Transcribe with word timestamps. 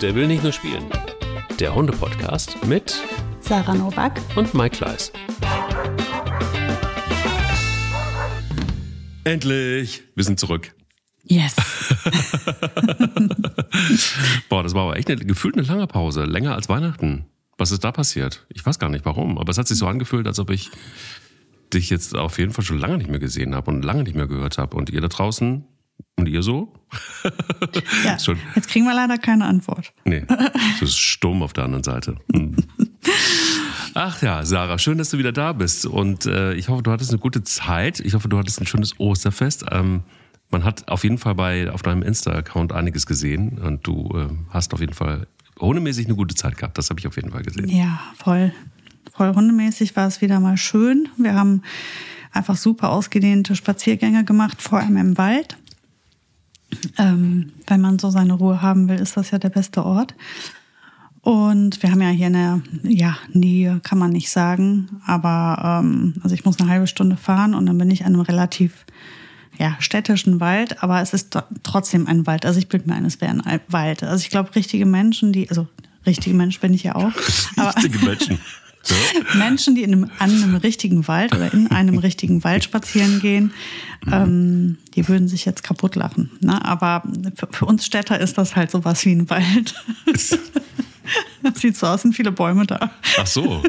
Der 0.00 0.14
will 0.14 0.26
nicht 0.26 0.42
nur 0.42 0.52
spielen. 0.52 0.86
Der 1.58 1.74
Hunde-Podcast 1.74 2.64
mit 2.64 3.02
Sarah 3.40 3.74
Novak 3.74 4.18
und 4.34 4.54
Mike 4.54 4.78
Kleiss. 4.78 5.12
Endlich! 9.24 10.02
Wir 10.14 10.24
sind 10.24 10.40
zurück. 10.40 10.74
Yes. 11.24 11.54
Boah, 14.48 14.62
das 14.62 14.72
war 14.72 14.84
aber 14.84 14.96
echt 14.96 15.10
eine, 15.10 15.22
gefühlt 15.22 15.58
eine 15.58 15.66
lange 15.66 15.86
Pause. 15.86 16.24
Länger 16.24 16.54
als 16.54 16.70
Weihnachten. 16.70 17.26
Was 17.58 17.70
ist 17.70 17.84
da 17.84 17.92
passiert? 17.92 18.46
Ich 18.48 18.64
weiß 18.64 18.78
gar 18.78 18.88
nicht 18.88 19.04
warum, 19.04 19.36
aber 19.36 19.50
es 19.50 19.58
hat 19.58 19.68
sich 19.68 19.76
so 19.76 19.86
angefühlt, 19.86 20.26
als 20.26 20.38
ob 20.38 20.48
ich 20.48 20.70
dich 21.74 21.90
jetzt 21.90 22.16
auf 22.16 22.38
jeden 22.38 22.52
Fall 22.52 22.64
schon 22.64 22.78
lange 22.78 22.96
nicht 22.96 23.10
mehr 23.10 23.20
gesehen 23.20 23.54
habe 23.54 23.70
und 23.70 23.84
lange 23.84 24.04
nicht 24.04 24.16
mehr 24.16 24.28
gehört 24.28 24.56
habe. 24.56 24.78
Und 24.78 24.88
ihr 24.88 25.02
da 25.02 25.08
draußen 25.08 25.66
und 26.16 26.28
ihr 26.28 26.42
so? 26.42 26.72
Ja. 28.04 28.16
Jetzt 28.56 28.68
kriegen 28.68 28.84
wir 28.84 28.94
leider 28.94 29.16
keine 29.18 29.44
Antwort. 29.44 29.92
Nee, 30.04 30.24
das 30.26 30.82
ist 30.82 30.98
stumm 30.98 31.42
auf 31.42 31.52
der 31.52 31.64
anderen 31.64 31.84
Seite. 31.84 32.16
Hm. 32.32 32.56
Ach 33.94 34.20
ja, 34.22 34.44
Sarah, 34.44 34.78
schön, 34.78 34.98
dass 34.98 35.10
du 35.10 35.18
wieder 35.18 35.32
da 35.32 35.52
bist. 35.52 35.86
Und 35.86 36.26
äh, 36.26 36.54
ich 36.54 36.68
hoffe, 36.68 36.82
du 36.82 36.90
hattest 36.90 37.10
eine 37.10 37.18
gute 37.18 37.44
Zeit. 37.44 38.00
Ich 38.00 38.14
hoffe, 38.14 38.28
du 38.28 38.38
hattest 38.38 38.60
ein 38.60 38.66
schönes 38.66 38.98
Osterfest. 38.98 39.66
Ähm, 39.70 40.02
man 40.50 40.64
hat 40.64 40.88
auf 40.88 41.04
jeden 41.04 41.18
Fall 41.18 41.34
bei 41.34 41.70
auf 41.70 41.82
deinem 41.82 42.02
Insta-Account 42.02 42.72
einiges 42.72 43.06
gesehen 43.06 43.58
und 43.58 43.86
du 43.86 44.10
äh, 44.14 44.28
hast 44.50 44.74
auf 44.74 44.80
jeden 44.80 44.94
Fall 44.94 45.26
hundemäßig 45.60 46.06
eine 46.06 46.16
gute 46.16 46.34
Zeit 46.34 46.56
gehabt. 46.56 46.78
Das 46.78 46.90
habe 46.90 46.98
ich 46.98 47.06
auf 47.06 47.16
jeden 47.16 47.30
Fall 47.30 47.42
gesehen. 47.42 47.68
Ja, 47.68 48.00
voll. 48.16 48.52
Voll 49.12 49.34
hundemäßig 49.34 49.96
war 49.96 50.06
es 50.06 50.20
wieder 50.20 50.40
mal 50.40 50.56
schön. 50.56 51.08
Wir 51.16 51.34
haben 51.34 51.62
einfach 52.32 52.56
super 52.56 52.90
ausgedehnte 52.90 53.54
Spaziergänge 53.56 54.24
gemacht, 54.24 54.62
vor 54.62 54.80
allem 54.80 54.96
im 54.96 55.18
Wald. 55.18 55.56
Ähm, 56.98 57.52
wenn 57.66 57.80
man 57.80 57.98
so 57.98 58.10
seine 58.10 58.34
Ruhe 58.34 58.62
haben 58.62 58.88
will, 58.88 58.98
ist 58.98 59.16
das 59.16 59.30
ja 59.30 59.38
der 59.38 59.50
beste 59.50 59.84
Ort. 59.84 60.14
Und 61.22 61.82
wir 61.82 61.90
haben 61.90 62.00
ja 62.00 62.08
hier 62.08 62.26
eine 62.26 62.62
ja, 62.82 63.16
Nähe, 63.32 63.80
kann 63.82 63.98
man 63.98 64.10
nicht 64.10 64.30
sagen. 64.30 65.00
Aber 65.06 65.82
ähm, 65.82 66.14
also 66.22 66.34
ich 66.34 66.44
muss 66.44 66.58
eine 66.58 66.70
halbe 66.70 66.86
Stunde 66.86 67.16
fahren 67.16 67.54
und 67.54 67.66
dann 67.66 67.76
bin 67.76 67.90
ich 67.90 68.04
an 68.04 68.14
einem 68.14 68.22
relativ 68.22 68.86
ja, 69.58 69.76
städtischen 69.78 70.40
Wald, 70.40 70.82
aber 70.82 71.02
es 71.02 71.12
ist 71.12 71.36
trotzdem 71.62 72.06
ein 72.06 72.26
Wald. 72.26 72.46
Also 72.46 72.58
ich 72.58 72.68
bilde 72.68 72.88
mir 72.88 72.94
ein, 72.94 73.04
es 73.04 73.20
wäre 73.20 73.32
ein 73.32 73.60
Wald. 73.68 74.02
Also 74.02 74.22
ich 74.22 74.30
glaube, 74.30 74.54
richtige 74.54 74.86
Menschen, 74.86 75.32
die, 75.32 75.50
also 75.50 75.68
richtige 76.06 76.34
Mensch 76.34 76.60
bin 76.60 76.72
ich 76.72 76.84
ja 76.84 76.94
auch. 76.94 77.12
Richtige 77.76 77.98
Menschen. 77.98 78.38
Menschen, 79.34 79.74
die 79.74 79.82
in 79.82 79.92
einem, 79.92 80.10
an 80.18 80.30
einem 80.30 80.56
richtigen 80.56 81.06
Wald 81.06 81.34
oder 81.34 81.52
in 81.52 81.70
einem 81.70 81.98
richtigen 81.98 82.44
Wald 82.44 82.64
spazieren 82.64 83.20
gehen, 83.20 83.52
mhm. 84.04 84.12
ähm, 84.12 84.78
die 84.94 85.06
würden 85.08 85.28
sich 85.28 85.44
jetzt 85.44 85.62
kaputt 85.62 85.96
lachen. 85.96 86.30
Ne? 86.40 86.64
Aber 86.64 87.02
für, 87.34 87.48
für, 87.50 87.66
uns 87.66 87.84
Städter 87.84 88.18
ist 88.20 88.38
das 88.38 88.56
halt 88.56 88.70
sowas 88.70 89.04
wie 89.04 89.12
ein 89.12 89.28
Wald. 89.28 89.74
sieht 91.54 91.76
so 91.76 91.86
aus, 91.86 92.02
sind 92.02 92.14
viele 92.14 92.32
Bäume 92.32 92.66
da. 92.66 92.90
Ach 93.18 93.26
so. 93.26 93.62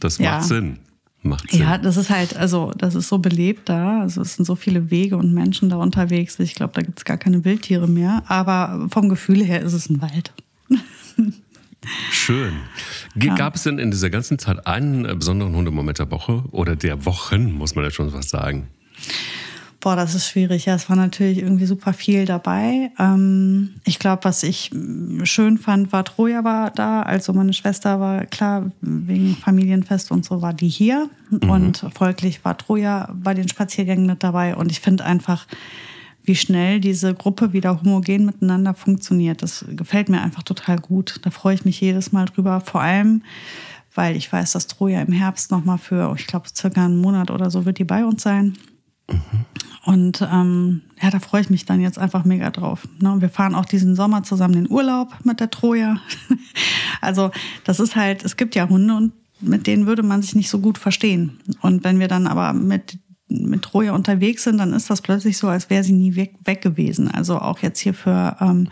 Das 0.00 0.18
macht 0.18 0.24
ja. 0.24 0.42
Sinn. 0.42 0.78
Macht 1.22 1.50
Sinn. 1.50 1.60
Ja, 1.60 1.78
das 1.78 1.96
ist 1.96 2.10
halt, 2.10 2.36
also 2.36 2.72
das 2.76 2.94
ist 2.94 3.08
so 3.08 3.18
belebt 3.18 3.68
da. 3.68 4.00
Also 4.00 4.22
es 4.22 4.34
sind 4.34 4.44
so 4.44 4.54
viele 4.54 4.90
Wege 4.90 5.16
und 5.16 5.32
Menschen 5.32 5.70
da 5.70 5.76
unterwegs. 5.76 6.38
Ich 6.38 6.54
glaube, 6.54 6.72
da 6.74 6.82
gibt 6.82 6.98
es 6.98 7.04
gar 7.04 7.16
keine 7.16 7.44
Wildtiere 7.44 7.88
mehr. 7.88 8.22
Aber 8.28 8.88
vom 8.90 9.08
Gefühl 9.08 9.42
her 9.44 9.62
ist 9.62 9.72
es 9.72 9.88
ein 9.88 10.00
Wald. 10.00 10.32
Schön. 12.10 12.54
Ja. 13.14 13.34
Gab 13.34 13.56
es 13.56 13.64
denn 13.64 13.78
in 13.78 13.90
dieser 13.90 14.10
ganzen 14.10 14.38
Zeit 14.38 14.66
einen 14.66 15.04
äh, 15.04 15.14
besonderen 15.14 15.54
Hundemoment 15.54 15.98
der 15.98 16.10
Woche 16.10 16.44
oder 16.52 16.76
der 16.76 17.04
Wochen, 17.04 17.52
muss 17.52 17.74
man 17.74 17.84
ja 17.84 17.90
schon 17.90 18.12
was 18.12 18.28
sagen? 18.28 18.68
Boah, 19.82 19.96
das 19.96 20.14
ist 20.14 20.28
schwierig. 20.28 20.66
Ja, 20.66 20.76
es 20.76 20.88
war 20.88 20.94
natürlich 20.94 21.38
irgendwie 21.38 21.66
super 21.66 21.92
viel 21.92 22.24
dabei. 22.24 22.92
Ähm, 23.00 23.74
ich 23.82 23.98
glaube, 23.98 24.22
was 24.22 24.44
ich 24.44 24.70
schön 25.24 25.58
fand, 25.58 25.92
war 25.92 26.04
Troja 26.04 26.44
war 26.44 26.70
da. 26.70 27.02
Also 27.02 27.32
meine 27.32 27.52
Schwester 27.52 27.98
war 27.98 28.26
klar, 28.26 28.70
wegen 28.80 29.34
Familienfest 29.34 30.12
und 30.12 30.24
so 30.24 30.40
war 30.40 30.54
die 30.54 30.68
hier. 30.68 31.10
Mhm. 31.30 31.50
Und 31.50 31.86
folglich 31.92 32.44
war 32.44 32.56
Troja 32.56 33.12
bei 33.12 33.34
den 33.34 33.48
Spaziergängen 33.48 34.06
mit 34.06 34.22
dabei. 34.22 34.54
Und 34.54 34.70
ich 34.70 34.78
finde 34.78 35.04
einfach, 35.04 35.48
wie 36.24 36.36
schnell 36.36 36.80
diese 36.80 37.14
Gruppe 37.14 37.52
wieder 37.52 37.80
homogen 37.80 38.26
miteinander 38.26 38.74
funktioniert. 38.74 39.42
Das 39.42 39.64
gefällt 39.70 40.08
mir 40.08 40.22
einfach 40.22 40.42
total 40.42 40.78
gut. 40.78 41.20
Da 41.22 41.30
freue 41.30 41.54
ich 41.54 41.64
mich 41.64 41.80
jedes 41.80 42.12
Mal 42.12 42.26
drüber. 42.26 42.60
Vor 42.60 42.80
allem, 42.80 43.22
weil 43.94 44.16
ich 44.16 44.32
weiß, 44.32 44.52
dass 44.52 44.68
Troja 44.68 45.02
im 45.02 45.12
Herbst 45.12 45.50
nochmal 45.50 45.78
für, 45.78 46.14
ich 46.16 46.26
glaube, 46.26 46.48
circa 46.54 46.84
einen 46.84 47.00
Monat 47.00 47.30
oder 47.30 47.50
so 47.50 47.64
wird 47.64 47.78
die 47.78 47.84
bei 47.84 48.04
uns 48.04 48.22
sein. 48.22 48.56
Mhm. 49.10 49.46
Und 49.84 50.22
ähm, 50.22 50.82
ja, 51.00 51.10
da 51.10 51.18
freue 51.18 51.40
ich 51.40 51.50
mich 51.50 51.64
dann 51.64 51.80
jetzt 51.80 51.98
einfach 51.98 52.24
mega 52.24 52.50
drauf. 52.50 52.86
Ne? 53.00 53.16
Wir 53.18 53.28
fahren 53.28 53.56
auch 53.56 53.64
diesen 53.64 53.96
Sommer 53.96 54.22
zusammen 54.22 54.54
in 54.54 54.70
Urlaub 54.70 55.08
mit 55.24 55.40
der 55.40 55.50
Troja. 55.50 56.00
also 57.00 57.32
das 57.64 57.80
ist 57.80 57.96
halt, 57.96 58.24
es 58.24 58.36
gibt 58.36 58.54
ja 58.54 58.68
Hunde 58.68 58.94
und 58.94 59.12
mit 59.40 59.66
denen 59.66 59.86
würde 59.86 60.04
man 60.04 60.22
sich 60.22 60.36
nicht 60.36 60.50
so 60.50 60.60
gut 60.60 60.78
verstehen. 60.78 61.40
Und 61.62 61.82
wenn 61.82 61.98
wir 61.98 62.06
dann 62.06 62.28
aber 62.28 62.52
mit 62.52 62.98
mit 63.32 63.62
Troja 63.62 63.92
unterwegs 63.92 64.44
sind, 64.44 64.58
dann 64.58 64.72
ist 64.72 64.90
das 64.90 65.02
plötzlich 65.02 65.38
so, 65.38 65.48
als 65.48 65.70
wäre 65.70 65.84
sie 65.84 65.92
nie 65.92 66.16
weg, 66.16 66.34
weg 66.44 66.62
gewesen. 66.62 67.08
Also 67.10 67.38
auch 67.38 67.58
jetzt 67.60 67.80
hier 67.80 67.94
für 67.94 68.36
ähm, 68.40 68.68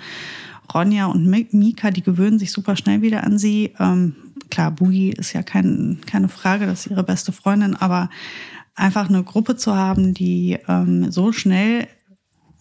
Ronja 0.72 1.06
und 1.06 1.26
Mika, 1.26 1.90
die 1.90 2.02
gewöhnen 2.02 2.38
sich 2.38 2.52
super 2.52 2.76
schnell 2.76 3.02
wieder 3.02 3.24
an 3.24 3.38
sie. 3.38 3.74
Ähm, 3.78 4.14
klar, 4.50 4.70
Boogie 4.70 5.10
ist 5.10 5.32
ja 5.32 5.42
kein, 5.42 6.00
keine 6.06 6.28
Frage, 6.28 6.66
das 6.66 6.86
ist 6.86 6.92
ihre 6.92 7.04
beste 7.04 7.32
Freundin, 7.32 7.76
aber 7.76 8.10
einfach 8.74 9.08
eine 9.08 9.22
Gruppe 9.22 9.56
zu 9.56 9.76
haben, 9.76 10.14
die 10.14 10.58
ähm, 10.68 11.10
so 11.10 11.32
schnell 11.32 11.88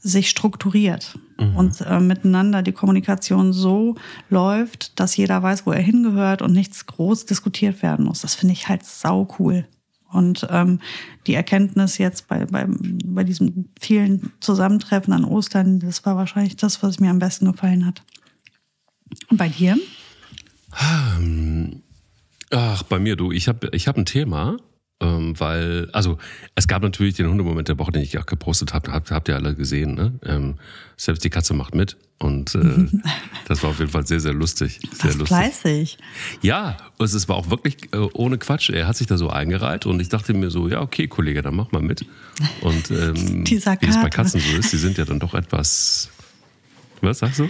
sich 0.01 0.29
strukturiert 0.29 1.19
mhm. 1.37 1.55
und 1.55 1.81
äh, 1.81 1.99
miteinander 1.99 2.61
die 2.61 2.71
Kommunikation 2.71 3.51
so 3.51 3.95
läuft, 4.29 4.99
dass 4.99 5.17
jeder 5.17 5.43
weiß, 5.43 5.65
wo 5.65 5.71
er 5.71 5.81
hingehört 5.81 6.41
und 6.41 6.53
nichts 6.53 6.85
groß 6.85 7.25
diskutiert 7.25 7.83
werden 7.83 8.05
muss. 8.05 8.21
Das 8.21 8.35
finde 8.35 8.53
ich 8.53 8.69
halt 8.69 8.85
sau 8.85 9.27
cool. 9.39 9.67
Und 10.11 10.47
ähm, 10.49 10.79
die 11.27 11.35
Erkenntnis 11.35 11.97
jetzt 11.97 12.27
bei, 12.27 12.45
bei, 12.45 12.65
bei 12.67 13.23
diesem 13.23 13.69
vielen 13.79 14.31
Zusammentreffen 14.39 15.13
an 15.13 15.25
Ostern, 15.25 15.79
das 15.79 16.05
war 16.05 16.15
wahrscheinlich 16.15 16.55
das, 16.55 16.81
was 16.81 16.99
mir 16.99 17.11
am 17.11 17.19
besten 17.19 17.51
gefallen 17.51 17.85
hat. 17.85 18.03
Und 19.29 19.37
bei 19.37 19.49
dir? 19.49 19.77
Ähm, 21.17 21.81
ach, 22.51 22.83
bei 22.83 22.99
mir, 22.99 23.15
du, 23.15 23.31
ich 23.31 23.47
habe 23.47 23.69
ich 23.71 23.87
hab 23.87 23.97
ein 23.97 24.05
Thema, 24.05 24.57
ähm, 25.01 25.39
weil, 25.39 25.89
also 25.93 26.17
es 26.55 26.67
gab 26.67 26.81
natürlich 26.81 27.15
den 27.15 27.27
Hundemoment 27.27 27.67
der 27.67 27.79
Woche, 27.79 27.91
den 27.91 28.01
ich 28.01 28.17
auch 28.17 28.25
gepostet 28.25 28.73
habe, 28.73 28.91
habt, 28.91 29.11
habt 29.11 29.29
ihr 29.29 29.35
alle 29.35 29.55
gesehen, 29.55 29.93
ne? 29.95 30.13
Ähm, 30.25 30.55
selbst 30.97 31.23
die 31.23 31.29
Katze 31.29 31.53
macht 31.53 31.73
mit 31.73 31.95
und 32.17 32.53
äh, 32.53 32.59
das 33.47 33.63
war 33.63 33.69
auf 33.69 33.79
jeden 33.79 33.91
Fall 33.91 34.05
sehr, 34.05 34.19
sehr 34.19 34.33
lustig. 34.33 34.79
Sehr 34.91 35.11
lustig. 35.11 35.27
fleißig. 35.27 35.97
Ja, 36.41 36.75
also 36.97 37.15
es 37.15 37.29
war 37.29 37.37
auch 37.37 37.49
wirklich 37.49 37.77
äh, 37.93 37.97
ohne 38.13 38.37
Quatsch. 38.37 38.69
Er 38.69 38.87
hat 38.87 38.97
sich 38.97 39.07
da 39.07 39.17
so 39.17 39.29
eingereiht 39.29 39.85
und 39.85 40.01
ich 40.01 40.09
dachte 40.09 40.33
mir 40.33 40.51
so, 40.51 40.67
ja, 40.67 40.81
okay, 40.81 41.07
Kollege, 41.07 41.41
dann 41.41 41.55
mach 41.55 41.71
mal 41.71 41.81
mit. 41.81 42.05
Und 42.59 42.91
ähm, 42.91 43.45
wie 43.47 43.55
es 43.55 43.65
bei 43.65 44.09
Katzen 44.09 44.41
so 44.41 44.57
ist, 44.57 44.73
die 44.73 44.77
sind 44.77 44.97
ja 44.97 45.05
dann 45.05 45.19
doch 45.19 45.33
etwas. 45.33 46.09
Was 47.01 47.19
sagst 47.19 47.39
du? 47.39 47.49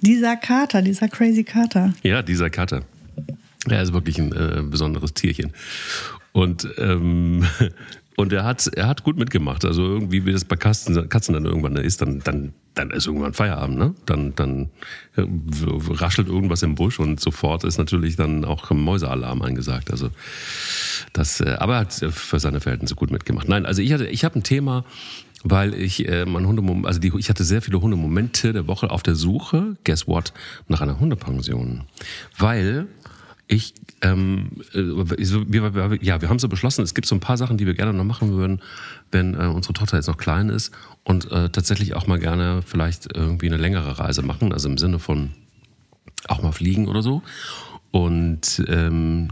Dieser 0.00 0.36
Kater, 0.36 0.80
dieser 0.80 1.08
crazy 1.08 1.44
Kater. 1.44 1.92
Ja, 2.02 2.22
dieser 2.22 2.48
Kater. 2.48 2.82
Er 3.68 3.82
ist 3.82 3.92
wirklich 3.92 4.18
ein 4.18 4.32
äh, 4.32 4.62
besonderes 4.62 5.12
Tierchen. 5.12 5.52
Und, 6.36 6.68
ähm, 6.76 7.46
und 8.16 8.30
er 8.30 8.44
hat, 8.44 8.66
er 8.66 8.88
hat 8.88 9.04
gut 9.04 9.16
mitgemacht. 9.16 9.64
Also 9.64 9.82
irgendwie, 9.82 10.26
wie 10.26 10.32
das 10.32 10.44
bei 10.44 10.56
Katzen, 10.56 11.08
Katzen 11.08 11.32
dann 11.32 11.46
irgendwann 11.46 11.76
ist, 11.76 12.02
dann, 12.02 12.20
dann, 12.24 12.52
dann 12.74 12.90
ist 12.90 13.06
irgendwann 13.06 13.32
Feierabend, 13.32 13.78
ne? 13.78 13.94
Dann, 14.04 14.34
dann 14.34 14.68
äh, 15.16 15.22
raschelt 15.94 16.28
irgendwas 16.28 16.62
im 16.62 16.74
Busch 16.74 17.00
und 17.00 17.20
sofort 17.20 17.64
ist 17.64 17.78
natürlich 17.78 18.16
dann 18.16 18.44
auch 18.44 18.70
Mäusealarm 18.70 19.40
eingesagt. 19.40 19.90
Also 19.90 20.10
das, 21.14 21.40
äh, 21.40 21.56
aber 21.58 21.76
er 21.76 21.80
hat 21.80 21.94
für 21.94 22.38
seine 22.38 22.60
Verhältnisse 22.60 22.96
gut 22.96 23.10
mitgemacht. 23.10 23.48
Nein, 23.48 23.64
also 23.64 23.80
ich 23.80 23.94
hatte, 23.94 24.06
ich 24.06 24.22
habe 24.22 24.38
ein 24.38 24.42
Thema, 24.42 24.84
weil 25.42 25.72
ich 25.72 26.06
äh, 26.06 26.26
mein 26.26 26.46
Hundemoment, 26.46 26.86
also 26.86 27.00
die, 27.00 27.14
ich 27.16 27.30
hatte 27.30 27.44
sehr 27.44 27.62
viele 27.62 27.80
Hundemomente 27.80 28.52
der 28.52 28.66
Woche 28.66 28.90
auf 28.90 29.02
der 29.02 29.14
Suche, 29.14 29.78
guess 29.84 30.06
what, 30.06 30.34
nach 30.68 30.82
einer 30.82 31.00
Hundepension. 31.00 31.84
Weil 32.36 32.88
ich, 33.48 33.74
ähm, 34.02 34.50
äh, 34.74 34.78
wir, 34.78 35.98
ja, 36.02 36.20
wir 36.20 36.28
haben 36.28 36.38
so 36.38 36.48
beschlossen, 36.48 36.82
es 36.82 36.94
gibt 36.94 37.06
so 37.06 37.14
ein 37.14 37.20
paar 37.20 37.36
Sachen, 37.36 37.56
die 37.56 37.66
wir 37.66 37.74
gerne 37.74 37.92
noch 37.92 38.04
machen 38.04 38.32
würden, 38.32 38.60
wenn 39.12 39.34
äh, 39.34 39.46
unsere 39.46 39.72
Tochter 39.72 39.96
jetzt 39.96 40.08
noch 40.08 40.16
klein 40.16 40.48
ist 40.48 40.72
und 41.04 41.30
äh, 41.30 41.48
tatsächlich 41.50 41.94
auch 41.94 42.06
mal 42.06 42.18
gerne 42.18 42.62
vielleicht 42.62 43.14
irgendwie 43.14 43.46
eine 43.46 43.56
längere 43.56 43.98
Reise 43.98 44.22
machen, 44.22 44.52
also 44.52 44.68
im 44.68 44.78
Sinne 44.78 44.98
von 44.98 45.30
auch 46.28 46.42
mal 46.42 46.52
fliegen 46.52 46.88
oder 46.88 47.02
so. 47.02 47.22
Und 47.92 48.64
ähm, 48.68 49.28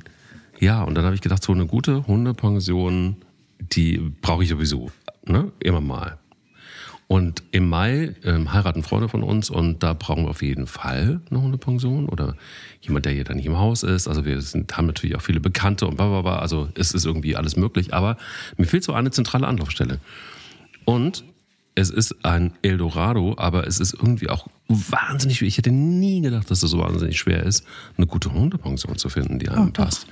ja, 0.60 0.82
und 0.82 0.94
dann 0.94 1.04
habe 1.04 1.14
ich 1.14 1.20
gedacht, 1.20 1.42
so 1.42 1.52
eine 1.52 1.66
gute 1.66 2.06
Hundepension, 2.06 3.16
die 3.58 3.98
brauche 4.22 4.44
ich 4.44 4.48
sowieso, 4.48 4.92
ne? 5.26 5.50
Immer 5.58 5.80
mal. 5.80 6.18
Und 7.06 7.42
im 7.50 7.68
Mai 7.68 8.14
ähm, 8.24 8.52
heiraten 8.52 8.82
Freunde 8.82 9.08
von 9.08 9.22
uns 9.22 9.50
und 9.50 9.82
da 9.82 9.92
brauchen 9.92 10.24
wir 10.24 10.30
auf 10.30 10.42
jeden 10.42 10.66
Fall 10.66 11.20
eine 11.30 11.42
Hundepension 11.42 12.08
oder 12.08 12.34
jemand, 12.80 13.04
der 13.04 13.12
hier 13.12 13.24
dann 13.24 13.36
nicht 13.36 13.46
im 13.46 13.58
Haus 13.58 13.82
ist. 13.82 14.08
Also 14.08 14.24
wir 14.24 14.40
sind, 14.40 14.74
haben 14.76 14.86
natürlich 14.86 15.14
auch 15.14 15.20
viele 15.20 15.40
Bekannte 15.40 15.86
und 15.86 15.96
bla 15.96 16.08
bla 16.08 16.22
bla. 16.22 16.38
Also 16.38 16.68
es 16.74 16.92
ist 16.92 17.04
irgendwie 17.04 17.36
alles 17.36 17.56
möglich, 17.56 17.92
aber 17.92 18.16
mir 18.56 18.66
fehlt 18.66 18.84
so 18.84 18.94
eine 18.94 19.10
zentrale 19.10 19.46
Anlaufstelle. 19.46 20.00
Und 20.86 21.24
es 21.74 21.90
ist 21.90 22.24
ein 22.24 22.52
Eldorado, 22.62 23.34
aber 23.36 23.66
es 23.66 23.80
ist 23.80 23.94
irgendwie 23.94 24.30
auch 24.30 24.48
wahnsinnig 24.68 25.38
schwer. 25.38 25.48
Ich 25.48 25.58
hätte 25.58 25.72
nie 25.72 26.20
gedacht, 26.20 26.50
dass 26.50 26.60
das 26.60 26.70
so 26.70 26.78
wahnsinnig 26.78 27.18
schwer 27.18 27.42
ist, 27.42 27.66
eine 27.96 28.06
gute 28.06 28.32
Hundepension 28.32 28.96
zu 28.96 29.08
finden, 29.08 29.38
die 29.38 29.48
einem 29.48 29.68
oh, 29.68 29.72
passt. 29.72 30.06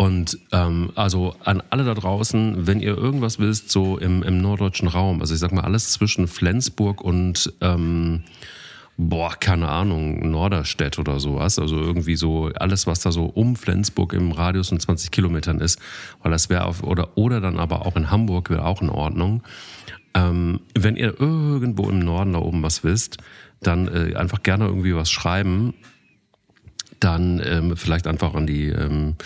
Und 0.00 0.38
ähm, 0.50 0.92
also 0.94 1.36
an 1.44 1.62
alle 1.68 1.84
da 1.84 1.92
draußen, 1.92 2.66
wenn 2.66 2.80
ihr 2.80 2.96
irgendwas 2.96 3.38
wisst, 3.38 3.70
so 3.70 3.98
im, 3.98 4.22
im 4.22 4.40
norddeutschen 4.40 4.88
Raum, 4.88 5.20
also 5.20 5.34
ich 5.34 5.40
sag 5.40 5.52
mal 5.52 5.60
alles 5.60 5.92
zwischen 5.92 6.26
Flensburg 6.26 7.02
und 7.02 7.52
ähm, 7.60 8.22
boah, 8.96 9.34
keine 9.38 9.68
Ahnung, 9.68 10.30
Norderstedt 10.30 10.98
oder 10.98 11.20
sowas. 11.20 11.58
Also 11.58 11.76
irgendwie 11.76 12.16
so 12.16 12.50
alles, 12.58 12.86
was 12.86 13.00
da 13.00 13.12
so 13.12 13.26
um 13.26 13.56
Flensburg 13.56 14.14
im 14.14 14.32
Radius 14.32 14.70
von 14.70 14.80
20 14.80 15.10
Kilometern 15.10 15.60
ist, 15.60 15.78
weil 16.22 16.32
das 16.32 16.48
wäre 16.48 16.64
auf, 16.64 16.82
oder, 16.82 17.18
oder 17.18 17.42
dann 17.42 17.58
aber 17.58 17.84
auch 17.84 17.94
in 17.94 18.10
Hamburg 18.10 18.48
wäre 18.48 18.64
auch 18.64 18.80
in 18.80 18.88
Ordnung. 18.88 19.42
Ähm, 20.14 20.60
wenn 20.74 20.96
ihr 20.96 21.20
irgendwo 21.20 21.90
im 21.90 21.98
Norden 21.98 22.32
da 22.32 22.38
oben 22.38 22.62
was 22.62 22.84
wisst, 22.84 23.18
dann 23.60 23.86
äh, 23.86 24.16
einfach 24.16 24.42
gerne 24.42 24.64
irgendwie 24.64 24.96
was 24.96 25.10
schreiben. 25.10 25.74
Dann 27.00 27.42
ähm, 27.44 27.76
vielleicht 27.76 28.06
einfach 28.06 28.32
an 28.34 28.46
die 28.46 28.68
ähm, 28.68 29.16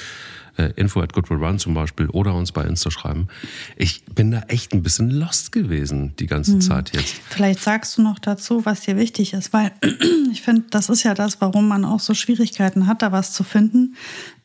äh, 0.57 0.73
info 0.77 1.01
at 1.01 1.13
Good 1.13 1.31
Run 1.31 1.59
zum 1.59 1.75
Beispiel 1.75 2.09
oder 2.09 2.35
uns 2.35 2.53
bei 2.53 2.65
Insta 2.65 2.91
schreiben. 2.91 3.29
Ich 3.77 4.05
bin 4.05 4.31
da 4.31 4.41
echt 4.49 4.73
ein 4.73 4.83
bisschen 4.83 5.11
lost 5.11 5.53
gewesen 5.53 6.15
die 6.19 6.27
ganze 6.27 6.57
mhm. 6.57 6.61
Zeit 6.61 6.95
jetzt. 6.95 7.15
Vielleicht 7.29 7.61
sagst 7.61 7.99
du 7.99 8.03
noch 8.03 8.19
dazu, 8.19 8.65
was 8.65 8.83
dir 8.83 8.97
wichtig 8.97 9.33
ist, 9.33 9.53
weil 9.53 9.73
ich 10.33 10.43
finde, 10.43 10.65
das 10.71 10.89
ist 10.89 11.03
ja 11.03 11.15
das, 11.15 11.41
warum 11.41 11.69
man 11.69 11.85
auch 11.85 12.01
so 12.01 12.15
Schwierigkeiten 12.15 12.87
hat, 12.87 13.03
da 13.03 13.13
was 13.13 13.33
zu 13.33 13.45
finden, 13.45 13.97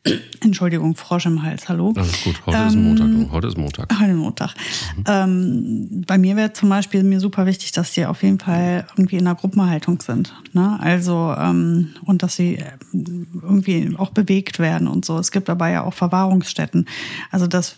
Entschuldigung, 0.40 0.96
Frosch 0.96 1.26
im 1.26 1.42
Hals, 1.42 1.68
hallo. 1.68 1.92
Alles 1.96 2.24
gut, 2.24 2.40
heute 2.46 2.58
ähm, 2.58 2.66
ist 2.68 2.76
Montag. 2.76 3.32
Heute 3.32 3.46
ist 3.48 3.58
Montag. 3.58 4.00
Heute 4.00 4.14
Montag. 4.14 4.54
Mhm. 4.96 5.04
Ähm, 5.06 6.04
bei 6.06 6.18
mir 6.18 6.34
wäre 6.34 6.52
zum 6.52 6.68
Beispiel 6.68 7.04
mir 7.04 7.20
super 7.20 7.46
wichtig, 7.46 7.70
dass 7.72 7.92
die 7.92 8.06
auf 8.06 8.22
jeden 8.24 8.40
Fall 8.40 8.86
irgendwie 8.96 9.16
in 9.16 9.26
einer 9.26 9.36
Gruppenhaltung 9.36 10.00
sind. 10.00 10.34
Ne? 10.52 10.78
Also, 10.80 11.32
ähm, 11.38 11.90
und 12.04 12.22
dass 12.24 12.34
sie 12.34 12.56
äh, 12.56 12.64
irgendwie 12.92 13.94
auch 13.96 14.10
bewegt 14.10 14.58
werden 14.58 14.88
und 14.88 15.04
so. 15.04 15.16
Es 15.18 15.30
gibt 15.30 15.48
dabei 15.48 15.72
ja 15.72 15.84
auch 15.84 15.94
Verwahrungsstätten. 15.94 16.86
Also 17.30 17.46
das 17.46 17.76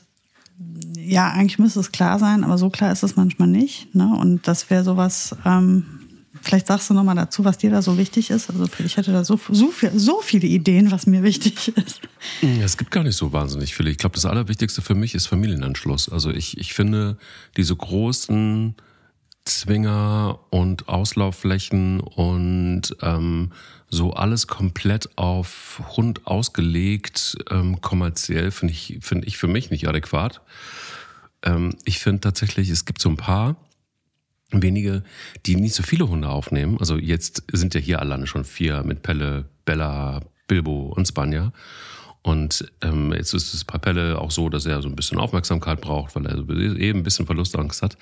ja, 0.97 1.31
eigentlich 1.31 1.59
müsste 1.59 1.81
es 1.81 1.93
klar 1.93 2.19
sein, 2.19 2.45
aber 2.45 2.57
so 2.59 2.71
klar 2.71 2.93
ist 2.93 3.03
es 3.03 3.17
manchmal 3.17 3.49
nicht. 3.49 3.95
Ne? 3.95 4.15
Und 4.19 4.47
das 4.49 4.71
wäre 4.71 4.85
sowas, 4.85 5.37
ähm, 5.45 6.02
Vielleicht 6.43 6.67
sagst 6.67 6.91
du 6.91 6.95
nochmal 6.95 7.15
dazu, 7.15 7.45
was 7.45 7.59
dir 7.59 7.71
da 7.71 7.83
so 7.83 7.97
wichtig 7.97 8.31
ist. 8.31 8.51
Also 8.51 8.67
ich 8.85 8.97
hätte 8.97 9.13
da 9.13 9.25
so, 9.25 9.39
so, 9.51 9.71
viel, 9.71 9.93
so 9.99 10.21
viele 10.21 10.47
Ideen, 10.47 10.91
was 10.91 11.07
mir 11.07 11.23
wichtig 11.23 11.69
ist. 11.87 12.01
Es 12.43 12.77
gibt 12.77 12.91
gar 12.91 13.05
nicht 13.05 13.17
so 13.17 13.33
wahnsinnig 13.33 13.75
viele. 13.75 13.91
Ich 13.91 13.99
glaube, 13.99 14.15
das 14.15 14.25
Allerwichtigste 14.25 14.83
für 14.83 14.95
mich 14.95 15.15
ist 15.15 15.27
Familienanschluss. 15.27 16.09
Also 16.09 16.31
ich, 16.31 16.59
ich 16.59 16.75
finde 16.75 17.17
diese 17.57 17.77
großen 17.77 18.75
Zwinger 19.45 20.39
und 20.51 20.89
Auslaufflächen 20.89 22.01
und 22.01 22.83
ähm, 23.03 23.53
so 23.89 24.13
alles 24.13 24.47
komplett 24.47 25.19
auf 25.19 25.83
Hund 25.97 26.27
ausgelegt, 26.27 27.37
ähm, 27.51 27.81
kommerziell 27.81 28.51
finde 28.51 28.73
ich, 28.73 28.99
finde 29.01 29.27
ich 29.27 29.37
für 29.37 29.49
mich 29.49 29.71
nicht 29.71 29.89
adäquat. 29.89 30.41
Ähm, 31.43 31.77
ich 31.85 31.99
finde 31.99 32.21
tatsächlich, 32.21 32.69
es 32.71 32.85
gibt 32.85 33.01
so 33.01 33.09
ein 33.09 33.17
paar, 33.17 33.57
wenige, 34.61 35.03
die 35.47 35.57
nicht 35.57 35.75
so 35.75 35.83
viele 35.83 36.09
Hunde 36.09 36.29
aufnehmen. 36.29 36.77
Also 36.79 36.97
jetzt 36.97 37.45
sind 37.53 37.75
ja 37.75 37.81
hier 37.81 38.01
alleine 38.01 38.27
schon 38.27 38.45
vier 38.45 38.83
mit 38.83 39.03
Pelle, 39.03 39.47
Bella, 39.65 40.21
Bilbo 40.47 40.93
und 40.95 41.09
Spanja. 41.09 41.53
Und 42.23 42.71
ähm, 42.83 43.13
jetzt 43.13 43.35
ist 43.35 43.53
es 43.53 43.65
bei 43.65 43.79
Pelle 43.79 44.21
auch 44.21 44.31
so, 44.31 44.49
dass 44.49 44.65
er 44.65 44.81
so 44.81 44.89
ein 44.89 44.95
bisschen 44.95 45.19
Aufmerksamkeit 45.19 45.81
braucht, 45.81 46.15
weil 46.15 46.27
er 46.27 46.37
eben 46.77 47.01
ein 47.01 47.03
bisschen 47.03 47.27
Verlustangst 47.27 47.83
hat. 47.83 47.97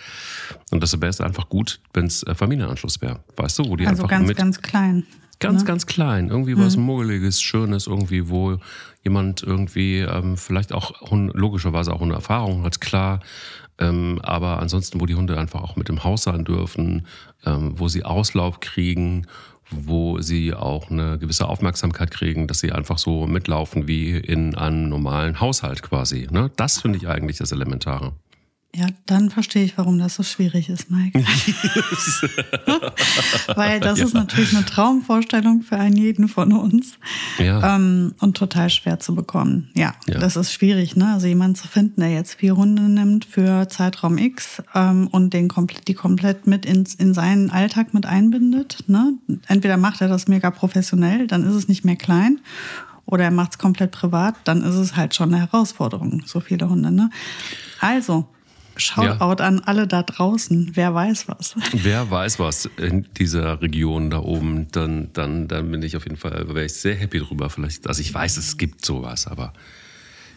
Und 0.71 0.83
das 0.83 0.93
wäre 1.01 1.09
es 1.09 1.21
einfach 1.21 1.49
gut, 1.49 1.81
wenn 1.95 2.07
es 2.07 2.23
äh, 2.25 2.35
Familienanschluss 2.35 3.01
wäre. 3.01 3.21
Weißt 3.37 3.59
du, 3.59 3.69
wo 3.69 3.77
die 3.77 3.87
also 3.87 4.03
einfach 4.03 4.11
ganz, 4.11 4.29
mit 4.29 4.37
ganz 4.37 4.61
klein. 4.61 5.07
Ganz, 5.39 5.63
ne? 5.63 5.67
ganz 5.67 5.87
klein. 5.87 6.29
Irgendwie 6.29 6.59
was 6.59 6.77
hm. 6.77 6.83
Muggeliges, 6.83 7.41
Schönes, 7.41 7.87
irgendwie, 7.87 8.29
wo 8.29 8.59
jemand 9.03 9.43
irgendwie 9.43 10.01
ähm, 10.01 10.37
vielleicht 10.37 10.75
auch 10.75 11.11
logischerweise 11.11 11.95
auch 11.95 12.03
eine 12.03 12.13
Erfahrung 12.13 12.63
hat, 12.65 12.83
klar, 12.83 13.21
ähm, 13.81 14.21
aber 14.23 14.61
ansonsten, 14.61 15.01
wo 15.01 15.07
die 15.07 15.15
Hunde 15.15 15.39
einfach 15.39 15.63
auch 15.63 15.77
mit 15.77 15.89
im 15.89 16.05
Haus 16.05 16.23
sein 16.23 16.45
dürfen, 16.45 17.07
ähm, 17.45 17.75
wo 17.77 17.89
sie 17.89 18.05
Auslauf 18.05 18.61
kriegen, 18.61 19.27
wo 19.71 20.21
sie 20.21 20.53
auch 20.55 20.91
eine 20.91 21.19
gewisse 21.19 21.49
Aufmerksamkeit 21.49 22.11
kriegen, 22.11 22.47
dass 22.47 22.61
sie 22.61 22.73
einfach 22.73 22.99
so 22.99 23.27
mitlaufen 23.27 23.87
wie 23.87 24.17
in 24.17 24.55
einem 24.55 24.89
normalen 24.89 25.41
Haushalt 25.41 25.83
quasi. 25.83 26.29
Ne? 26.31 26.51
Das 26.57 26.81
finde 26.81 26.99
ich 26.99 27.09
eigentlich 27.09 27.39
das 27.39 27.53
Elementare. 27.53 28.13
Ja, 28.75 28.87
dann 29.07 29.31
verstehe 29.31 29.65
ich, 29.65 29.77
warum 29.77 29.99
das 29.99 30.15
so 30.15 30.23
schwierig 30.23 30.69
ist, 30.69 30.93
Mike. 30.93 31.19
Weil 33.57 33.81
das 33.81 33.99
ja. 33.99 34.05
ist 34.05 34.15
natürlich 34.15 34.55
eine 34.55 34.65
Traumvorstellung 34.65 35.63
für 35.63 35.77
einen 35.77 35.97
jeden 35.97 36.29
von 36.29 36.53
uns. 36.53 36.93
Ja. 37.39 37.75
Ähm, 37.75 38.15
und 38.21 38.37
total 38.37 38.71
schwer 38.71 39.01
zu 39.01 39.17
bekommen. 39.17 39.71
Ja, 39.75 39.95
ja, 40.07 40.21
das 40.21 40.37
ist 40.37 40.53
schwierig, 40.53 40.95
ne? 40.95 41.15
Also 41.15 41.27
jemanden 41.27 41.57
zu 41.57 41.67
finden, 41.67 42.01
der 42.01 42.13
jetzt 42.13 42.35
vier 42.35 42.57
Hunde 42.57 42.83
nimmt 42.83 43.25
für 43.25 43.69
Zeitraum 43.69 44.19
X 44.19 44.63
ähm, 44.73 45.09
und 45.09 45.35
den 45.35 45.49
komplett, 45.49 45.89
die 45.89 45.95
komplett 45.95 46.47
mit 46.47 46.65
ins, 46.65 46.95
in 46.95 47.13
seinen 47.13 47.51
Alltag 47.51 47.93
mit 47.93 48.07
einbindet. 48.07 48.85
Ne? 48.87 49.15
Entweder 49.49 49.79
macht 49.79 50.01
er 50.01 50.07
das 50.07 50.29
mega 50.29 50.53
professionell, 50.53 51.27
dann 51.27 51.45
ist 51.45 51.55
es 51.55 51.67
nicht 51.67 51.85
mehr 51.85 51.97
klein 51.97 52.39
oder 53.05 53.25
er 53.25 53.31
macht 53.33 53.53
es 53.53 53.59
komplett 53.59 53.91
privat, 53.91 54.37
dann 54.45 54.63
ist 54.63 54.77
es 54.77 54.95
halt 54.95 55.15
schon 55.17 55.35
eine 55.35 55.43
Herausforderung, 55.43 56.23
so 56.25 56.39
viele 56.39 56.69
Hunde. 56.71 56.93
Ne? 56.93 57.11
Also, 57.81 58.29
Shoutout 58.81 59.43
ja. 59.43 59.47
an 59.47 59.61
alle 59.61 59.87
da 59.87 60.03
draußen. 60.03 60.73
Wer 60.75 60.95
weiß 60.95 61.29
was. 61.29 61.55
Wer 61.73 62.11
weiß 62.11 62.39
was 62.39 62.69
in 62.79 63.07
dieser 63.19 63.61
Region 63.63 64.11
da 64.11 64.19
oben, 64.19 64.67
dann, 64.73 65.13
dann, 65.13 65.49
dann 65.49 65.71
bin 65.71 65.83
ich 65.83 65.97
auf 65.97 66.05
jeden 66.05 66.17
Fall, 66.17 66.49
wäre 66.49 66.65
ich 66.65 66.75
sehr 66.75 66.95
happy 66.95 67.21
drüber. 67.21 67.51
Vielleicht, 67.51 67.87
also 67.87 68.01
ich 68.01 68.13
weiß, 68.13 68.37
es 68.37 68.57
gibt 68.57 68.85
sowas, 68.85 69.27
aber 69.27 69.53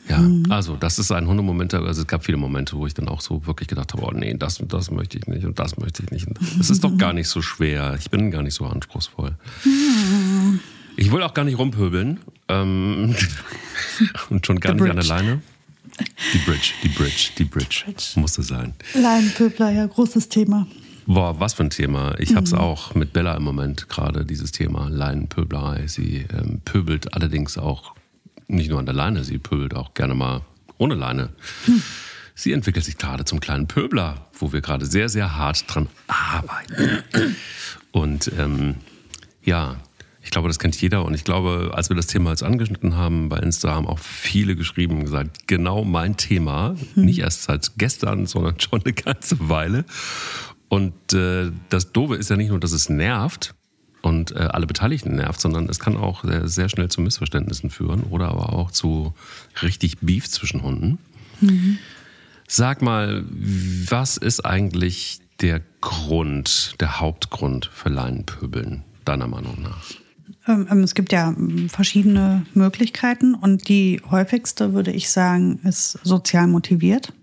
ja, 0.10 0.18
mhm. 0.18 0.46
also 0.50 0.76
das 0.76 1.00
ist 1.00 1.12
ein 1.12 1.28
Hundemoment, 1.28 1.74
also 1.74 2.02
es 2.02 2.08
gab 2.08 2.26
viele 2.26 2.38
Momente, 2.38 2.76
wo 2.76 2.86
ich 2.86 2.94
dann 2.94 3.08
auch 3.08 3.22
so 3.22 3.46
wirklich 3.48 3.70
gedacht 3.70 3.94
habe, 3.94 4.04
oh 4.04 4.12
nee, 4.12 4.34
das 4.34 4.60
und 4.60 4.74
das 4.74 4.92
möchte 4.92 5.18
ich 5.18 5.28
nicht 5.28 5.46
und 5.46 5.58
das 5.60 5.78
möchte 5.78 6.04
ich 6.04 6.12
nicht. 6.12 6.28
Es 6.60 6.70
ist 6.70 6.84
doch 6.84 6.98
gar 6.98 7.14
nicht 7.14 7.30
so 7.30 7.42
schwer. 7.42 7.96
Ich 7.98 8.10
bin 8.12 8.30
gar 8.30 8.44
nicht 8.44 8.54
so 8.54 8.66
anspruchsvoll. 8.66 9.36
Mhm. 9.64 10.60
Ich 10.96 11.12
will 11.12 11.24
auch 11.24 11.34
gar 11.34 11.46
nicht 11.46 11.58
rumpöbeln 11.58 12.20
ähm, 12.50 13.16
und 14.30 14.46
schon 14.46 14.60
gar 14.60 14.74
The 14.74 14.82
nicht 14.82 14.94
Bridge. 14.94 15.00
an 15.00 15.08
der 15.08 15.26
Leine. 15.26 15.42
Die 16.34 16.38
Bridge, 16.40 16.74
die 16.84 16.88
Bridge, 16.90 17.30
die 17.38 17.44
Bridge. 17.44 17.84
Bridge. 17.86 18.14
Musste 18.16 18.44
sein. 18.44 18.74
Leinenpöbler, 18.94 19.72
ja, 19.72 19.86
großes 19.86 20.30
Thema. 20.30 20.68
Boah, 21.06 21.40
was 21.40 21.54
für 21.54 21.64
ein 21.64 21.70
Thema. 21.70 22.16
Ich 22.20 22.32
mhm. 22.32 22.36
habe 22.38 22.46
es 22.46 22.54
auch 22.54 22.96
mit 22.96 23.14
Bella 23.14 23.36
im 23.36 23.44
Moment 23.44 23.90
gerade, 23.90 24.26
dieses 24.26 24.52
Thema 24.52 24.90
Leinenpöblerei. 24.90 25.88
Sie 25.88 26.26
ähm, 26.34 26.62
pöbelt 26.64 27.14
allerdings 27.14 27.58
auch 27.58 27.94
nicht 28.48 28.70
nur 28.70 28.80
an 28.80 28.86
der 28.86 28.96
Leine, 28.96 29.24
sie 29.24 29.38
pöbelt 29.38 29.76
auch 29.76 29.94
gerne 29.94 30.16
mal 30.16 30.42
ohne 30.78 30.96
Leine. 30.96 31.30
Hm. 31.66 31.82
Sie 32.36 32.52
entwickelt 32.52 32.86
sich 32.86 32.98
gerade 32.98 33.26
zum 33.26 33.40
kleinen 33.40 33.68
Pöbler, 33.68 34.28
wo 34.40 34.52
wir 34.54 34.62
gerade 34.62 34.86
sehr, 34.86 35.08
sehr 35.08 35.36
hart 35.36 35.66
dran 35.68 35.88
arbeiten. 36.08 37.04
Und 37.92 38.32
ähm, 38.40 38.76
ja, 39.44 39.76
ich 40.24 40.32
glaube, 40.32 40.48
das 40.48 40.58
kennt 40.58 40.80
jeder. 40.80 41.04
Und 41.04 41.14
ich 41.14 41.26
glaube, 41.26 41.72
als 41.74 41.90
wir 41.90 41.98
das 41.98 42.08
Thema 42.08 42.30
jetzt 42.30 42.44
angeschnitten 42.44 42.96
haben 42.96 43.28
bei 43.28 43.40
Insta, 43.40 43.76
haben 43.76 43.88
auch 43.88 44.00
viele 44.00 44.56
geschrieben 44.56 44.98
und 44.98 45.04
gesagt, 45.04 45.48
genau 45.48 45.84
mein 45.84 46.16
Thema. 46.16 46.76
Hm. 46.94 47.06
Nicht 47.06 47.20
erst 47.20 47.44
seit 47.44 47.74
gestern, 47.78 48.26
sondern 48.26 48.60
schon 48.60 48.82
eine 48.84 48.94
ganze 48.94 49.50
Weile. 49.50 49.84
Und 50.70 51.14
äh, 51.14 51.52
das 51.70 51.92
Doofe 51.92 52.16
ist 52.16 52.30
ja 52.30 52.38
nicht 52.38 52.50
nur, 52.50 52.60
dass 52.60 52.72
es 52.72 52.90
nervt 52.90 53.54
und 54.02 54.32
äh, 54.32 54.40
alle 54.40 54.66
Beteiligten 54.66 55.16
nervt, 55.16 55.42
sondern 55.42 55.68
es 55.70 55.80
kann 55.80 55.98
auch 55.98 56.24
sehr, 56.24 56.48
sehr, 56.48 56.70
schnell 56.70 56.90
zu 56.90 57.02
Missverständnissen 57.02 57.70
führen 57.70 58.04
oder 58.04 58.30
aber 58.30 58.54
auch 58.54 58.72
zu 58.72 59.14
richtig 59.62 60.00
Beef 60.00 60.30
zwischen 60.30 60.64
Hunden. 60.64 61.00
Mhm. 61.42 61.78
Sag 62.48 62.82
mal, 62.82 63.24
was 63.30 64.18
ist 64.18 64.46
eigentlich 64.46 65.20
der 65.42 65.62
Grund, 65.82 66.76
der 66.80 67.02
Hauptgrund 67.02 67.70
für 67.74 67.90
Leinenpöbeln, 67.90 68.84
deiner 69.06 69.28
Meinung 69.28 69.62
nach? 69.62 69.84
Ähm, 70.48 70.68
ähm, 70.70 70.84
es 70.84 70.94
gibt 70.96 71.12
ja 71.12 71.30
ähm, 71.30 71.70
verschiedene 71.70 72.46
Möglichkeiten 72.54 73.36
und 73.36 73.68
die 73.70 74.02
häufigste, 74.10 74.74
würde 74.74 74.92
ich 74.92 75.10
sagen, 75.10 75.60
ist 75.64 76.00
sozial 76.04 76.48
motiviert. 76.48 77.14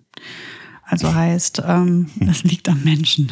Also 0.84 1.14
heißt, 1.14 1.62
ähm, 1.64 2.10
es 2.28 2.42
liegt 2.42 2.68
am 2.68 2.82
Menschen. 2.82 3.30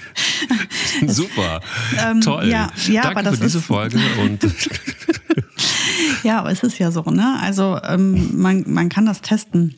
Super, 1.06 1.60
ähm, 1.98 2.20
toll. 2.20 2.46
Ja, 2.46 2.70
ja, 2.86 3.02
Danke 3.02 3.08
aber 3.08 3.22
das 3.24 3.38
für 3.38 3.44
diese 3.44 3.58
ist, 3.58 3.64
Folge. 3.64 3.98
Und 4.22 4.46
ja, 6.22 6.38
aber 6.38 6.52
es 6.52 6.62
ist 6.62 6.78
ja 6.78 6.92
so, 6.92 7.02
ne? 7.02 7.36
Also 7.40 7.80
ähm, 7.82 8.40
man, 8.40 8.64
man 8.66 8.88
kann 8.88 9.06
das 9.06 9.22
testen. 9.22 9.74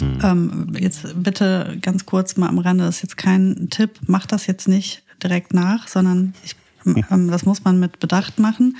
Hm. 0.00 0.74
Jetzt 0.78 1.22
bitte 1.22 1.76
ganz 1.82 2.06
kurz 2.06 2.38
mal 2.38 2.48
am 2.48 2.58
Rande, 2.58 2.84
das 2.84 2.96
ist 2.96 3.02
jetzt 3.02 3.16
kein 3.18 3.68
Tipp, 3.68 4.00
mach 4.06 4.24
das 4.24 4.46
jetzt 4.46 4.66
nicht 4.66 5.02
direkt 5.22 5.52
nach, 5.52 5.88
sondern 5.88 6.32
ich 6.42 6.56
das 6.84 7.44
muss 7.44 7.64
man 7.64 7.78
mit 7.78 8.00
Bedacht 8.00 8.38
machen. 8.38 8.76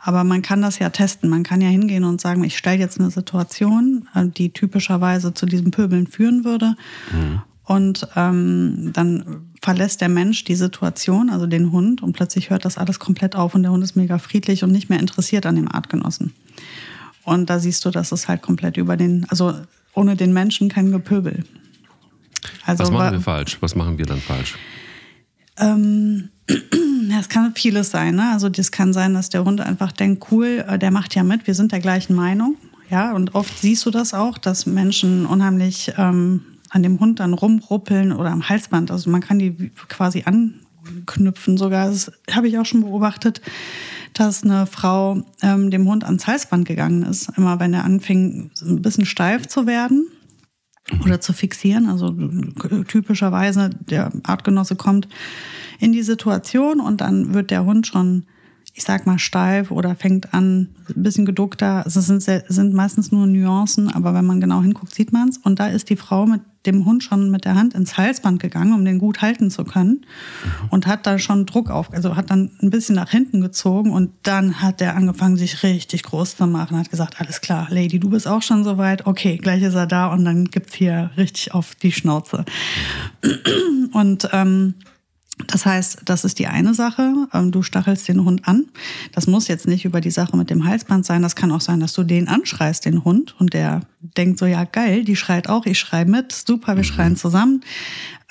Aber 0.00 0.24
man 0.24 0.42
kann 0.42 0.62
das 0.62 0.78
ja 0.78 0.90
testen. 0.90 1.30
Man 1.30 1.42
kann 1.42 1.60
ja 1.60 1.68
hingehen 1.68 2.04
und 2.04 2.20
sagen, 2.20 2.44
ich 2.44 2.56
stelle 2.56 2.78
jetzt 2.78 3.00
eine 3.00 3.10
Situation, 3.10 4.08
äh, 4.14 4.26
die 4.26 4.50
typischerweise 4.50 5.34
zu 5.34 5.46
diesem 5.46 5.70
Pöbeln 5.70 6.06
führen 6.06 6.44
würde. 6.44 6.76
Mhm. 7.12 7.42
Und 7.64 8.08
ähm, 8.16 8.90
dann 8.92 9.52
verlässt 9.62 10.00
der 10.00 10.08
Mensch 10.08 10.44
die 10.44 10.56
Situation, 10.56 11.30
also 11.30 11.46
den 11.46 11.70
Hund, 11.70 12.02
und 12.02 12.12
plötzlich 12.12 12.50
hört 12.50 12.64
das 12.64 12.76
alles 12.76 12.98
komplett 12.98 13.36
auf 13.36 13.54
und 13.54 13.62
der 13.62 13.70
Hund 13.70 13.84
ist 13.84 13.94
mega 13.94 14.18
friedlich 14.18 14.64
und 14.64 14.72
nicht 14.72 14.90
mehr 14.90 14.98
interessiert 14.98 15.46
an 15.46 15.54
dem 15.54 15.70
Artgenossen. 15.70 16.34
Und 17.24 17.48
da 17.48 17.60
siehst 17.60 17.84
du, 17.84 17.90
dass 17.90 18.10
es 18.10 18.26
halt 18.26 18.42
komplett 18.42 18.76
über 18.76 18.96
den, 18.96 19.26
also 19.28 19.54
ohne 19.94 20.16
den 20.16 20.32
Menschen 20.32 20.68
kein 20.68 20.90
Gepöbel. 20.90 21.44
Also, 22.66 22.82
Was 22.82 22.90
machen 22.90 23.12
wir 23.12 23.20
falsch? 23.20 23.58
Was 23.60 23.76
machen 23.76 23.98
wir 23.98 24.06
dann 24.06 24.20
falsch? 24.20 24.56
Ähm, 25.58 26.30
es 26.46 27.28
kann 27.28 27.54
vieles 27.54 27.90
sein. 27.90 28.16
Ne? 28.16 28.30
Also 28.32 28.48
das 28.48 28.70
kann 28.70 28.92
sein, 28.92 29.14
dass 29.14 29.28
der 29.28 29.44
Hund 29.44 29.60
einfach 29.60 29.92
denkt, 29.92 30.26
cool, 30.30 30.64
äh, 30.66 30.78
der 30.78 30.90
macht 30.90 31.14
ja 31.14 31.22
mit, 31.22 31.46
wir 31.46 31.54
sind 31.54 31.72
der 31.72 31.80
gleichen 31.80 32.14
Meinung. 32.14 32.56
Ja, 32.90 33.12
und 33.12 33.34
oft 33.34 33.58
siehst 33.58 33.86
du 33.86 33.90
das 33.90 34.12
auch, 34.12 34.36
dass 34.36 34.66
Menschen 34.66 35.24
unheimlich 35.24 35.92
ähm, 35.96 36.42
an 36.68 36.82
dem 36.82 37.00
Hund 37.00 37.20
dann 37.20 37.32
rumruppeln 37.32 38.12
oder 38.12 38.30
am 38.30 38.48
Halsband. 38.48 38.90
Also 38.90 39.08
man 39.10 39.22
kann 39.22 39.38
die 39.38 39.70
quasi 39.88 40.24
anknüpfen 40.24 41.56
sogar. 41.56 41.88
Das 41.88 42.12
habe 42.30 42.48
ich 42.48 42.58
auch 42.58 42.66
schon 42.66 42.82
beobachtet, 42.82 43.40
dass 44.12 44.42
eine 44.42 44.66
Frau 44.66 45.22
ähm, 45.40 45.70
dem 45.70 45.88
Hund 45.88 46.04
ans 46.04 46.26
Halsband 46.26 46.66
gegangen 46.66 47.02
ist. 47.02 47.30
Immer 47.36 47.60
wenn 47.60 47.72
er 47.72 47.84
anfing, 47.84 48.50
ein 48.60 48.82
bisschen 48.82 49.06
steif 49.06 49.46
zu 49.46 49.66
werden 49.66 50.08
oder 51.04 51.20
zu 51.20 51.32
fixieren. 51.32 51.88
Also 51.88 52.10
typischerweise 52.88 53.70
der 53.70 54.12
Artgenosse 54.24 54.76
kommt 54.76 55.08
in 55.78 55.92
die 55.92 56.02
Situation 56.02 56.80
und 56.80 57.00
dann 57.00 57.34
wird 57.34 57.50
der 57.50 57.64
Hund 57.64 57.86
schon, 57.86 58.24
ich 58.74 58.84
sag 58.84 59.06
mal, 59.06 59.18
steif 59.18 59.70
oder 59.70 59.94
fängt 59.94 60.32
an, 60.34 60.68
ein 60.94 61.02
bisschen 61.02 61.26
geduckter. 61.26 61.84
Also 61.84 62.00
es 62.00 62.06
sind, 62.06 62.22
sind 62.22 62.74
meistens 62.74 63.12
nur 63.12 63.26
Nuancen, 63.26 63.88
aber 63.88 64.14
wenn 64.14 64.24
man 64.24 64.40
genau 64.40 64.62
hinguckt, 64.62 64.94
sieht 64.94 65.12
man 65.12 65.28
es. 65.28 65.38
Und 65.38 65.58
da 65.58 65.68
ist 65.68 65.90
die 65.90 65.96
Frau 65.96 66.26
mit 66.26 66.40
dem 66.66 66.84
Hund 66.84 67.02
schon 67.02 67.30
mit 67.30 67.44
der 67.44 67.54
Hand 67.54 67.74
ins 67.74 67.96
Halsband 67.96 68.40
gegangen, 68.40 68.72
um 68.72 68.84
den 68.84 68.98
gut 68.98 69.20
halten 69.20 69.50
zu 69.50 69.64
können. 69.64 70.06
Und 70.70 70.86
hat 70.86 71.06
da 71.06 71.18
schon 71.18 71.46
Druck 71.46 71.70
auf, 71.70 71.92
also 71.92 72.16
hat 72.16 72.30
dann 72.30 72.50
ein 72.62 72.70
bisschen 72.70 72.94
nach 72.94 73.10
hinten 73.10 73.40
gezogen 73.40 73.90
und 73.90 74.10
dann 74.22 74.60
hat 74.62 74.80
er 74.80 74.96
angefangen, 74.96 75.36
sich 75.36 75.62
richtig 75.62 76.04
groß 76.04 76.36
zu 76.36 76.46
machen. 76.46 76.78
Hat 76.78 76.90
gesagt, 76.90 77.20
alles 77.20 77.40
klar, 77.40 77.66
Lady, 77.70 77.98
du 77.98 78.10
bist 78.10 78.28
auch 78.28 78.42
schon 78.42 78.64
soweit. 78.64 79.06
Okay, 79.06 79.38
gleich 79.38 79.62
ist 79.62 79.74
er 79.74 79.86
da 79.86 80.06
und 80.12 80.24
dann 80.24 80.46
gibt's 80.46 80.74
hier 80.74 81.10
richtig 81.16 81.52
auf 81.54 81.74
die 81.74 81.92
Schnauze. 81.92 82.44
Und 83.92 84.28
ähm, 84.32 84.74
das 85.46 85.64
heißt, 85.64 86.02
das 86.04 86.24
ist 86.24 86.38
die 86.38 86.46
eine 86.46 86.74
Sache. 86.74 87.26
Ähm, 87.32 87.52
du 87.52 87.62
stachelst 87.62 88.06
den 88.08 88.24
Hund 88.24 88.46
an. 88.46 88.66
Das 89.12 89.26
muss 89.26 89.48
jetzt 89.48 89.66
nicht 89.66 89.84
über 89.84 90.00
die 90.00 90.10
Sache 90.10 90.36
mit 90.36 90.50
dem 90.50 90.66
Halsband 90.66 91.06
sein. 91.06 91.22
Das 91.22 91.36
kann 91.36 91.50
auch 91.52 91.60
sein, 91.60 91.80
dass 91.80 91.94
du 91.94 92.02
den 92.02 92.28
anschreist, 92.28 92.84
den 92.84 93.04
Hund, 93.04 93.34
und 93.38 93.54
der 93.54 93.80
denkt 94.00 94.38
so, 94.38 94.46
ja 94.46 94.64
geil, 94.64 95.04
die 95.04 95.16
schreit 95.16 95.48
auch, 95.48 95.64
ich 95.64 95.78
schrei 95.78 96.04
mit, 96.04 96.32
super, 96.32 96.76
wir 96.76 96.84
schreien 96.84 97.16
zusammen. 97.16 97.62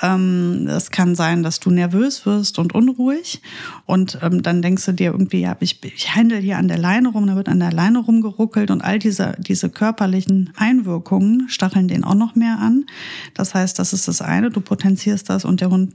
Ähm, 0.01 0.67
es 0.67 0.91
kann 0.91 1.15
sein, 1.15 1.43
dass 1.43 1.59
du 1.59 1.71
nervös 1.71 2.25
wirst 2.25 2.59
und 2.59 2.73
unruhig. 2.73 3.41
Und 3.85 4.19
ähm, 4.21 4.43
dann 4.43 4.61
denkst 4.61 4.85
du 4.85 4.93
dir 4.93 5.11
irgendwie, 5.11 5.41
ja, 5.41 5.57
ich, 5.59 5.83
ich 5.83 6.15
handle 6.15 6.37
hier 6.37 6.57
an 6.57 6.67
der 6.67 6.77
Leine 6.77 7.09
rum, 7.09 7.25
da 7.27 7.35
wird 7.35 7.49
an 7.49 7.59
der 7.59 7.71
Leine 7.71 7.99
rumgeruckelt 7.99 8.69
und 8.69 8.81
all 8.81 8.99
diese, 8.99 9.35
diese 9.39 9.69
körperlichen 9.69 10.53
Einwirkungen 10.55 11.49
stacheln 11.49 11.87
den 11.87 12.03
auch 12.03 12.15
noch 12.15 12.35
mehr 12.35 12.59
an. 12.59 12.85
Das 13.33 13.55
heißt, 13.55 13.79
das 13.79 13.93
ist 13.93 14.07
das 14.07 14.21
eine, 14.21 14.49
du 14.49 14.61
potenzierst 14.61 15.29
das 15.29 15.45
und 15.45 15.61
der 15.61 15.69
Hund 15.69 15.93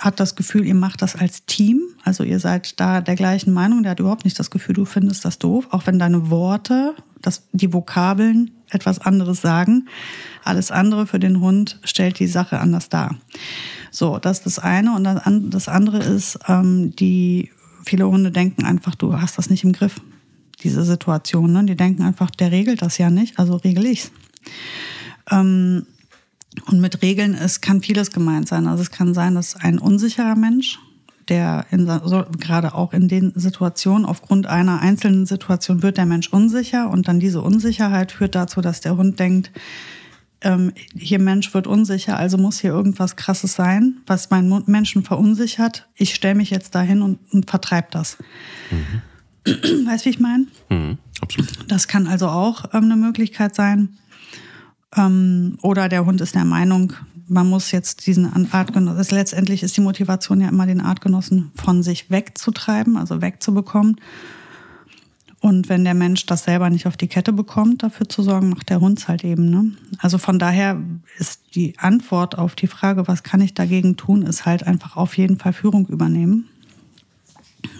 hat 0.00 0.20
das 0.20 0.36
Gefühl, 0.36 0.66
ihr 0.66 0.74
macht 0.74 1.02
das 1.02 1.16
als 1.16 1.44
Team. 1.46 1.80
Also 2.04 2.24
ihr 2.24 2.40
seid 2.40 2.78
da 2.80 3.00
der 3.00 3.16
gleichen 3.16 3.52
Meinung. 3.52 3.82
Der 3.82 3.92
hat 3.92 4.00
überhaupt 4.00 4.24
nicht 4.24 4.38
das 4.38 4.50
Gefühl, 4.50 4.74
du 4.74 4.84
findest 4.84 5.24
das 5.24 5.38
doof. 5.38 5.68
Auch 5.70 5.86
wenn 5.86 5.98
deine 5.98 6.30
Worte, 6.30 6.94
das, 7.20 7.48
die 7.52 7.72
Vokabeln 7.72 8.50
etwas 8.70 9.00
anderes 9.00 9.40
sagen. 9.40 9.88
Alles 10.44 10.70
andere 10.70 11.06
für 11.06 11.18
den 11.18 11.40
Hund 11.40 11.78
stellt 11.84 12.18
die 12.18 12.26
Sache 12.26 12.60
anders 12.60 12.88
dar. 12.88 13.16
So, 13.90 14.18
das 14.18 14.38
ist 14.38 14.46
das 14.46 14.58
eine. 14.58 14.94
Und 14.94 15.52
das 15.52 15.68
andere 15.68 15.98
ist, 15.98 16.38
ähm, 16.48 16.94
die 16.96 17.50
viele 17.84 18.06
Hunde 18.08 18.30
denken 18.30 18.64
einfach, 18.64 18.94
du 18.94 19.20
hast 19.20 19.38
das 19.38 19.50
nicht 19.50 19.64
im 19.64 19.72
Griff. 19.72 20.00
Diese 20.62 20.84
Situation. 20.84 21.52
Ne? 21.52 21.64
Die 21.64 21.76
denken 21.76 22.02
einfach, 22.02 22.30
der 22.30 22.52
regelt 22.52 22.82
das 22.82 22.98
ja 22.98 23.10
nicht, 23.10 23.38
also 23.38 23.56
regel 23.56 23.86
ich's. 23.86 24.10
Ähm, 25.30 25.86
und 26.66 26.80
mit 26.80 27.02
Regeln, 27.02 27.34
es 27.34 27.60
kann 27.60 27.82
vieles 27.82 28.10
gemeint 28.10 28.48
sein. 28.48 28.66
Also 28.66 28.82
es 28.82 28.90
kann 28.90 29.14
sein, 29.14 29.34
dass 29.34 29.56
ein 29.56 29.78
unsicherer 29.78 30.36
Mensch, 30.36 30.78
der 31.28 31.66
in, 31.70 31.86
so, 31.86 32.24
gerade 32.38 32.74
auch 32.74 32.92
in 32.92 33.08
den 33.08 33.32
Situationen, 33.34 34.06
aufgrund 34.06 34.46
einer 34.46 34.80
einzelnen 34.80 35.26
Situation 35.26 35.82
wird 35.82 35.96
der 35.96 36.06
Mensch 36.06 36.28
unsicher 36.28 36.90
und 36.90 37.08
dann 37.08 37.20
diese 37.20 37.42
Unsicherheit 37.42 38.12
führt 38.12 38.34
dazu, 38.34 38.60
dass 38.60 38.80
der 38.80 38.96
Hund 38.96 39.18
denkt, 39.20 39.50
ähm, 40.40 40.72
hier 40.96 41.18
Mensch 41.18 41.52
wird 41.52 41.66
unsicher, 41.66 42.16
also 42.16 42.38
muss 42.38 42.60
hier 42.60 42.70
irgendwas 42.70 43.16
Krasses 43.16 43.54
sein, 43.54 43.96
was 44.06 44.30
meinen 44.30 44.62
Menschen 44.66 45.02
verunsichert. 45.02 45.88
Ich 45.96 46.14
stelle 46.14 46.36
mich 46.36 46.50
jetzt 46.50 46.74
dahin 46.74 47.02
und, 47.02 47.18
und 47.32 47.50
vertreibe 47.50 47.88
das. 47.90 48.18
Mhm. 48.70 49.86
Weißt 49.86 50.04
du, 50.04 50.06
wie 50.06 50.10
ich 50.10 50.20
meine? 50.20 50.46
Mhm, 50.68 50.98
absolut. 51.20 51.50
Das 51.68 51.88
kann 51.88 52.06
also 52.06 52.28
auch 52.28 52.66
ähm, 52.72 52.84
eine 52.84 52.96
Möglichkeit 52.96 53.54
sein. 53.54 53.96
Ähm, 54.96 55.58
oder 55.62 55.88
der 55.88 56.06
Hund 56.06 56.20
ist 56.20 56.34
der 56.34 56.44
Meinung, 56.44 56.94
man 57.28 57.48
muss 57.48 57.72
jetzt 57.72 58.06
diesen 58.06 58.52
Artgenossen, 58.52 59.16
letztendlich 59.16 59.62
ist 59.62 59.76
die 59.76 59.82
Motivation 59.82 60.40
ja 60.40 60.48
immer, 60.48 60.66
den 60.66 60.80
Artgenossen 60.80 61.52
von 61.54 61.82
sich 61.82 62.10
wegzutreiben, 62.10 62.96
also 62.96 63.20
wegzubekommen. 63.20 64.00
Und 65.40 65.68
wenn 65.68 65.84
der 65.84 65.94
Mensch 65.94 66.26
das 66.26 66.44
selber 66.44 66.68
nicht 66.68 66.86
auf 66.86 66.96
die 66.96 67.06
Kette 67.06 67.32
bekommt, 67.32 67.84
dafür 67.84 68.08
zu 68.08 68.22
sorgen, 68.22 68.48
macht 68.48 68.70
der 68.70 68.80
Hund 68.80 68.98
es 68.98 69.08
halt 69.08 69.22
eben. 69.22 69.50
Ne? 69.50 69.72
Also 69.98 70.18
von 70.18 70.38
daher 70.38 70.82
ist 71.18 71.54
die 71.54 71.78
Antwort 71.78 72.36
auf 72.36 72.56
die 72.56 72.66
Frage, 72.66 73.06
was 73.06 73.22
kann 73.22 73.40
ich 73.40 73.54
dagegen 73.54 73.96
tun, 73.96 74.22
ist 74.22 74.46
halt 74.46 74.64
einfach 74.64 74.96
auf 74.96 75.16
jeden 75.16 75.38
Fall 75.38 75.52
Führung 75.52 75.86
übernehmen. 75.86 76.48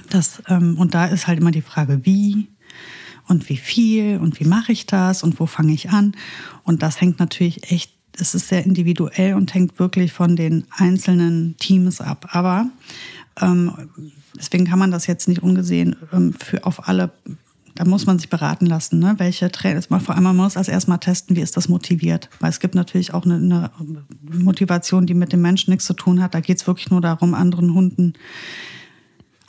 Das, 0.09 0.43
ähm, 0.47 0.79
und 0.79 0.95
da 0.95 1.07
ist 1.07 1.27
halt 1.27 1.41
immer 1.41 1.51
die 1.51 1.63
Frage, 1.63 2.05
wie, 2.05 2.49
und 3.29 3.49
wie 3.49 3.57
viel 3.57 4.19
und 4.19 4.41
wie 4.41 4.47
mache 4.47 4.73
ich 4.73 4.87
das 4.87 5.23
und 5.23 5.39
wo 5.39 5.47
fange 5.47 5.73
ich 5.73 5.91
an. 5.91 6.13
Und 6.69 6.83
das 6.83 7.01
hängt 7.01 7.19
natürlich 7.19 7.73
echt, 7.73 7.91
es 8.21 8.35
ist 8.35 8.49
sehr 8.49 8.63
individuell 8.63 9.33
und 9.33 9.55
hängt 9.55 9.79
wirklich 9.79 10.13
von 10.13 10.37
den 10.37 10.67
einzelnen 10.71 11.57
Teams 11.57 12.03
ab. 12.03 12.29
Aber 12.33 12.67
ähm, 13.41 13.73
deswegen 14.37 14.67
kann 14.67 14.79
man 14.79 14.91
das 14.91 15.07
jetzt 15.07 15.29
nicht 15.29 15.43
ungesehen 15.43 15.97
ähm, 16.13 16.35
für 16.35 16.67
auf 16.67 16.87
alle 16.87 17.11
da 17.75 17.85
muss 17.85 18.07
man 18.07 18.19
sich 18.19 18.29
beraten 18.29 18.67
lassen, 18.67 18.99
ne? 18.99 19.15
welche 19.19 19.53
Trainer, 19.53 19.81
vor 19.81 20.17
allem 20.17 20.25
man 20.25 20.35
muss 20.35 20.57
als 20.57 20.67
erstmal 20.67 20.99
testen, 20.99 21.37
wie 21.37 21.41
ist 21.41 21.57
das 21.57 21.69
motiviert. 21.69 22.29
Weil 22.41 22.51
es 22.51 22.59
gibt 22.59 22.75
natürlich 22.75 23.15
auch 23.15 23.25
eine, 23.25 23.37
eine 23.37 23.71
Motivation, 24.43 25.07
die 25.07 25.15
mit 25.15 25.33
dem 25.33 25.43
Menschen 25.43 25.71
nichts 25.71 25.87
zu 25.87 25.95
tun 25.95 26.21
hat. 26.21 26.35
Da 26.35 26.41
geht 26.41 26.59
es 26.59 26.67
wirklich 26.67 26.91
nur 26.91 27.01
darum, 27.01 27.35
anderen 27.35 27.73
Hunden 27.73 28.15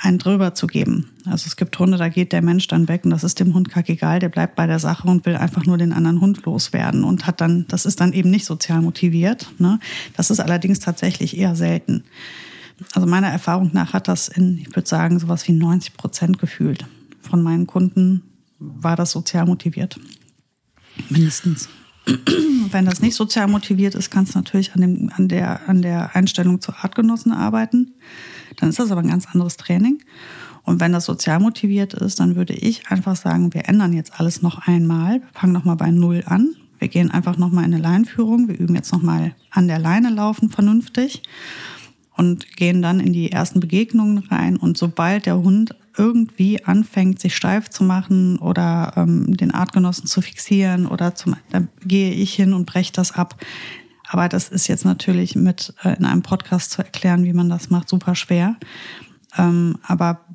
einen 0.01 0.17
drüber 0.17 0.55
zu 0.55 0.65
geben. 0.65 1.11
Also 1.25 1.47
es 1.47 1.57
gibt 1.57 1.77
Hunde, 1.77 1.97
da 1.97 2.07
geht 2.07 2.31
der 2.31 2.41
Mensch 2.41 2.67
dann 2.67 2.87
weg 2.87 3.03
und 3.03 3.11
das 3.11 3.25
ist 3.25 3.39
dem 3.39 3.53
Hund 3.53 3.69
kackegal, 3.69 4.19
der 4.19 4.29
bleibt 4.29 4.55
bei 4.55 4.65
der 4.65 4.79
Sache 4.79 5.07
und 5.07 5.25
will 5.25 5.35
einfach 5.35 5.65
nur 5.65 5.77
den 5.77 5.91
anderen 5.91 6.21
Hund 6.21 6.43
loswerden 6.45 7.03
und 7.03 7.27
hat 7.27 7.41
dann, 7.41 7.65
das 7.67 7.85
ist 7.85 7.99
dann 7.99 8.13
eben 8.13 8.31
nicht 8.31 8.45
sozial 8.45 8.81
motiviert. 8.81 9.51
Ne? 9.59 9.79
Das 10.15 10.31
ist 10.31 10.39
allerdings 10.39 10.79
tatsächlich 10.79 11.37
eher 11.37 11.55
selten. 11.55 12.05
Also 12.93 13.07
meiner 13.07 13.27
Erfahrung 13.27 13.71
nach 13.73 13.91
hat 13.91 14.07
das 14.07 14.29
in, 14.29 14.59
ich 14.59 14.73
würde 14.73 14.87
sagen, 14.87 15.19
sowas 15.19 15.45
wie 15.49 15.51
90 15.51 15.95
Prozent 15.95 16.39
gefühlt 16.39 16.85
von 17.21 17.43
meinen 17.43 17.67
Kunden 17.67 18.23
war 18.57 18.95
das 18.95 19.11
sozial 19.11 19.45
motiviert. 19.45 19.99
Mindestens. 21.09 21.67
Wenn 22.71 22.85
das 22.85 23.01
nicht 23.01 23.15
sozial 23.15 23.47
motiviert 23.47 23.95
ist, 23.95 24.09
kannst 24.09 24.33
du 24.33 24.39
natürlich 24.39 24.73
an, 24.73 24.81
dem, 24.81 25.11
an, 25.15 25.27
der, 25.27 25.67
an 25.67 25.81
der 25.81 26.15
Einstellung 26.15 26.61
zu 26.61 26.73
Artgenossen 26.73 27.33
arbeiten. 27.33 27.93
Dann 28.57 28.69
ist 28.69 28.79
das 28.79 28.91
aber 28.91 29.01
ein 29.01 29.09
ganz 29.09 29.27
anderes 29.31 29.57
Training. 29.57 29.99
Und 30.63 30.79
wenn 30.79 30.91
das 30.91 31.05
sozial 31.05 31.39
motiviert 31.39 31.93
ist, 31.93 32.19
dann 32.19 32.35
würde 32.35 32.53
ich 32.53 32.89
einfach 32.89 33.15
sagen, 33.15 33.53
wir 33.53 33.67
ändern 33.67 33.93
jetzt 33.93 34.19
alles 34.19 34.41
noch 34.41 34.67
einmal. 34.67 35.21
Wir 35.21 35.29
fangen 35.33 35.53
nochmal 35.53 35.77
bei 35.77 35.91
Null 35.91 36.23
an. 36.25 36.55
Wir 36.77 36.87
gehen 36.87 37.11
einfach 37.11 37.37
nochmal 37.37 37.65
in 37.65 37.73
eine 37.73 37.83
Leinführung. 37.83 38.47
Wir 38.47 38.57
üben 38.57 38.75
jetzt 38.75 38.91
nochmal 38.91 39.35
an 39.51 39.67
der 39.67 39.79
Leine 39.79 40.09
laufen 40.09 40.49
vernünftig 40.49 41.23
und 42.15 42.57
gehen 42.57 42.81
dann 42.81 42.99
in 42.99 43.13
die 43.13 43.31
ersten 43.31 43.59
Begegnungen 43.59 44.19
rein. 44.29 44.57
Und 44.57 44.77
sobald 44.77 45.25
der 45.25 45.37
Hund 45.37 45.75
irgendwie 45.97 46.63
anfängt, 46.63 47.19
sich 47.19 47.35
steif 47.35 47.69
zu 47.69 47.83
machen 47.83 48.37
oder 48.39 48.93
ähm, 48.95 49.35
den 49.35 49.51
Artgenossen 49.51 50.05
zu 50.05 50.21
fixieren 50.21 50.85
oder 50.85 51.15
zum, 51.15 51.35
dann 51.49 51.67
gehe 51.85 52.11
ich 52.11 52.33
hin 52.33 52.53
und 52.53 52.65
breche 52.65 52.93
das 52.93 53.11
ab. 53.11 53.35
Aber 54.11 54.27
das 54.27 54.49
ist 54.49 54.67
jetzt 54.67 54.85
natürlich 54.85 55.35
mit 55.35 55.73
äh, 55.83 55.95
in 55.95 56.03
einem 56.03 56.23
Podcast 56.23 56.71
zu 56.71 56.81
erklären, 56.81 57.23
wie 57.23 57.33
man 57.33 57.47
das 57.47 57.69
macht, 57.69 57.89
super 57.89 58.15
schwer. 58.15 58.55
Ähm, 59.37 59.77
aber 59.83 60.25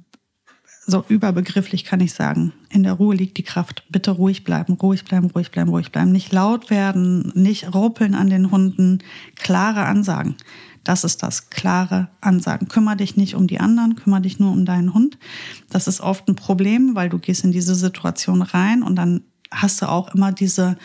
so 0.86 1.04
überbegrifflich 1.08 1.84
kann 1.84 2.00
ich 2.00 2.12
sagen, 2.12 2.52
in 2.70 2.84
der 2.84 2.92
Ruhe 2.92 3.16
liegt 3.16 3.36
die 3.36 3.42
Kraft. 3.42 3.84
Bitte 3.90 4.12
ruhig 4.12 4.44
bleiben, 4.44 4.74
ruhig 4.74 5.04
bleiben, 5.04 5.28
ruhig 5.30 5.50
bleiben, 5.50 5.70
ruhig 5.70 5.90
bleiben. 5.90 6.12
Nicht 6.12 6.32
laut 6.32 6.70
werden, 6.70 7.32
nicht 7.34 7.74
ruppeln 7.74 8.14
an 8.14 8.30
den 8.30 8.52
Hunden. 8.52 8.98
Klare 9.34 9.86
Ansagen. 9.86 10.36
Das 10.84 11.02
ist 11.02 11.22
das, 11.24 11.50
klare 11.50 12.08
Ansagen. 12.20 12.68
Kümmer 12.68 12.94
dich 12.94 13.16
nicht 13.16 13.34
um 13.34 13.48
die 13.48 13.58
anderen, 13.58 13.96
kümmer 13.96 14.20
dich 14.20 14.38
nur 14.38 14.52
um 14.52 14.64
deinen 14.64 14.94
Hund. 14.94 15.18
Das 15.70 15.88
ist 15.88 16.00
oft 16.00 16.28
ein 16.28 16.36
Problem, 16.36 16.94
weil 16.94 17.08
du 17.08 17.18
gehst 17.18 17.42
in 17.42 17.50
diese 17.50 17.74
Situation 17.74 18.42
rein 18.42 18.82
und 18.84 18.94
dann 18.94 19.22
hast 19.50 19.82
du 19.82 19.88
auch 19.88 20.14
immer 20.14 20.30
diese 20.30 20.76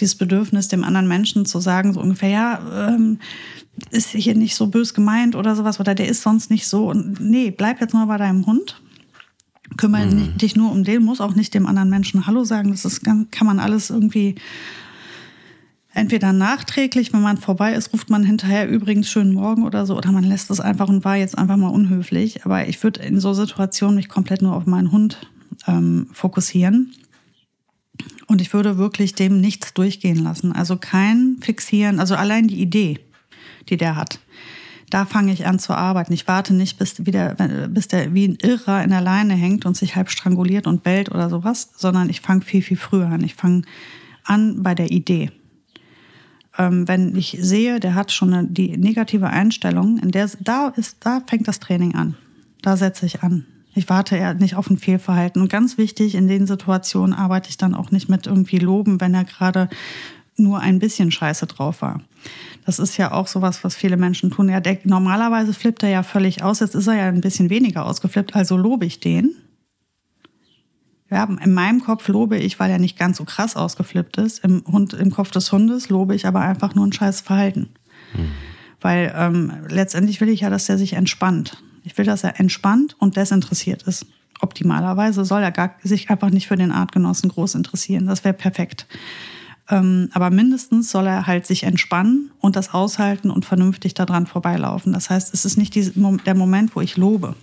dieses 0.00 0.16
Bedürfnis, 0.16 0.68
dem 0.68 0.84
anderen 0.84 1.08
Menschen 1.08 1.46
zu 1.46 1.60
sagen, 1.60 1.92
so 1.92 2.00
ungefähr, 2.00 2.30
ja, 2.30 2.88
ähm, 2.88 3.18
ist 3.90 4.10
hier 4.10 4.34
nicht 4.34 4.56
so 4.56 4.66
bös 4.66 4.94
gemeint 4.94 5.36
oder 5.36 5.56
sowas 5.56 5.80
oder 5.80 5.94
der 5.94 6.08
ist 6.08 6.22
sonst 6.22 6.50
nicht 6.50 6.66
so. 6.66 6.90
Und 6.90 7.20
nee, 7.20 7.50
bleib 7.50 7.80
jetzt 7.80 7.94
mal 7.94 8.06
bei 8.06 8.18
deinem 8.18 8.46
Hund. 8.46 8.80
Kümmere 9.76 10.06
mhm. 10.06 10.36
dich 10.36 10.56
nur 10.56 10.72
um 10.72 10.84
den, 10.84 11.04
muss 11.04 11.20
auch 11.20 11.34
nicht 11.34 11.54
dem 11.54 11.66
anderen 11.66 11.90
Menschen 11.90 12.26
Hallo 12.26 12.44
sagen. 12.44 12.70
Das 12.72 12.84
ist, 12.84 13.04
kann 13.04 13.46
man 13.46 13.60
alles 13.60 13.90
irgendwie 13.90 14.34
entweder 15.92 16.32
nachträglich, 16.32 17.12
wenn 17.12 17.22
man 17.22 17.36
vorbei 17.36 17.74
ist, 17.74 17.92
ruft 17.92 18.10
man 18.10 18.24
hinterher 18.24 18.68
übrigens 18.68 19.08
schönen 19.08 19.32
Morgen 19.32 19.64
oder 19.64 19.86
so, 19.86 19.96
oder 19.96 20.12
man 20.12 20.24
lässt 20.24 20.50
es 20.50 20.60
einfach 20.60 20.88
und 20.88 21.04
war 21.04 21.16
jetzt 21.16 21.36
einfach 21.36 21.56
mal 21.56 21.68
unhöflich. 21.68 22.44
Aber 22.44 22.68
ich 22.68 22.82
würde 22.82 23.02
in 23.02 23.20
so 23.20 23.32
Situationen 23.32 23.96
mich 23.96 24.08
komplett 24.08 24.42
nur 24.42 24.54
auf 24.54 24.66
meinen 24.66 24.92
Hund 24.92 25.30
ähm, 25.66 26.08
fokussieren. 26.12 26.92
Und 28.26 28.40
ich 28.40 28.52
würde 28.52 28.78
wirklich 28.78 29.14
dem 29.14 29.40
nichts 29.40 29.74
durchgehen 29.74 30.22
lassen. 30.22 30.52
Also 30.52 30.76
kein 30.76 31.38
Fixieren, 31.40 32.00
also 32.00 32.14
allein 32.14 32.46
die 32.46 32.60
Idee, 32.60 33.00
die 33.68 33.76
der 33.76 33.96
hat. 33.96 34.20
Da 34.88 35.04
fange 35.04 35.32
ich 35.32 35.46
an 35.46 35.58
zu 35.58 35.72
arbeiten. 35.72 36.12
Ich 36.12 36.26
warte 36.26 36.52
nicht, 36.52 36.78
bis, 36.78 37.06
wieder, 37.06 37.34
bis 37.68 37.88
der 37.88 38.12
wie 38.12 38.26
ein 38.26 38.38
Irrer 38.42 38.82
in 38.82 38.90
der 38.90 39.00
Leine 39.00 39.34
hängt 39.34 39.64
und 39.64 39.76
sich 39.76 39.94
halb 39.94 40.10
stranguliert 40.10 40.66
und 40.66 40.82
bellt 40.82 41.10
oder 41.10 41.30
sowas, 41.30 41.70
sondern 41.76 42.10
ich 42.10 42.20
fange 42.20 42.42
viel, 42.42 42.62
viel 42.62 42.76
früher 42.76 43.06
an. 43.06 43.22
Ich 43.22 43.34
fange 43.34 43.62
an 44.24 44.62
bei 44.62 44.74
der 44.74 44.90
Idee 44.90 45.30
ähm, 46.58 46.86
wenn 46.88 47.16
ich 47.16 47.38
sehe, 47.40 47.80
der 47.80 47.94
hat 47.94 48.12
schon 48.12 48.34
eine, 48.34 48.48
die 48.48 48.76
negative 48.76 49.28
Einstellung, 49.28 49.98
in 49.98 50.10
der 50.10 50.30
da 50.40 50.68
ist, 50.68 50.98
da 51.00 51.22
fängt 51.26 51.48
das 51.48 51.60
Training 51.60 51.94
an. 51.94 52.16
Da 52.62 52.76
setze 52.76 53.06
ich 53.06 53.22
an. 53.22 53.46
Ich 53.74 53.88
warte 53.88 54.16
eher 54.16 54.34
nicht 54.34 54.56
auf 54.56 54.68
ein 54.68 54.78
Fehlverhalten. 54.78 55.40
Und 55.40 55.48
ganz 55.48 55.78
wichtig, 55.78 56.14
in 56.14 56.26
den 56.26 56.46
Situationen 56.46 57.14
arbeite 57.14 57.50
ich 57.50 57.56
dann 57.56 57.74
auch 57.74 57.90
nicht 57.90 58.08
mit 58.08 58.26
irgendwie 58.26 58.58
Loben, 58.58 59.00
wenn 59.00 59.14
er 59.14 59.24
gerade 59.24 59.68
nur 60.36 60.60
ein 60.60 60.78
bisschen 60.78 61.12
scheiße 61.12 61.46
drauf 61.46 61.82
war. 61.82 62.00
Das 62.66 62.78
ist 62.78 62.96
ja 62.96 63.12
auch 63.12 63.26
sowas, 63.26 63.62
was 63.64 63.74
viele 63.74 63.96
Menschen 63.96 64.30
tun. 64.30 64.48
Ja, 64.48 64.60
der, 64.60 64.78
normalerweise 64.84 65.52
flippt 65.52 65.82
er 65.82 65.90
ja 65.90 66.02
völlig 66.02 66.42
aus. 66.42 66.60
Jetzt 66.60 66.74
ist 66.74 66.86
er 66.86 66.94
ja 66.94 67.06
ein 67.06 67.20
bisschen 67.20 67.50
weniger 67.50 67.84
ausgeflippt, 67.86 68.34
also 68.34 68.56
lobe 68.56 68.86
ich 68.86 69.00
den. 69.00 69.34
Ja, 71.10 71.24
in 71.24 71.52
meinem 71.52 71.80
Kopf 71.80 72.06
lobe 72.06 72.38
ich, 72.38 72.60
weil 72.60 72.70
er 72.70 72.78
nicht 72.78 72.96
ganz 72.96 73.16
so 73.16 73.24
krass 73.24 73.56
ausgeflippt 73.56 74.16
ist. 74.18 74.44
Im, 74.44 74.62
Hund, 74.66 74.92
im 74.92 75.10
Kopf 75.10 75.32
des 75.32 75.50
Hundes 75.50 75.88
lobe 75.88 76.14
ich 76.14 76.26
aber 76.26 76.40
einfach 76.40 76.74
nur 76.74 76.86
ein 76.86 76.92
scheiß 76.92 77.20
Verhalten. 77.20 77.70
Mhm. 78.14 78.30
Weil 78.80 79.12
ähm, 79.16 79.52
letztendlich 79.68 80.20
will 80.20 80.28
ich 80.28 80.40
ja, 80.40 80.50
dass 80.50 80.68
er 80.68 80.78
sich 80.78 80.92
entspannt. 80.92 81.62
Ich 81.84 81.96
will, 81.98 82.04
dass 82.04 82.24
er 82.24 82.38
entspannt 82.40 82.96
und 82.98 83.16
desinteressiert 83.16 83.82
ist. 83.84 84.06
Optimalerweise 84.40 85.24
soll 85.24 85.42
er 85.42 85.52
gar, 85.52 85.74
sich 85.82 86.10
einfach 86.10 86.30
nicht 86.30 86.48
für 86.48 86.56
den 86.56 86.72
Artgenossen 86.72 87.28
groß 87.28 87.54
interessieren. 87.54 88.06
Das 88.06 88.24
wäre 88.24 88.34
perfekt. 88.34 88.86
Ähm, 89.68 90.08
aber 90.12 90.30
mindestens 90.30 90.90
soll 90.90 91.06
er 91.06 91.26
halt 91.26 91.46
sich 91.46 91.64
entspannen 91.64 92.30
und 92.40 92.56
das 92.56 92.72
aushalten 92.72 93.30
und 93.30 93.44
vernünftig 93.44 93.94
daran 93.94 94.26
vorbeilaufen. 94.26 94.92
Das 94.92 95.10
heißt, 95.10 95.32
es 95.34 95.44
ist 95.44 95.56
nicht 95.56 95.74
die, 95.74 95.92
der 96.24 96.34
Moment, 96.34 96.74
wo 96.74 96.80
ich 96.80 96.96
lobe 96.96 97.34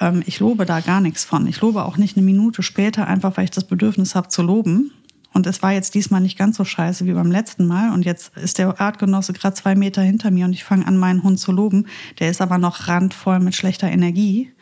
ähm, 0.00 0.22
ich 0.26 0.40
lobe 0.40 0.66
da 0.66 0.80
gar 0.80 1.00
nichts 1.00 1.24
von. 1.24 1.46
Ich 1.46 1.60
lobe 1.60 1.84
auch 1.84 1.96
nicht 1.96 2.16
eine 2.16 2.26
Minute 2.26 2.62
später, 2.62 3.06
einfach 3.06 3.36
weil 3.36 3.44
ich 3.44 3.50
das 3.50 3.64
Bedürfnis 3.64 4.14
habe 4.14 4.28
zu 4.28 4.42
loben. 4.42 4.90
Und 5.32 5.46
es 5.46 5.62
war 5.62 5.72
jetzt 5.72 5.94
diesmal 5.94 6.20
nicht 6.20 6.38
ganz 6.38 6.56
so 6.56 6.64
scheiße 6.64 7.06
wie 7.06 7.12
beim 7.12 7.30
letzten 7.30 7.66
Mal. 7.66 7.92
Und 7.92 8.04
jetzt 8.04 8.36
ist 8.36 8.58
der 8.58 8.80
Artgenosse 8.80 9.32
gerade 9.32 9.54
zwei 9.54 9.74
Meter 9.74 10.02
hinter 10.02 10.30
mir 10.30 10.44
und 10.44 10.52
ich 10.52 10.64
fange 10.64 10.86
an, 10.86 10.96
meinen 10.96 11.22
Hund 11.22 11.40
zu 11.40 11.52
loben. 11.52 11.86
Der 12.18 12.30
ist 12.30 12.40
aber 12.40 12.58
noch 12.58 12.88
randvoll 12.88 13.40
mit 13.40 13.54
schlechter 13.54 13.88
Energie. 13.88 14.52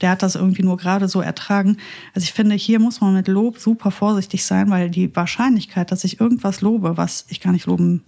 Der 0.00 0.10
hat 0.10 0.22
das 0.22 0.34
irgendwie 0.34 0.62
nur 0.62 0.76
gerade 0.76 1.08
so 1.08 1.20
ertragen. 1.20 1.76
Also 2.14 2.24
ich 2.24 2.32
finde, 2.32 2.54
hier 2.54 2.80
muss 2.80 3.00
man 3.00 3.14
mit 3.14 3.28
Lob 3.28 3.58
super 3.58 3.90
vorsichtig 3.90 4.44
sein, 4.44 4.70
weil 4.70 4.90
die 4.90 5.14
Wahrscheinlichkeit, 5.14 5.92
dass 5.92 6.04
ich 6.04 6.20
irgendwas 6.20 6.60
lobe, 6.60 6.96
was 6.96 7.26
ich 7.28 7.40
gar 7.40 7.52
nicht 7.52 7.66
loben 7.66 8.02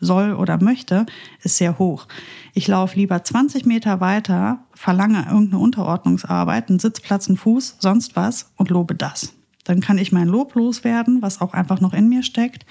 soll 0.00 0.32
oder 0.32 0.62
möchte, 0.62 1.06
ist 1.42 1.58
sehr 1.58 1.78
hoch. 1.78 2.08
Ich 2.54 2.66
laufe 2.66 2.96
lieber 2.96 3.22
20 3.22 3.66
Meter 3.66 4.00
weiter, 4.00 4.64
verlange 4.74 5.26
irgendeine 5.26 5.62
Unterordnungsarbeit, 5.62 6.70
einen 6.70 6.78
Sitzplatz, 6.78 7.28
einen 7.28 7.36
Fuß, 7.36 7.76
sonst 7.78 8.16
was 8.16 8.50
und 8.56 8.70
lobe 8.70 8.94
das. 8.94 9.34
Dann 9.70 9.80
kann 9.80 9.98
ich 9.98 10.10
mein 10.10 10.26
Lob 10.26 10.56
loswerden, 10.56 11.22
was 11.22 11.40
auch 11.40 11.52
einfach 11.52 11.80
noch 11.80 11.94
in 11.94 12.08
mir 12.08 12.24
steckt. 12.24 12.66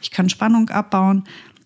Ich 0.00 0.10
kann 0.10 0.30
Spannung 0.30 0.70
abbauen. 0.70 1.24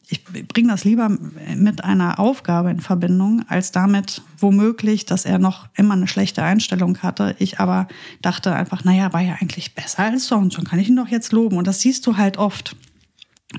Ich 0.08 0.24
bringe 0.24 0.72
das 0.72 0.82
lieber 0.82 1.08
mit 1.54 1.84
einer 1.84 2.18
Aufgabe 2.18 2.72
in 2.72 2.80
Verbindung, 2.80 3.44
als 3.46 3.70
damit 3.70 4.22
womöglich, 4.38 5.06
dass 5.06 5.24
er 5.24 5.38
noch 5.38 5.68
immer 5.76 5.94
eine 5.94 6.08
schlechte 6.08 6.42
Einstellung 6.42 6.98
hatte. 6.98 7.36
Ich 7.38 7.60
aber 7.60 7.86
dachte 8.22 8.52
einfach, 8.56 8.82
naja, 8.82 9.12
war 9.12 9.20
ja 9.20 9.36
eigentlich 9.40 9.76
besser 9.76 10.00
als 10.00 10.26
sonst. 10.26 10.54
Schon 10.54 10.64
kann 10.64 10.80
ich 10.80 10.88
ihn 10.88 10.96
doch 10.96 11.06
jetzt 11.06 11.30
loben. 11.30 11.58
Und 11.58 11.68
das 11.68 11.80
siehst 11.80 12.04
du 12.08 12.16
halt 12.16 12.36
oft. 12.36 12.74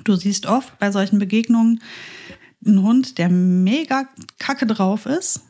Du 0.03 0.17
siehst 0.17 0.45
oft 0.45 0.77
bei 0.77 0.91
solchen 0.91 1.19
Begegnungen 1.19 1.79
einen 2.65 2.81
Hund, 2.81 3.17
der 3.17 3.29
mega 3.29 4.09
kacke 4.39 4.67
drauf 4.67 5.05
ist, 5.05 5.41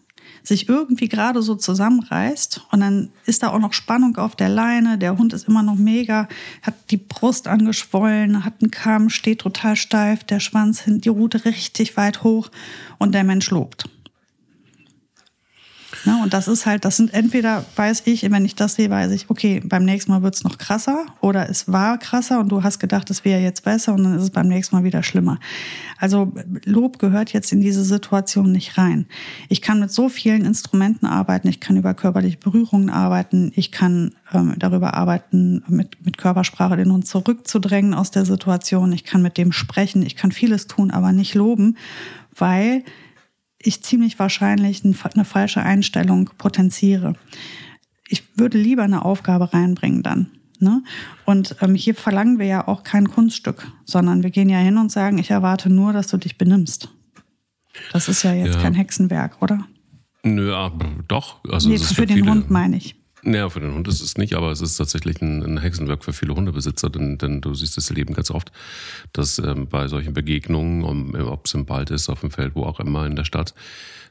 sich 0.43 0.67
irgendwie 0.67 1.07
gerade 1.07 1.41
so 1.41 1.55
zusammenreißt 1.55 2.61
und 2.71 2.81
dann 2.81 3.09
ist 3.25 3.43
da 3.43 3.51
auch 3.51 3.59
noch 3.59 3.73
Spannung 3.73 4.17
auf 4.17 4.35
der 4.35 4.49
Leine. 4.49 4.97
Der 4.97 5.17
Hund 5.17 5.33
ist 5.33 5.47
immer 5.47 5.63
noch 5.63 5.75
mega, 5.75 6.27
hat 6.61 6.75
die 6.91 6.97
Brust 6.97 7.47
angeschwollen, 7.47 8.43
hat 8.43 8.55
einen 8.61 8.71
Kamm, 8.71 9.09
steht 9.09 9.39
total 9.39 9.75
steif, 9.75 10.23
der 10.23 10.41
Schwanz, 10.41 10.83
die 10.85 11.09
Rute 11.09 11.45
richtig 11.45 11.95
weit 11.95 12.23
hoch 12.23 12.51
und 12.99 13.13
der 13.13 13.23
Mensch 13.23 13.49
lobt. 13.49 13.85
Ne? 16.05 16.19
Und 16.21 16.33
das 16.33 16.47
ist 16.47 16.65
halt, 16.65 16.83
das 16.85 16.97
sind 16.97 17.13
entweder, 17.13 17.63
weiß 17.75 18.03
ich, 18.05 18.29
wenn 18.29 18.45
ich 18.45 18.55
das 18.55 18.75
sehe, 18.75 18.89
weiß 18.89 19.11
ich, 19.11 19.29
okay, 19.29 19.61
beim 19.63 19.85
nächsten 19.85 20.11
Mal 20.11 20.21
wird 20.21 20.35
es 20.35 20.43
noch 20.43 20.57
krasser 20.57 21.05
oder 21.21 21.49
es 21.49 21.71
war 21.71 21.97
krasser 21.97 22.39
und 22.39 22.49
du 22.49 22.63
hast 22.63 22.79
gedacht, 22.79 23.09
es 23.09 23.23
wäre 23.23 23.41
jetzt 23.41 23.63
besser 23.63 23.93
und 23.93 24.03
dann 24.03 24.15
ist 24.15 24.23
es 24.23 24.29
beim 24.29 24.47
nächsten 24.47 24.75
Mal 24.75 24.83
wieder 24.83 25.03
schlimmer. 25.03 25.39
Also 25.97 26.33
Lob 26.65 26.99
gehört 26.99 27.31
jetzt 27.31 27.53
in 27.53 27.61
diese 27.61 27.85
Situation 27.85 28.51
nicht 28.51 28.77
rein. 28.77 29.05
Ich 29.47 29.61
kann 29.61 29.79
mit 29.79 29.91
so 29.91 30.09
vielen 30.09 30.43
Instrumenten 30.43 31.05
arbeiten, 31.05 31.47
ich 31.47 31.61
kann 31.61 31.77
über 31.77 31.93
körperliche 31.93 32.37
Berührungen 32.37 32.89
arbeiten, 32.89 33.53
ich 33.55 33.71
kann 33.71 34.13
ähm, 34.33 34.55
darüber 34.57 34.95
arbeiten, 34.95 35.63
mit, 35.67 36.05
mit 36.05 36.17
Körpersprache 36.17 36.75
den 36.75 36.91
Hund 36.91 37.07
zurückzudrängen 37.07 37.93
aus 37.93 38.11
der 38.11 38.25
Situation, 38.25 38.91
ich 38.91 39.05
kann 39.05 39.21
mit 39.21 39.37
dem 39.37 39.53
sprechen, 39.53 40.03
ich 40.03 40.17
kann 40.17 40.33
vieles 40.33 40.67
tun, 40.67 40.91
aber 40.91 41.13
nicht 41.13 41.35
loben, 41.35 41.77
weil 42.35 42.83
ich 43.63 43.81
ziemlich 43.81 44.19
wahrscheinlich 44.19 44.83
eine 44.83 45.25
falsche 45.25 45.61
Einstellung 45.61 46.29
potenziere. 46.37 47.13
Ich 48.07 48.37
würde 48.37 48.57
lieber 48.57 48.83
eine 48.83 49.05
Aufgabe 49.05 49.53
reinbringen 49.53 50.03
dann. 50.03 50.31
Ne? 50.59 50.83
Und 51.25 51.57
ähm, 51.61 51.75
hier 51.75 51.95
verlangen 51.95 52.39
wir 52.39 52.45
ja 52.45 52.67
auch 52.67 52.83
kein 52.83 53.09
Kunststück, 53.09 53.67
sondern 53.85 54.23
wir 54.23 54.29
gehen 54.29 54.49
ja 54.49 54.59
hin 54.59 54.77
und 54.77 54.91
sagen, 54.91 55.17
ich 55.17 55.31
erwarte 55.31 55.69
nur, 55.69 55.93
dass 55.93 56.07
du 56.07 56.17
dich 56.17 56.37
benimmst. 56.37 56.89
Das 57.91 58.07
ist 58.07 58.23
ja 58.23 58.33
jetzt 58.33 58.55
ja. 58.55 58.61
kein 58.61 58.73
Hexenwerk, 58.73 59.41
oder? 59.41 59.65
Nö, 60.23 60.51
ja, 60.51 60.71
doch. 61.07 61.43
Also 61.49 61.69
nee, 61.69 61.77
für, 61.77 61.95
für 61.95 62.05
den 62.05 62.29
Hund 62.29 62.49
meine 62.49 62.77
ich. 62.77 62.95
Naja, 63.25 63.49
für 63.49 63.61
den 63.61 63.73
Hund 63.73 63.87
ist 63.87 64.01
es 64.01 64.17
nicht, 64.17 64.33
aber 64.33 64.51
es 64.51 64.59
ist 64.59 64.75
tatsächlich 64.75 65.21
ein, 65.21 65.43
ein 65.43 65.57
Hexenwerk 65.57 66.03
für 66.03 66.11
viele 66.11 66.35
Hundebesitzer, 66.35 66.89
denn, 66.89 67.17
denn 67.17 67.39
du 67.39 67.53
siehst 67.53 67.77
das 67.77 67.89
Leben 67.89 68.13
ganz 68.13 68.29
oft, 68.29 68.51
dass 69.13 69.39
ähm, 69.39 69.67
bei 69.67 69.87
solchen 69.87 70.13
Begegnungen, 70.13 70.83
um, 70.83 71.15
ob 71.15 71.45
es 71.45 71.53
im 71.53 71.69
Wald 71.69 71.89
ist, 71.89 72.09
auf 72.09 72.19
dem 72.19 72.31
Feld, 72.31 72.55
wo 72.55 72.63
auch 72.63 72.81
immer 72.81 73.05
in 73.05 73.15
der 73.15 73.23
Stadt, 73.23 73.53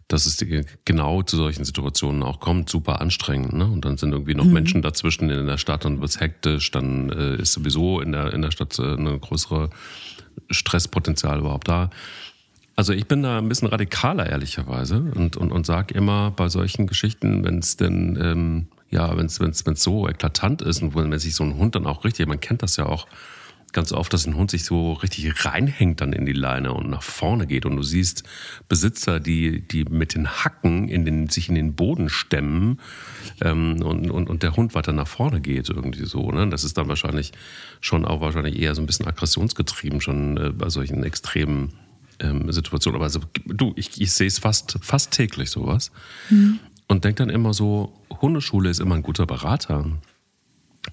dass 0.09 0.27
es 0.27 0.45
genau 0.85 1.23
zu 1.23 1.37
solchen 1.37 1.65
Situationen 1.65 2.23
auch 2.23 2.41
kommt, 2.41 2.69
super 2.69 3.01
anstrengend. 3.01 3.53
Ne? 3.53 3.67
Und 3.67 3.85
dann 3.85 3.99
sind 3.99 4.13
irgendwie 4.13 4.35
noch 4.35 4.45
mhm. 4.45 4.53
Menschen 4.53 4.83
dazwischen 4.83 5.31
in 5.31 5.47
der 5.47 5.59
Stadt 5.59 5.85
und 5.85 6.01
wird's 6.01 6.21
hektisch, 6.21 6.71
dann 6.71 7.11
äh, 7.11 7.37
ist 7.37 7.53
sowieso 7.53 8.01
in 8.01 8.13
der, 8.13 8.33
in 8.33 8.43
der 8.43 8.51
Stadt 8.51 8.79
äh, 8.79 8.95
eine 8.95 9.19
größere 9.19 9.71
Stresspotenzial 10.51 11.39
überhaupt 11.39 11.69
da. 11.69 11.91
Also 12.75 12.93
ich 12.95 13.07
bin 13.07 13.23
da 13.23 13.39
ein 13.39 13.49
bisschen 13.49 13.69
radikaler, 13.69 14.29
ehrlicherweise, 14.29 14.97
und, 15.15 15.37
und, 15.37 15.53
und 15.53 15.67
sage 15.67 15.95
immer 15.95 16.31
bei 16.31 16.49
solchen 16.49 16.87
Geschichten, 16.87 17.45
wenn 17.45 17.59
es 17.59 17.77
denn 17.77 18.19
ähm, 18.21 18.67
ja, 18.93 19.17
wenn 19.17 19.27
es 19.27 19.41
wenn's, 19.41 19.67
wenn's 19.67 19.83
so 19.83 20.09
eklatant 20.09 20.63
ist 20.63 20.83
und 20.83 20.95
wenn 20.95 21.19
sich 21.19 21.35
so 21.35 21.43
ein 21.43 21.57
Hund 21.57 21.75
dann 21.75 21.87
auch 21.87 22.05
richtig, 22.05 22.29
man 22.29 22.41
kennt 22.41 22.63
das 22.63 22.77
ja 22.77 22.87
auch 22.87 23.07
ganz 23.73 23.91
oft, 23.93 24.13
dass 24.13 24.27
ein 24.27 24.37
Hund 24.37 24.51
sich 24.51 24.67
so 24.67 24.93
richtig 24.93 25.47
reinhängt 25.47 26.03
dann 26.03 26.13
in 26.13 26.27
die 26.27 26.35
Leine 26.35 26.75
und 26.75 26.91
nach 26.91 27.03
vorne 27.03 27.47
geht 27.47 27.65
und 27.65 27.75
du 27.75 27.83
siehst 27.83 28.23
Besitzer, 28.69 29.19
die, 29.19 29.67
die 29.67 29.85
mit 29.85 30.15
den 30.15 30.29
Hacken 30.29 30.89
in 30.89 31.07
den, 31.07 31.31
sich 31.31 31.49
in 31.49 31.55
den 31.55 31.75
Boden 31.75 32.11
stemmen 32.11 32.81
ähm, 33.41 33.81
und, 33.83 34.11
und, 34.11 34.29
und 34.29 34.43
der 34.43 34.57
Hund 34.57 34.75
weiter 34.75 34.93
nach 34.93 35.09
vorne 35.09 35.41
geht 35.41 35.71
irgendwie 35.71 36.05
so. 36.05 36.31
Ne? 36.31 36.49
Das 36.51 36.65
ist 36.65 36.77
dann 36.77 36.89
wahrscheinlich 36.89 37.33
schon 37.81 38.05
auch 38.05 38.21
wahrscheinlich 38.21 38.61
eher 38.61 38.75
so 38.75 38.83
ein 38.83 38.87
bisschen 38.87 39.07
aggressionsgetrieben 39.07 40.03
schon 40.03 40.37
äh, 40.37 40.51
bei 40.51 40.69
solchen 40.69 41.03
extremen 41.03 41.73
ähm, 42.21 42.53
Situationen. 42.53 42.97
Aber 42.97 43.05
also, 43.05 43.21
du, 43.47 43.73
ich, 43.77 44.01
ich 44.01 44.13
sehe 44.13 44.27
es 44.27 44.39
fast, 44.39 44.79
fast 44.83 45.13
täglich 45.13 45.51
sowas. 45.51 45.91
Mhm 46.29 46.61
und 46.89 47.05
denke 47.05 47.25
dann 47.25 47.31
immer 47.31 47.55
so, 47.55 47.93
Hundeschule 48.21 48.71
ist 48.71 48.81
immer 48.81 48.97
ein 48.97 49.03
guter 49.03 49.27
Berater. 49.27 49.87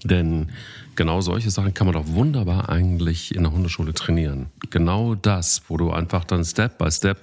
Denn 0.04 0.50
genau 0.94 1.20
solche 1.20 1.50
Sachen 1.50 1.74
kann 1.74 1.86
man 1.86 1.94
doch 1.94 2.06
wunderbar 2.06 2.68
eigentlich 2.68 3.34
in 3.34 3.42
der 3.42 3.52
Hundeschule 3.52 3.92
trainieren. 3.92 4.46
Genau 4.70 5.14
das, 5.14 5.62
wo 5.68 5.76
du 5.76 5.90
einfach 5.90 6.24
dann 6.24 6.44
Step 6.44 6.78
by 6.78 6.90
Step. 6.90 7.18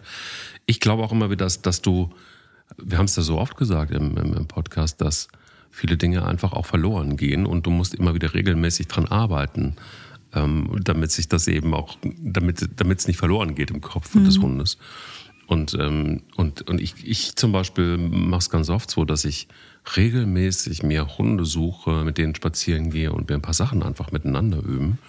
Ich 0.65 0.79
glaube 0.79 1.03
auch 1.03 1.11
immer 1.11 1.29
wieder, 1.29 1.45
dass, 1.45 1.61
dass 1.61 1.81
du, 1.81 2.11
wir 2.77 2.97
haben 2.97 3.05
es 3.05 3.15
ja 3.15 3.23
so 3.23 3.37
oft 3.37 3.55
gesagt 3.55 3.91
im, 3.91 4.17
im, 4.17 4.33
im 4.33 4.47
Podcast, 4.47 4.99
dass 4.99 5.29
viele 5.71 5.95
Dinge 5.95 6.25
einfach 6.25 6.53
auch 6.53 6.65
verloren 6.65 7.17
gehen 7.17 7.45
und 7.45 7.65
du 7.65 7.69
musst 7.69 7.95
immer 7.95 8.13
wieder 8.13 8.33
regelmäßig 8.33 8.87
dran 8.87 9.07
arbeiten, 9.07 9.75
ähm, 10.33 10.69
damit 10.83 11.11
sich 11.11 11.29
das 11.29 11.47
eben 11.47 11.73
auch, 11.73 11.97
damit 12.03 12.67
damit 12.75 12.99
es 12.99 13.07
nicht 13.07 13.17
verloren 13.17 13.55
geht 13.55 13.71
im 13.71 13.81
Kopf 13.81 14.13
mhm. 14.15 14.25
des 14.25 14.39
Hundes. 14.39 14.77
Und, 15.47 15.75
ähm, 15.79 16.23
und, 16.35 16.67
und 16.69 16.81
ich, 16.81 16.93
ich 17.05 17.35
zum 17.35 17.53
Beispiel 17.53 17.97
mache 17.97 18.39
es 18.39 18.49
ganz 18.49 18.69
oft 18.69 18.91
so, 18.91 19.05
dass 19.05 19.23
ich 19.25 19.47
regelmäßig 19.95 20.83
mir 20.83 21.17
Hunde 21.17 21.45
suche, 21.45 22.03
mit 22.03 22.17
denen 22.17 22.35
spazieren 22.35 22.91
gehe 22.91 23.13
und 23.13 23.29
mir 23.29 23.35
ein 23.35 23.41
paar 23.41 23.53
Sachen 23.53 23.81
einfach 23.81 24.11
miteinander 24.11 24.57
üben, 24.57 24.99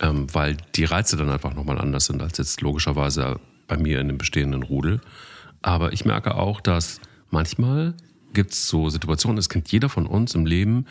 ähm, 0.00 0.26
weil 0.34 0.56
die 0.74 0.84
Reize 0.84 1.16
dann 1.16 1.30
einfach 1.30 1.54
nochmal 1.54 1.78
anders 1.78 2.06
sind 2.06 2.20
als 2.20 2.38
jetzt 2.38 2.60
logischerweise 2.60 3.38
bei 3.68 3.76
mir 3.76 4.00
in 4.00 4.08
dem 4.08 4.18
bestehenden 4.18 4.64
Rudel. 4.64 5.00
Aber 5.62 5.92
ich 5.92 6.04
merke 6.04 6.34
auch, 6.34 6.60
dass 6.60 7.00
manchmal 7.30 7.94
gibt 8.32 8.50
es 8.50 8.66
so 8.68 8.90
Situationen, 8.90 9.36
das 9.36 9.48
kennt 9.48 9.70
jeder 9.70 9.88
von 9.88 10.06
uns 10.06 10.34
im 10.34 10.46
Leben, 10.46 10.86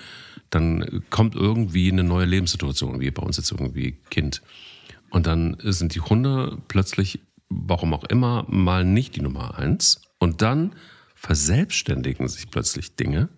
dann 0.49 1.03
kommt 1.09 1.35
irgendwie 1.35 1.91
eine 1.91 2.03
neue 2.03 2.25
Lebenssituation, 2.25 3.01
wie 3.01 3.11
bei 3.11 3.21
uns 3.21 3.35
jetzt 3.35 3.51
irgendwie 3.51 3.97
Kind. 4.09 4.41
Und 5.09 5.27
dann 5.27 5.57
sind 5.59 5.93
die 5.93 6.01
Hunde 6.01 6.57
plötzlich, 6.69 7.19
warum 7.65 7.93
auch 7.93 8.03
immer, 8.05 8.45
mal 8.47 8.83
nicht 8.83 9.15
die 9.15 9.21
Nummer 9.21 9.57
eins. 9.57 10.01
Und 10.19 10.41
dann 10.41 10.75
verselbstständigen 11.15 12.27
sich 12.27 12.49
plötzlich 12.49 12.95
Dinge. 12.95 13.29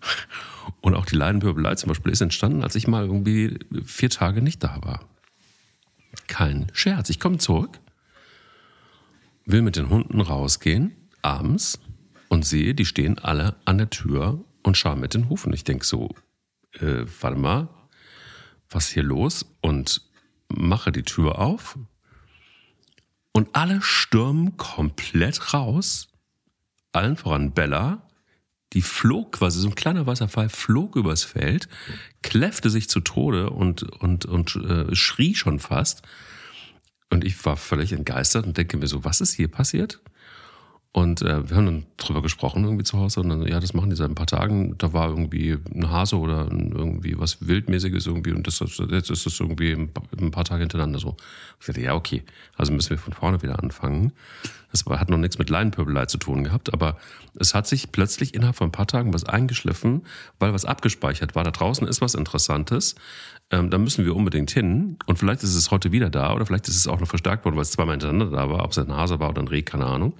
Und 0.80 0.94
auch 0.94 1.06
die 1.06 1.16
Leidenpöbelei 1.16 1.74
zum 1.74 1.88
Beispiel 1.88 2.12
ist 2.12 2.20
entstanden, 2.20 2.62
als 2.62 2.74
ich 2.74 2.86
mal 2.86 3.04
irgendwie 3.04 3.58
vier 3.84 4.10
Tage 4.10 4.42
nicht 4.42 4.62
da 4.62 4.78
war. 4.82 5.08
Kein 6.28 6.68
Scherz. 6.72 7.10
Ich 7.10 7.20
komme 7.20 7.38
zurück, 7.38 7.80
will 9.44 9.62
mit 9.62 9.76
den 9.76 9.90
Hunden 9.90 10.20
rausgehen, 10.20 10.92
abends, 11.22 11.80
und 12.28 12.46
sehe, 12.46 12.74
die 12.74 12.86
stehen 12.86 13.18
alle 13.18 13.56
an 13.66 13.78
der 13.78 13.90
Tür 13.90 14.42
und 14.62 14.76
schauen 14.76 15.00
mit 15.00 15.14
den 15.14 15.28
Hufen. 15.28 15.52
Ich 15.52 15.64
denke 15.64 15.84
so, 15.84 16.14
äh, 16.80 17.04
warte 17.20 17.38
mal, 17.38 17.68
was 18.70 18.86
ist 18.86 18.94
hier 18.94 19.02
los? 19.02 19.44
Und 19.60 20.02
mache 20.48 20.92
die 20.92 21.02
Tür 21.02 21.38
auf 21.38 21.78
und 23.32 23.54
alle 23.54 23.82
stürmen 23.82 24.56
komplett 24.56 25.54
raus. 25.54 26.08
Allen 26.92 27.16
voran 27.16 27.52
Bella, 27.52 28.06
die 28.72 28.82
flog 28.82 29.32
quasi, 29.32 29.60
so 29.60 29.68
ein 29.68 29.74
kleiner 29.74 30.06
Wasserfall 30.06 30.48
flog 30.48 30.96
übers 30.96 31.24
Feld, 31.24 31.68
kläffte 32.22 32.70
sich 32.70 32.88
zu 32.88 33.00
Tode 33.00 33.50
und, 33.50 33.82
und, 33.82 34.26
und 34.26 34.56
äh, 34.56 34.94
schrie 34.94 35.34
schon 35.34 35.58
fast. 35.58 36.02
Und 37.10 37.24
ich 37.24 37.44
war 37.44 37.56
völlig 37.56 37.92
entgeistert 37.92 38.46
und 38.46 38.56
denke 38.56 38.76
mir 38.76 38.86
so, 38.86 39.04
was 39.04 39.20
ist 39.20 39.34
hier 39.34 39.48
passiert? 39.48 40.00
Und 40.94 41.22
äh, 41.22 41.48
wir 41.48 41.56
haben 41.56 41.64
dann 41.64 41.86
drüber 41.96 42.20
gesprochen 42.20 42.64
irgendwie 42.64 42.84
zu 42.84 42.98
Hause 42.98 43.20
und 43.20 43.30
dann, 43.30 43.46
ja, 43.46 43.60
das 43.60 43.72
machen 43.72 43.88
die 43.88 43.96
seit 43.96 44.10
ein 44.10 44.14
paar 44.14 44.26
Tagen. 44.26 44.76
Da 44.76 44.92
war 44.92 45.08
irgendwie 45.08 45.56
ein 45.74 45.90
Hase 45.90 46.18
oder 46.18 46.46
irgendwie 46.50 47.18
was 47.18 47.46
Wildmäßiges 47.46 48.06
irgendwie 48.06 48.32
und 48.32 48.46
das, 48.46 48.60
jetzt 48.60 49.10
ist 49.10 49.24
das 49.24 49.40
irgendwie 49.40 49.72
ein 49.72 50.30
paar 50.30 50.44
Tage 50.44 50.60
hintereinander 50.60 50.98
so. 50.98 51.16
Ich 51.60 51.66
dachte, 51.66 51.80
ja, 51.80 51.94
okay, 51.94 52.22
also 52.56 52.74
müssen 52.74 52.90
wir 52.90 52.98
von 52.98 53.14
vorne 53.14 53.40
wieder 53.42 53.62
anfangen. 53.62 54.12
Das 54.70 54.84
hat 54.84 55.08
noch 55.08 55.16
nichts 55.16 55.38
mit 55.38 55.48
Leinenpöbelei 55.48 56.06
zu 56.06 56.18
tun 56.18 56.44
gehabt, 56.44 56.72
aber 56.74 56.98
es 57.38 57.54
hat 57.54 57.66
sich 57.66 57.90
plötzlich 57.90 58.34
innerhalb 58.34 58.56
von 58.56 58.68
ein 58.68 58.72
paar 58.72 58.86
Tagen 58.86 59.14
was 59.14 59.24
eingeschliffen, 59.24 60.02
weil 60.38 60.52
was 60.52 60.66
abgespeichert 60.66 61.34
war. 61.34 61.44
Da 61.44 61.52
draußen 61.52 61.86
ist 61.86 62.02
was 62.02 62.14
Interessantes. 62.14 62.96
Ähm, 63.50 63.70
da 63.70 63.78
müssen 63.78 64.04
wir 64.04 64.14
unbedingt 64.14 64.50
hin. 64.50 64.98
Und 65.06 65.18
vielleicht 65.18 65.42
ist 65.42 65.54
es 65.54 65.70
heute 65.70 65.92
wieder 65.92 66.10
da 66.10 66.34
oder 66.34 66.44
vielleicht 66.44 66.68
ist 66.68 66.76
es 66.76 66.86
auch 66.86 67.00
noch 67.00 67.08
verstärkt 67.08 67.46
worden, 67.46 67.56
weil 67.56 67.62
es 67.62 67.72
zweimal 67.72 67.94
hintereinander 67.94 68.36
da 68.36 68.50
war, 68.50 68.64
ob 68.64 68.72
es 68.72 68.78
ein 68.78 68.92
Hase 68.92 69.20
war 69.20 69.30
oder 69.30 69.42
ein 69.42 69.48
Reh, 69.48 69.62
keine 69.62 69.86
Ahnung. 69.86 70.14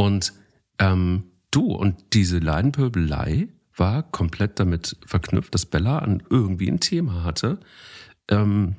Und 0.00 0.32
ähm, 0.78 1.24
du 1.50 1.74
und 1.74 2.14
diese 2.14 2.38
Leidenpöbelei 2.38 3.48
war 3.76 4.02
komplett 4.02 4.58
damit 4.58 4.96
verknüpft, 5.04 5.54
dass 5.54 5.66
Bella 5.66 5.98
an 5.98 6.22
irgendwie 6.30 6.70
ein 6.70 6.80
Thema 6.80 7.22
hatte. 7.22 7.60
Ähm, 8.28 8.76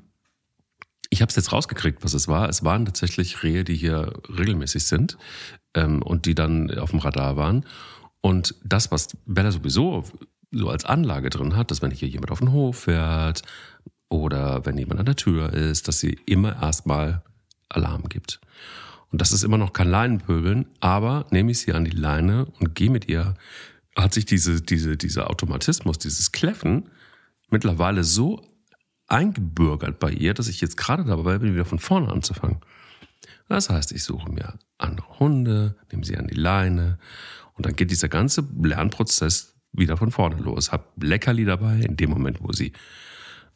ich 1.11 1.21
habe 1.21 1.29
es 1.29 1.35
jetzt 1.35 1.51
rausgekriegt, 1.51 2.03
was 2.03 2.15
es 2.15 2.27
war. 2.27 2.49
Es 2.49 2.63
waren 2.63 2.87
tatsächlich 2.87 3.43
Rehe, 3.43 3.63
die 3.63 3.75
hier 3.75 4.13
regelmäßig 4.35 4.85
sind 4.85 5.19
ähm, 5.75 6.01
und 6.01 6.25
die 6.25 6.33
dann 6.33 6.75
auf 6.79 6.89
dem 6.89 6.97
Radar 6.97 7.35
waren. 7.35 7.67
Und 8.21 8.55
das, 8.63 8.89
was 8.89 9.15
Bella 9.27 9.51
sowieso 9.51 10.05
so 10.49 10.69
als 10.69 10.85
Anlage 10.85 11.29
drin 11.29 11.55
hat, 11.55 11.69
dass 11.69 11.83
wenn 11.83 11.91
hier 11.91 12.09
jemand 12.09 12.31
auf 12.31 12.39
den 12.39 12.51
Hof 12.51 12.79
fährt 12.85 13.43
oder 14.09 14.65
wenn 14.65 14.75
jemand 14.75 14.99
an 14.99 15.05
der 15.05 15.17
Tür 15.17 15.53
ist, 15.53 15.87
dass 15.87 15.99
sie 15.99 16.17
immer 16.25 16.59
erstmal 16.59 17.21
Alarm 17.69 18.09
gibt. 18.09 18.41
Und 19.11 19.19
das 19.19 19.33
ist 19.33 19.43
immer 19.43 19.57
noch 19.57 19.73
kein 19.73 19.89
Leinenpöbeln, 19.89 20.65
aber 20.79 21.27
nehme 21.31 21.51
ich 21.51 21.59
sie 21.59 21.73
an 21.73 21.85
die 21.85 21.91
Leine 21.91 22.45
und 22.59 22.75
gehe 22.75 22.89
mit 22.89 23.09
ihr, 23.09 23.35
hat 23.95 24.13
sich 24.13 24.25
diese, 24.25 24.61
diese, 24.61 24.95
dieser 24.95 25.29
Automatismus, 25.29 25.99
dieses 25.99 26.31
Kläffen 26.31 26.89
mittlerweile 27.49 28.05
so 28.05 28.41
eingebürgert 29.07 29.99
bei 29.99 30.11
ihr, 30.11 30.33
dass 30.33 30.47
ich 30.47 30.61
jetzt 30.61 30.77
gerade 30.77 31.03
dabei 31.03 31.39
bin, 31.39 31.53
wieder 31.53 31.65
von 31.65 31.79
vorne 31.79 32.09
anzufangen. 32.09 32.61
Das 33.49 33.69
heißt, 33.69 33.91
ich 33.91 34.03
suche 34.03 34.31
mir 34.31 34.57
andere 34.77 35.19
Hunde, 35.19 35.75
nehme 35.91 36.05
sie 36.05 36.17
an 36.17 36.27
die 36.27 36.35
Leine 36.35 36.97
und 37.53 37.65
dann 37.65 37.75
geht 37.75 37.91
dieser 37.91 38.07
ganze 38.07 38.47
Lernprozess 38.61 39.55
wieder 39.73 39.97
von 39.97 40.11
vorne 40.11 40.37
los. 40.37 40.71
Hab 40.71 40.91
Leckerli 41.03 41.43
dabei, 41.43 41.81
in 41.81 41.97
dem 41.97 42.09
Moment, 42.09 42.41
wo 42.41 42.53
sie 42.53 42.71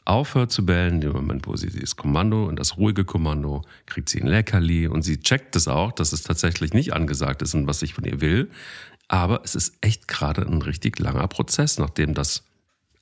aufhört 0.06 0.52
zu 0.52 0.66
bellen, 0.66 1.02
dem 1.02 1.14
Moment, 1.14 1.48
wo 1.48 1.56
sie 1.56 1.70
das 1.70 1.96
Kommando 1.96 2.46
und 2.46 2.58
das 2.58 2.78
ruhige 2.78 3.06
Kommando, 3.06 3.64
kriegt 3.88 4.10
sie 4.10 4.22
ein 4.22 4.28
Leckerli 4.28 4.88
und 4.88 5.02
sie 5.02 5.20
checkt 5.20 5.56
es 5.56 5.68
auch, 5.68 5.92
dass 5.92 6.14
es 6.14 6.22
tatsächlich 6.22 6.74
nicht 6.74 6.94
angesagt 6.94 7.42
ist 7.42 7.56
und 7.56 7.68
was 7.68 7.82
ich 7.82 7.96
von 7.96 8.06
ihr 8.06 8.22
will. 8.22 8.50
Aber 9.08 9.42
es 9.44 9.56
ist 9.56 9.76
echt 9.82 10.08
gerade 10.08 10.44
ein 10.44 10.62
richtig 10.62 11.00
langer 11.00 11.28
Prozess, 11.28 11.80
nachdem 11.80 12.14
das 12.14 12.44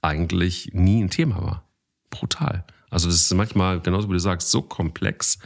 eigentlich 0.01 0.71
nie 0.73 1.03
ein 1.03 1.09
Thema 1.09 1.41
war. 1.41 1.63
Brutal. 2.09 2.65
Also 2.89 3.07
das 3.07 3.17
ist 3.17 3.33
manchmal, 3.33 3.79
genauso 3.79 4.07
wie 4.09 4.13
du 4.13 4.19
sagst, 4.19 4.49
so 4.51 4.61
komplex, 4.61 5.39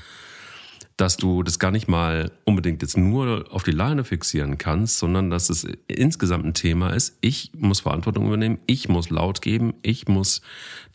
dass 0.98 1.16
du 1.16 1.44
das 1.44 1.60
gar 1.60 1.72
nicht 1.72 1.88
mal 1.88 2.32
unbedingt 2.44 2.82
jetzt 2.82 2.98
nur 2.98 3.46
auf 3.52 3.64
die 3.64 3.72
Leine 3.72 4.04
fixieren 4.04 4.58
kannst, 4.58 4.98
sondern 4.98 5.30
dass 5.30 5.50
es 5.50 5.68
insgesamt 5.88 6.46
ein 6.46 6.54
Thema 6.56 6.90
ist. 6.90 7.18
Ich 7.22 7.52
muss 7.56 7.82
Verantwortung 7.82 8.26
übernehmen, 8.26 8.60
ich 8.66 8.90
muss 8.90 9.12
laut 9.12 9.42
geben, 9.42 9.76
ich 9.84 10.08
muss 10.08 10.42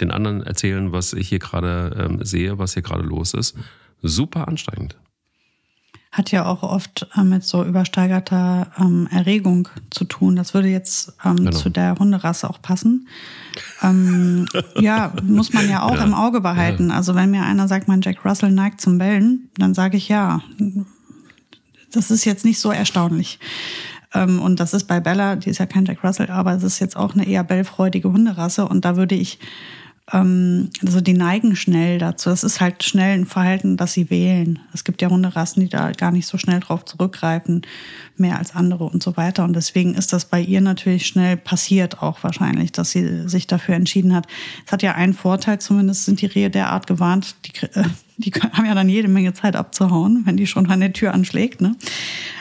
den 0.01 0.11
anderen 0.11 0.43
erzählen, 0.43 0.93
was 0.93 1.13
ich 1.13 1.29
hier 1.29 1.39
gerade 1.39 1.97
ähm, 1.99 2.25
sehe, 2.25 2.59
was 2.59 2.75
hier 2.75 2.83
gerade 2.83 3.05
los 3.05 3.33
ist. 3.33 3.57
Super 4.03 4.49
anstrengend 4.49 4.97
hat 6.13 6.31
ja 6.31 6.45
auch 6.45 6.63
oft 6.63 7.09
äh, 7.17 7.25
mit 7.25 7.43
so 7.43 7.65
übersteigerter 7.65 8.71
ähm, 8.79 9.09
Erregung 9.11 9.69
zu 9.91 10.05
tun. 10.05 10.37
Das 10.37 10.53
würde 10.53 10.69
jetzt 10.69 11.15
ähm, 11.25 11.37
genau. 11.37 11.51
zu 11.53 11.71
der 11.71 11.99
Hunderasse 11.99 12.49
auch 12.51 12.61
passen. 12.61 13.09
Ähm, 13.83 14.47
ja, 14.79 15.15
muss 15.23 15.55
man 15.55 15.69
ja 15.71 15.83
auch 15.83 15.97
ja. 15.97 16.05
im 16.05 16.13
Auge 16.13 16.43
behalten. 16.43 16.91
Ja. 16.91 16.97
Also 16.97 17.15
wenn 17.15 17.31
mir 17.31 17.43
einer 17.43 17.67
sagt, 17.67 17.89
mein 17.89 18.03
Jack 18.03 18.27
Russell 18.27 18.53
neigt 18.53 18.83
zum 18.83 18.99
Bellen, 18.99 19.49
dann 19.57 19.73
sage 19.73 19.97
ich 19.97 20.09
ja. 20.11 20.43
Das 21.91 22.11
ist 22.11 22.27
jetzt 22.27 22.45
nicht 22.45 22.61
so 22.61 22.71
erstaunlich. 22.71 23.39
Ähm, 24.13 24.39
und 24.39 24.61
das 24.61 24.75
ist 24.75 24.85
bei 24.85 25.01
Bella, 25.01 25.37
die 25.37 25.49
ist 25.49 25.59
ja 25.59 25.67
kein 25.67 25.87
Jack 25.87 26.05
Russell, 26.05 26.31
aber 26.31 26.53
es 26.53 26.63
ist 26.63 26.79
jetzt 26.79 26.97
auch 26.97 27.15
eine 27.15 27.27
eher 27.27 27.43
bellfreudige 27.43 28.13
Hunderasse. 28.13 28.69
Und 28.69 28.85
da 28.85 28.97
würde 28.97 29.15
ich 29.15 29.39
also 30.07 31.01
die 31.01 31.15
neigen 31.15 31.55
schnell 31.55 31.99
dazu. 31.99 32.31
Es 32.31 32.43
ist 32.43 32.61
halt 32.61 32.83
schnell 32.83 33.15
ein 33.19 33.25
Verhalten, 33.25 33.77
das 33.77 33.93
sie 33.93 34.11
wählen. 34.11 34.59
Es 34.75 34.83
gibt 34.83 35.01
ja 35.01 35.09
Hunderassen, 35.09 35.63
die 35.63 35.69
da 35.69 35.93
gar 35.93 36.11
nicht 36.11 36.27
so 36.27 36.39
schnell 36.39 36.59
drauf 36.59 36.85
zurückgreifen, 36.85 37.63
mehr 38.17 38.39
als 38.39 38.55
andere 38.55 38.85
und 38.85 39.03
so 39.03 39.17
weiter. 39.17 39.45
Und 39.45 39.55
deswegen 39.55 39.95
ist 39.95 40.13
das 40.13 40.25
bei 40.25 40.41
ihr 40.41 40.61
natürlich 40.61 41.07
schnell 41.07 41.37
passiert 41.37 42.03
auch 42.03 42.23
wahrscheinlich, 42.25 42.73
dass 42.73 42.91
sie 42.91 43.29
sich 43.29 43.47
dafür 43.47 43.77
entschieden 43.77 44.15
hat. 44.15 44.27
Es 44.67 44.73
hat 44.73 44.83
ja 44.83 44.95
einen 44.95 45.15
Vorteil, 45.15 45.61
zumindest 45.61 46.05
sind 46.05 46.21
die 46.21 46.27
Rehe 46.27 46.51
derart 46.51 46.89
gewarnt, 46.89 47.37
die, 47.47 47.67
äh, 47.79 47.85
die 48.25 48.31
haben 48.53 48.65
ja 48.65 48.75
dann 48.75 48.89
jede 48.89 49.09
Menge 49.09 49.35
Zeit 49.35 49.57
abzuhauen, 49.57 50.23
wenn 50.25 50.37
die 50.37 50.47
schon 50.47 50.69
an 50.71 50.81
der 50.81 50.93
Tür 50.93 51.15
anschlägt. 51.15 51.61
Ne? 51.61 51.77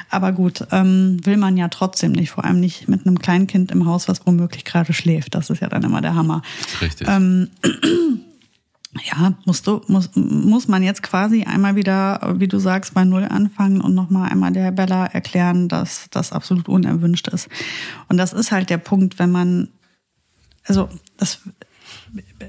Aber 0.10 0.32
gut, 0.32 0.68
ähm, 0.72 1.26
will 1.26 1.38
man 1.38 1.58
ja 1.58 1.70
trotzdem 1.70 2.12
nicht, 2.12 2.32
vor 2.32 2.44
allem 2.44 2.60
nicht 2.60 2.88
mit 2.88 3.06
einem 3.08 3.20
Kleinkind 3.20 3.72
im 3.72 3.86
Haus, 3.86 4.08
was 4.08 4.26
womöglich 4.26 4.66
gerade 4.66 4.94
schläft. 4.94 5.36
Das 5.36 5.50
ist 5.50 5.62
ja 5.62 5.70
dann 5.70 5.84
immer 5.84 6.02
der 6.02 6.16
Hammer. 6.16 6.42
Richtig. 6.82 7.08
Ähm, 7.08 7.50
ja, 9.04 9.34
musst 9.46 9.68
du, 9.68 9.82
muss, 9.88 10.10
muss 10.16 10.68
man 10.68 10.84
jetzt 10.84 11.02
quasi 11.02 11.44
einmal 11.44 11.78
wieder, 11.78 12.36
wie 12.38 12.50
du 12.50 12.60
sagst, 12.60 12.94
bei 12.94 13.06
Null 13.06 13.24
anfangen 13.24 13.80
und 13.80 13.96
nochmal 13.96 14.30
einmal 14.30 14.52
der 14.52 14.72
Bella 14.72 15.06
erklären, 15.06 15.70
dass 15.70 16.08
das 16.12 16.34
absolut 16.34 16.68
unerwünscht 16.68 17.30
ist. 17.30 17.48
Und 18.10 18.18
das 18.18 18.34
ist 18.34 18.52
halt 18.52 18.70
der 18.70 18.80
Punkt, 18.80 19.18
wenn 19.18 19.32
man, 19.32 19.70
also 20.66 20.90
das, 21.16 21.40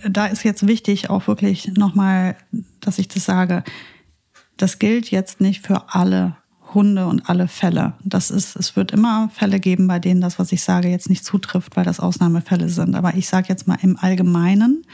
da 0.09 0.27
ist 0.27 0.44
jetzt 0.44 0.66
wichtig 0.66 1.11
auch 1.11 1.27
wirklich 1.27 1.68
nochmal, 1.77 2.37
dass 2.81 2.98
ich 2.98 3.09
das 3.09 3.25
sage, 3.25 3.64
das 4.57 4.79
gilt 4.79 5.11
jetzt 5.11 5.40
nicht 5.40 5.66
für 5.66 5.94
alle 5.94 6.37
Hunde 6.75 7.07
und 7.07 7.29
alle 7.29 7.48
Fälle. 7.48 7.94
Das 8.05 8.31
ist, 8.31 8.57
es 8.57 8.77
wird 8.77 8.92
immer 8.92 9.31
Fälle 9.35 9.61
geben, 9.61 9.87
bei 9.87 9.98
denen 9.98 10.20
das, 10.20 10.38
was 10.38 10.53
ich 10.53 10.62
sage, 10.62 10.88
jetzt 10.88 11.11
nicht 11.11 11.25
zutrifft, 11.25 11.77
weil 11.77 11.85
das 11.85 12.01
Ausnahmefälle 12.01 12.68
sind. 12.68 12.94
Aber 12.94 13.14
ich 13.14 13.29
sage 13.29 13.48
jetzt 13.48 13.68
mal 13.68 13.79
im 13.83 13.98
Allgemeinen 13.98 14.85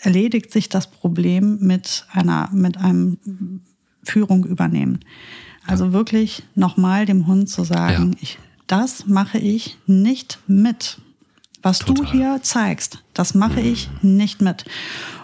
erledigt 0.00 0.52
sich 0.52 0.68
das 0.68 0.90
Problem 0.90 1.58
mit 1.60 2.06
einer, 2.12 2.48
mit 2.52 2.76
einem 2.76 3.62
Führung 4.04 4.44
übernehmen. 4.44 5.00
Also 5.66 5.92
wirklich 5.92 6.44
nochmal 6.54 7.04
dem 7.04 7.26
Hund 7.26 7.48
zu 7.48 7.64
sagen, 7.64 8.12
ja. 8.12 8.18
ich, 8.20 8.38
das 8.66 9.06
mache 9.06 9.38
ich 9.38 9.76
nicht 9.86 10.38
mit. 10.46 11.00
Was 11.62 11.80
Total. 11.80 11.94
du 11.94 12.10
hier 12.10 12.40
zeigst, 12.42 13.02
das 13.18 13.34
mache 13.34 13.60
ich 13.60 13.90
nicht 14.00 14.40
mit. 14.40 14.64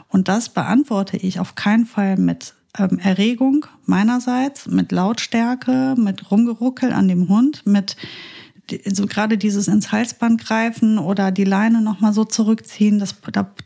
Und 0.08 0.28
das 0.28 0.48
beantworte 0.48 1.16
ich 1.16 1.38
auf 1.38 1.54
keinen 1.54 1.86
Fall 1.86 2.16
mit 2.16 2.54
ähm, 2.76 2.98
Erregung 2.98 3.66
meinerseits, 3.86 4.66
mit 4.66 4.90
Lautstärke, 4.90 5.94
mit 5.96 6.30
Rumgeruckel 6.30 6.92
an 6.92 7.08
dem 7.08 7.28
Hund, 7.28 7.66
mit 7.66 7.96
so 8.86 9.06
gerade 9.06 9.38
dieses 9.38 9.68
ins 9.68 9.92
Halsband 9.92 10.44
greifen 10.44 10.98
oder 10.98 11.30
die 11.30 11.44
Leine 11.44 11.82
nochmal 11.82 12.12
so 12.12 12.24
zurückziehen, 12.24 12.98
das, 12.98 13.14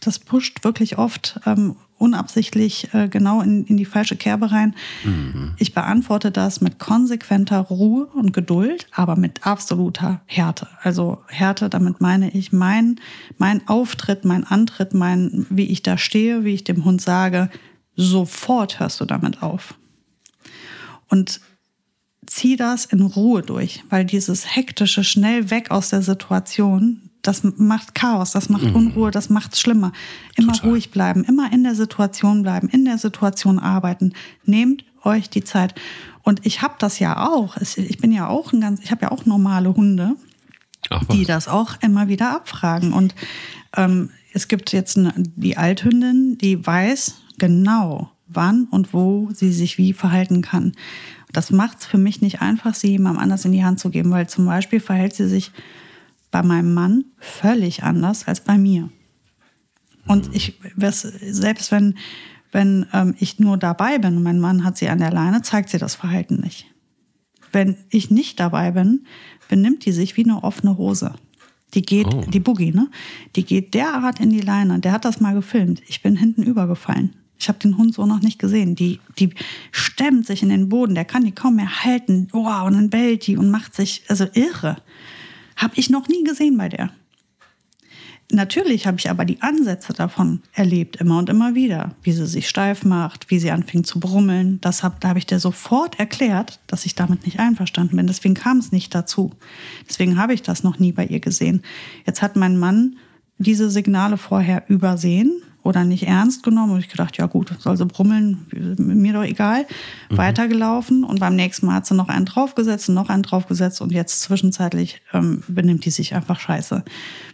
das 0.00 0.18
pusht 0.18 0.64
wirklich 0.64 0.98
oft 0.98 1.40
ähm, 1.46 1.76
unabsichtlich 1.98 2.92
äh, 2.94 3.08
genau 3.08 3.42
in, 3.42 3.64
in 3.64 3.76
die 3.76 3.84
falsche 3.84 4.16
Kerbe 4.16 4.50
rein. 4.50 4.74
Mhm. 5.04 5.54
Ich 5.58 5.74
beantworte 5.74 6.30
das 6.30 6.60
mit 6.60 6.78
konsequenter 6.78 7.58
Ruhe 7.58 8.06
und 8.06 8.32
Geduld, 8.32 8.86
aber 8.92 9.16
mit 9.16 9.46
absoluter 9.46 10.20
Härte. 10.26 10.68
Also 10.82 11.18
Härte, 11.26 11.68
damit 11.68 12.00
meine 12.00 12.30
ich 12.30 12.52
mein, 12.52 13.00
mein 13.36 13.66
Auftritt, 13.68 14.24
mein 14.24 14.44
Antritt, 14.44 14.94
mein, 14.94 15.46
wie 15.50 15.66
ich 15.66 15.82
da 15.82 15.98
stehe, 15.98 16.44
wie 16.44 16.54
ich 16.54 16.64
dem 16.64 16.84
Hund 16.84 17.02
sage, 17.02 17.50
sofort 17.96 18.80
hörst 18.80 19.00
du 19.00 19.04
damit 19.04 19.42
auf. 19.42 19.74
Und 21.08 21.40
zieh 22.26 22.56
das 22.56 22.84
in 22.84 23.02
Ruhe 23.02 23.42
durch, 23.42 23.82
weil 23.90 24.04
dieses 24.04 24.54
hektische, 24.54 25.02
schnell 25.02 25.50
weg 25.50 25.70
aus 25.70 25.90
der 25.90 26.02
Situation, 26.02 27.07
das 27.22 27.42
macht 27.42 27.94
Chaos, 27.94 28.32
das 28.32 28.48
macht 28.48 28.64
mhm. 28.64 28.76
Unruhe, 28.76 29.10
das 29.10 29.30
macht 29.30 29.54
es 29.54 29.60
schlimmer. 29.60 29.92
Immer 30.36 30.52
Total. 30.52 30.70
ruhig 30.70 30.90
bleiben, 30.90 31.24
immer 31.24 31.52
in 31.52 31.64
der 31.64 31.74
Situation 31.74 32.42
bleiben, 32.42 32.68
in 32.68 32.84
der 32.84 32.98
Situation 32.98 33.58
arbeiten. 33.58 34.12
Nehmt 34.44 34.84
euch 35.02 35.30
die 35.30 35.44
Zeit. 35.44 35.74
Und 36.22 36.44
ich 36.44 36.62
habe 36.62 36.74
das 36.78 36.98
ja 36.98 37.28
auch. 37.28 37.56
Ich 37.56 37.98
bin 37.98 38.12
ja 38.12 38.28
auch 38.28 38.52
ein 38.52 38.60
ganz, 38.60 38.80
ich 38.82 38.90
habe 38.90 39.02
ja 39.02 39.10
auch 39.10 39.24
normale 39.26 39.74
Hunde, 39.74 40.14
Ach, 40.90 41.04
die 41.06 41.24
das 41.24 41.48
auch 41.48 41.76
immer 41.80 42.08
wieder 42.08 42.34
abfragen. 42.34 42.92
Und 42.92 43.14
ähm, 43.76 44.10
es 44.32 44.48
gibt 44.48 44.72
jetzt 44.72 44.96
eine, 44.96 45.12
die 45.16 45.56
Althündin, 45.56 46.38
die 46.38 46.64
weiß 46.64 47.22
genau, 47.38 48.10
wann 48.26 48.64
und 48.64 48.92
wo 48.92 49.30
sie 49.32 49.52
sich 49.52 49.78
wie 49.78 49.92
verhalten 49.92 50.42
kann. 50.42 50.72
Das 51.32 51.50
macht 51.50 51.80
es 51.80 51.86
für 51.86 51.98
mich 51.98 52.20
nicht 52.20 52.40
einfach, 52.40 52.74
sie 52.74 52.88
jemandem 52.88 53.22
anders 53.22 53.44
in 53.44 53.52
die 53.52 53.64
Hand 53.64 53.80
zu 53.80 53.90
geben, 53.90 54.10
weil 54.10 54.28
zum 54.28 54.46
Beispiel 54.46 54.80
verhält 54.80 55.14
sie 55.14 55.28
sich 55.28 55.50
bei 56.38 56.46
meinem 56.46 56.72
Mann 56.72 57.04
völlig 57.18 57.82
anders 57.82 58.28
als 58.28 58.40
bei 58.40 58.58
mir. 58.58 58.90
Und 60.06 60.34
ich, 60.34 60.58
selbst 61.20 61.72
wenn, 61.72 61.98
wenn 62.52 62.86
ähm, 62.92 63.14
ich 63.18 63.38
nur 63.38 63.58
dabei 63.58 63.98
bin 63.98 64.16
und 64.16 64.22
mein 64.22 64.40
Mann 64.40 64.64
hat 64.64 64.78
sie 64.78 64.88
an 64.88 64.98
der 64.98 65.10
Leine, 65.10 65.42
zeigt 65.42 65.68
sie 65.68 65.78
das 65.78 65.96
Verhalten 65.96 66.40
nicht. 66.40 66.66
Wenn 67.52 67.76
ich 67.90 68.10
nicht 68.10 68.38
dabei 68.38 68.70
bin, 68.70 69.06
benimmt 69.48 69.84
die 69.84 69.92
sich 69.92 70.16
wie 70.16 70.24
eine 70.24 70.44
offene 70.44 70.76
Hose. 70.78 71.14
Die 71.74 71.82
geht, 71.82 72.06
oh. 72.06 72.24
die 72.28 72.40
Boogie, 72.40 72.72
ne? 72.72 72.88
Die 73.36 73.44
geht 73.44 73.74
derart 73.74 74.20
in 74.20 74.30
die 74.30 74.40
Leine. 74.40 74.78
Der 74.78 74.92
hat 74.92 75.04
das 75.04 75.20
mal 75.20 75.34
gefilmt. 75.34 75.82
Ich 75.88 76.02
bin 76.02 76.16
hinten 76.16 76.42
übergefallen. 76.42 77.14
Ich 77.38 77.48
habe 77.48 77.58
den 77.58 77.76
Hund 77.76 77.94
so 77.94 78.06
noch 78.06 78.20
nicht 78.20 78.38
gesehen. 78.38 78.74
Die, 78.74 79.00
die 79.18 79.30
stemmt 79.70 80.26
sich 80.26 80.42
in 80.42 80.48
den 80.48 80.68
Boden, 80.68 80.94
der 80.94 81.04
kann 81.04 81.24
die 81.24 81.32
kaum 81.32 81.56
mehr 81.56 81.84
halten. 81.84 82.28
Wow, 82.32 82.66
und 82.66 82.74
dann 82.74 82.90
bellt 82.90 83.26
die 83.26 83.36
und 83.36 83.50
macht 83.50 83.74
sich, 83.74 84.02
also 84.08 84.26
irre. 84.32 84.76
Habe 85.58 85.74
ich 85.76 85.90
noch 85.90 86.08
nie 86.08 86.24
gesehen 86.24 86.56
bei 86.56 86.70
der. 86.70 86.90
Natürlich 88.30 88.86
habe 88.86 88.98
ich 88.98 89.08
aber 89.08 89.24
die 89.24 89.40
Ansätze 89.40 89.94
davon 89.94 90.42
erlebt, 90.52 90.96
immer 90.96 91.18
und 91.18 91.30
immer 91.30 91.54
wieder, 91.54 91.94
wie 92.02 92.12
sie 92.12 92.26
sich 92.26 92.48
steif 92.48 92.84
macht, 92.84 93.30
wie 93.30 93.38
sie 93.38 93.50
anfängt 93.50 93.86
zu 93.86 94.00
brummeln. 94.00 94.60
Das 94.60 94.82
hab, 94.82 95.00
da 95.00 95.08
habe 95.08 95.18
ich 95.18 95.24
dir 95.24 95.40
sofort 95.40 95.98
erklärt, 95.98 96.60
dass 96.66 96.84
ich 96.84 96.94
damit 96.94 97.24
nicht 97.24 97.40
einverstanden 97.40 97.96
bin. 97.96 98.06
Deswegen 98.06 98.34
kam 98.34 98.58
es 98.58 98.70
nicht 98.70 98.94
dazu. 98.94 99.32
Deswegen 99.88 100.18
habe 100.18 100.34
ich 100.34 100.42
das 100.42 100.62
noch 100.62 100.78
nie 100.78 100.92
bei 100.92 101.06
ihr 101.06 101.20
gesehen. 101.20 101.62
Jetzt 102.06 102.20
hat 102.20 102.36
mein 102.36 102.58
Mann 102.58 102.96
diese 103.38 103.70
Signale 103.70 104.18
vorher 104.18 104.64
übersehen 104.68 105.42
oder 105.68 105.84
nicht 105.84 106.06
ernst 106.06 106.42
genommen. 106.42 106.72
Und 106.72 106.80
ich 106.80 106.88
gedacht, 106.88 107.18
ja 107.18 107.26
gut, 107.26 107.52
soll 107.58 107.76
sie 107.76 107.84
brummeln, 107.84 108.46
mir 108.78 109.12
doch 109.12 109.22
egal. 109.22 109.66
Mhm. 110.08 110.16
Weitergelaufen 110.16 111.04
und 111.04 111.20
beim 111.20 111.36
nächsten 111.36 111.66
Mal 111.66 111.74
hat 111.74 111.86
sie 111.86 111.94
noch 111.94 112.08
einen 112.08 112.24
draufgesetzt 112.24 112.88
und 112.88 112.94
noch 112.94 113.10
einen 113.10 113.22
draufgesetzt 113.22 113.82
und 113.82 113.92
jetzt 113.92 114.22
zwischenzeitlich 114.22 115.02
ähm, 115.12 115.42
benimmt 115.46 115.84
die 115.84 115.90
sich 115.90 116.14
einfach 116.14 116.40
scheiße. 116.40 116.82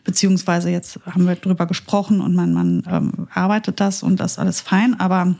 Beziehungsweise 0.02 0.68
jetzt 0.70 0.98
haben 1.06 1.28
wir 1.28 1.36
drüber 1.36 1.66
gesprochen 1.66 2.20
und 2.20 2.34
mein 2.34 2.52
Mann 2.52 2.82
ähm, 2.90 3.28
arbeitet 3.32 3.78
das 3.78 4.02
und 4.02 4.18
das 4.18 4.32
ist 4.32 4.38
alles 4.40 4.60
fein. 4.60 4.98
Aber 4.98 5.36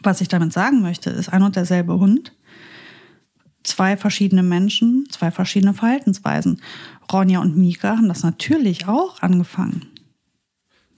was 0.00 0.20
ich 0.20 0.28
damit 0.28 0.52
sagen 0.52 0.80
möchte, 0.80 1.10
ist 1.10 1.28
ein 1.30 1.42
und 1.42 1.56
derselbe 1.56 1.98
Hund. 1.98 2.32
Zwei 3.64 3.96
verschiedene 3.96 4.44
Menschen, 4.44 5.06
zwei 5.10 5.32
verschiedene 5.32 5.74
Verhaltensweisen. 5.74 6.62
Ronja 7.12 7.40
und 7.40 7.56
Mika 7.56 7.96
haben 7.96 8.08
das 8.08 8.22
natürlich 8.22 8.86
auch 8.86 9.20
angefangen. 9.20 9.97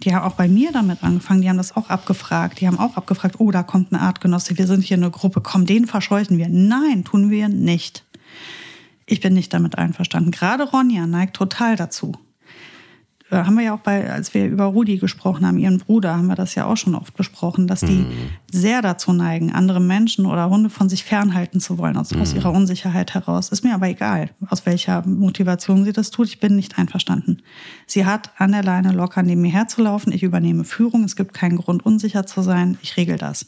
Die 0.02 0.14
haben 0.14 0.24
auch 0.24 0.34
bei 0.34 0.48
mir 0.48 0.72
damit 0.72 1.02
angefangen, 1.02 1.42
die 1.42 1.48
haben 1.48 1.58
das 1.58 1.76
auch 1.76 1.90
abgefragt. 1.90 2.60
Die 2.60 2.66
haben 2.66 2.78
auch 2.78 2.96
abgefragt, 2.96 3.36
oh, 3.38 3.50
da 3.50 3.62
kommt 3.62 3.92
ein 3.92 3.96
Artgenosse, 3.96 4.56
wir 4.56 4.66
sind 4.66 4.82
hier 4.82 4.96
eine 4.96 5.10
Gruppe, 5.10 5.40
komm, 5.42 5.66
den 5.66 5.86
verscheuchen 5.86 6.38
wir. 6.38 6.48
Nein, 6.48 7.04
tun 7.04 7.30
wir 7.30 7.48
nicht. 7.48 8.04
Ich 9.04 9.20
bin 9.20 9.34
nicht 9.34 9.52
damit 9.52 9.76
einverstanden. 9.76 10.30
Gerade 10.30 10.64
Ronja 10.64 11.06
neigt 11.06 11.36
total 11.36 11.76
dazu. 11.76 12.14
Äh, 13.30 13.36
haben 13.44 13.56
wir 13.56 13.64
ja 13.64 13.74
auch 13.74 13.80
bei, 13.80 14.10
als 14.10 14.34
wir 14.34 14.46
über 14.46 14.64
Rudi 14.64 14.98
gesprochen 14.98 15.46
haben, 15.46 15.58
ihren 15.58 15.78
Bruder, 15.78 16.16
haben 16.16 16.26
wir 16.26 16.34
das 16.34 16.54
ja 16.54 16.66
auch 16.66 16.76
schon 16.76 16.94
oft 16.94 17.14
besprochen, 17.16 17.66
dass 17.66 17.80
die 17.80 18.00
mhm. 18.00 18.30
sehr 18.50 18.82
dazu 18.82 19.12
neigen, 19.12 19.52
andere 19.52 19.80
Menschen 19.80 20.26
oder 20.26 20.50
Hunde 20.50 20.70
von 20.70 20.88
sich 20.88 21.04
fernhalten 21.04 21.60
zu 21.60 21.78
wollen, 21.78 21.96
aus, 21.96 22.12
mhm. 22.12 22.20
aus 22.20 22.34
ihrer 22.34 22.52
Unsicherheit 22.52 23.14
heraus. 23.14 23.50
Ist 23.50 23.64
mir 23.64 23.74
aber 23.74 23.88
egal, 23.88 24.30
aus 24.48 24.66
welcher 24.66 25.06
Motivation 25.06 25.84
sie 25.84 25.92
das 25.92 26.10
tut. 26.10 26.28
Ich 26.28 26.40
bin 26.40 26.56
nicht 26.56 26.78
einverstanden. 26.78 27.42
Sie 27.86 28.04
hat 28.04 28.30
an 28.36 28.52
der 28.52 28.64
Leine 28.64 28.92
locker 28.92 29.22
neben 29.22 29.42
mir 29.42 29.52
herzulaufen. 29.52 30.12
Ich 30.12 30.22
übernehme 30.22 30.64
Führung. 30.64 31.04
Es 31.04 31.16
gibt 31.16 31.34
keinen 31.34 31.56
Grund, 31.56 31.86
unsicher 31.86 32.26
zu 32.26 32.42
sein. 32.42 32.78
Ich 32.82 32.96
regel 32.96 33.16
das. 33.16 33.46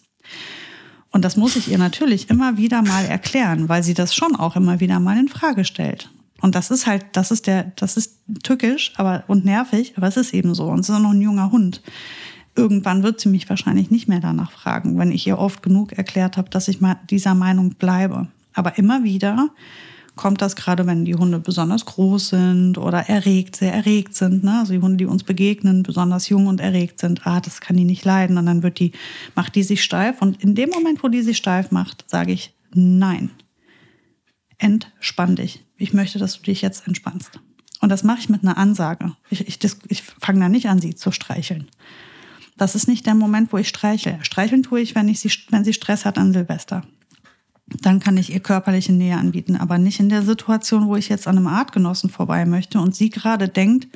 Und 1.11 1.25
das 1.25 1.37
muss 1.37 1.57
ich 1.57 1.71
ihr 1.71 1.79
natürlich 1.79 2.31
immer 2.31 2.57
wieder 2.57 2.83
mal 2.83 3.05
erklären, 3.05 3.69
weil 3.69 3.83
sie 3.83 3.95
das 3.95 4.15
schon 4.15 4.35
auch 4.35 4.57
immer 4.57 4.81
wieder 4.81 4.99
mal 4.99 5.19
in 5.19 5.29
Frage 5.29 5.65
stellt. 5.65 6.11
Und 6.43 6.57
das 6.57 6.71
ist 6.71 6.87
halt, 6.87 7.07
das 7.13 7.31
ist 7.31 7.47
der, 7.47 7.73
das 7.77 7.97
ist 7.97 8.19
tückisch 8.43 8.93
aber, 8.97 9.25
und 9.29 9.45
nervig, 9.45 9.95
aber 9.97 10.09
es 10.09 10.17
ist 10.17 10.35
eben 10.35 10.55
so. 10.55 10.67
Und 10.67 10.81
es 10.81 10.89
ist 10.89 10.95
auch 10.95 11.01
noch 11.01 11.13
ein 11.13 11.23
junger 11.23 11.53
Hund. 11.53 11.81
Irgendwann 12.55 13.03
wird 13.03 13.21
sie 13.21 13.31
mich 13.31 13.49
wahrscheinlich 13.49 13.91
nicht 13.91 14.09
mehr 14.09 14.21
danach 14.21 14.51
fragen, 14.51 14.99
wenn 14.99 15.13
ich 15.13 15.27
ihr 15.27 15.39
oft 15.39 15.63
genug 15.63 15.93
erklärt 15.93 16.37
habe, 16.37 16.51
dass 16.51 16.69
ich 16.69 16.81
mal 16.81 16.99
dieser 17.09 17.35
Meinung 17.35 17.71
bleibe. 17.71 18.27
Aber 18.53 18.77
immer 18.77 19.05
wieder 19.05 19.49
kommt 20.17 20.43
das 20.43 20.57
gerade, 20.57 20.87
wenn 20.87 21.05
die 21.05 21.15
Hunde 21.15 21.39
besonders 21.39 21.87
groß 21.87 22.31
sind 22.31 22.77
oder 22.77 23.09
erregt, 23.09 23.57
sehr 23.57 23.73
erregt 23.73 24.15
sind. 24.15 24.45
Ne? 24.45 24.59
Also 24.59 24.73
die 24.73 24.81
Hunde, 24.81 24.99
die 24.99 25.07
uns 25.07 25.23
begegnen, 25.23 25.83
besonders 25.85 26.29
jung 26.29 26.49
und 26.49 26.61
erregt 26.61 26.99
sind. 26.99 27.27
Ah, 27.27 27.41
das 27.41 27.61
kann 27.61 27.77
die 27.77 27.85
nicht 27.85 28.05
leiden. 28.05 28.37
Und 28.37 28.47
dann 28.47 28.63
wird 28.63 28.79
die, 28.79 28.93
macht 29.35 29.55
die 29.55 29.63
sich 29.63 29.83
steif. 29.83 30.21
Und 30.21 30.43
in 30.43 30.55
dem 30.55 30.71
Moment, 30.71 31.03
wo 31.03 31.09
die 31.09 31.23
sich 31.23 31.37
steif 31.37 31.71
macht, 31.71 32.05
sage 32.11 32.33
ich, 32.33 32.53
nein, 32.75 33.31
entspann 34.59 35.37
dich. 35.37 35.65
Ich 35.83 35.93
möchte, 35.93 36.21
dass 36.21 36.37
du 36.37 36.43
dich 36.45 36.63
jetzt 36.63 36.87
entspannst. 36.87 37.41
Und 37.81 37.89
das 37.89 38.05
mache 38.05 38.21
ich 38.21 38.29
mit 38.29 38.45
einer 38.45 38.57
Ansage. 38.57 39.17
Ich, 39.31 39.49
ich, 39.49 39.59
ich 39.89 40.03
fange 40.03 40.39
da 40.39 40.49
nicht 40.49 40.69
an, 40.69 40.79
sie 40.79 40.95
zu 40.95 41.11
streicheln. 41.11 41.69
Das 42.57 42.77
ist 42.77 42.87
nicht 42.87 43.05
der 43.05 43.17
Moment, 43.17 43.53
wo 43.53 43.59
ich 43.59 43.67
streichle. 43.67 44.21
Streicheln 44.23 44.63
tue 44.63 44.81
ich, 44.81 44.95
wenn, 44.95 45.09
ich 45.09 45.19
sie, 45.19 45.33
wenn 45.51 45.65
sie 45.65 45.73
Stress 45.73 46.05
hat 46.05 46.19
an 46.19 46.33
Silvester. 46.33 46.83
Dann 47.67 47.99
kann 47.99 48.17
ich 48.17 48.33
ihr 48.33 48.39
körperliche 48.39 48.93
Nähe 48.93 49.17
anbieten, 49.17 49.57
aber 49.57 49.77
nicht 49.79 49.99
in 49.99 50.09
der 50.09 50.23
Situation, 50.23 50.87
wo 50.87 50.95
ich 50.95 51.09
jetzt 51.09 51.27
an 51.27 51.37
einem 51.37 51.49
Artgenossen 51.49 52.11
vorbei 52.11 52.47
möchte 52.47 52.79
und 52.79 52.95
sie 52.95 53.11
gerade 53.11 53.49
denkt, 53.49 53.89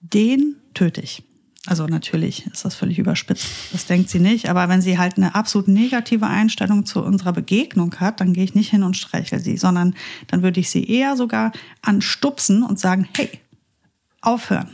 den 0.00 0.56
töte 0.74 1.00
ich. 1.00 1.22
Also 1.68 1.86
natürlich 1.86 2.46
ist 2.46 2.64
das 2.64 2.74
völlig 2.74 2.98
überspitzt, 2.98 3.46
das 3.72 3.84
denkt 3.84 4.08
sie 4.08 4.20
nicht. 4.20 4.48
Aber 4.48 4.70
wenn 4.70 4.80
sie 4.80 4.96
halt 4.96 5.18
eine 5.18 5.34
absolut 5.34 5.68
negative 5.68 6.26
Einstellung 6.26 6.86
zu 6.86 7.04
unserer 7.04 7.34
Begegnung 7.34 7.94
hat, 7.96 8.20
dann 8.20 8.32
gehe 8.32 8.44
ich 8.44 8.54
nicht 8.54 8.70
hin 8.70 8.82
und 8.82 8.96
streichel 8.96 9.38
sie, 9.38 9.58
sondern 9.58 9.94
dann 10.28 10.42
würde 10.42 10.60
ich 10.60 10.70
sie 10.70 10.88
eher 10.88 11.14
sogar 11.14 11.52
anstupsen 11.82 12.62
und 12.62 12.80
sagen, 12.80 13.06
hey, 13.14 13.28
aufhören. 14.22 14.70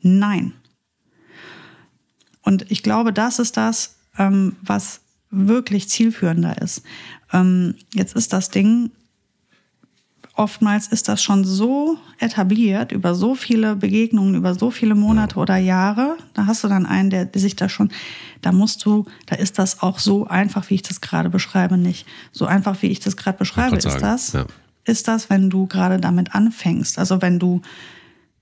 Nein. 0.00 0.52
Und 2.42 2.70
ich 2.70 2.84
glaube, 2.84 3.12
das 3.12 3.40
ist 3.40 3.56
das, 3.56 3.96
ähm, 4.16 4.54
was 4.62 5.00
wirklich 5.30 5.88
zielführender 5.88 6.62
ist. 6.62 6.82
Ähm, 7.32 7.74
jetzt 7.94 8.14
ist 8.14 8.32
das 8.32 8.50
Ding, 8.50 8.92
oftmals 10.36 10.88
ist 10.88 11.08
das 11.08 11.22
schon 11.22 11.44
so 11.44 11.98
etabliert 12.18 12.92
über 12.92 13.14
so 13.14 13.34
viele 13.34 13.74
Begegnungen, 13.74 14.34
über 14.34 14.54
so 14.54 14.70
viele 14.70 14.94
Monate 14.94 15.38
oder 15.38 15.56
Jahre. 15.56 16.16
Da 16.34 16.46
hast 16.46 16.62
du 16.62 16.68
dann 16.68 16.86
einen, 16.86 17.10
der, 17.10 17.28
sich 17.34 17.56
da 17.56 17.68
schon, 17.68 17.90
da 18.42 18.52
musst 18.52 18.84
du, 18.84 19.06
da 19.26 19.36
ist 19.36 19.58
das 19.58 19.82
auch 19.82 19.98
so 19.98 20.26
einfach, 20.26 20.70
wie 20.70 20.74
ich 20.74 20.82
das 20.82 21.00
gerade 21.00 21.30
beschreibe, 21.30 21.76
nicht. 21.76 22.06
So 22.32 22.46
einfach, 22.46 22.82
wie 22.82 22.88
ich 22.88 23.00
das 23.00 23.16
gerade 23.16 23.38
beschreibe, 23.38 23.76
ist 23.76 23.84
sagen, 23.84 24.00
das, 24.00 24.32
ja. 24.32 24.46
ist 24.84 25.08
das, 25.08 25.30
wenn 25.30 25.50
du 25.50 25.66
gerade 25.66 25.98
damit 25.98 26.34
anfängst. 26.34 26.98
Also 26.98 27.22
wenn 27.22 27.38
du 27.38 27.62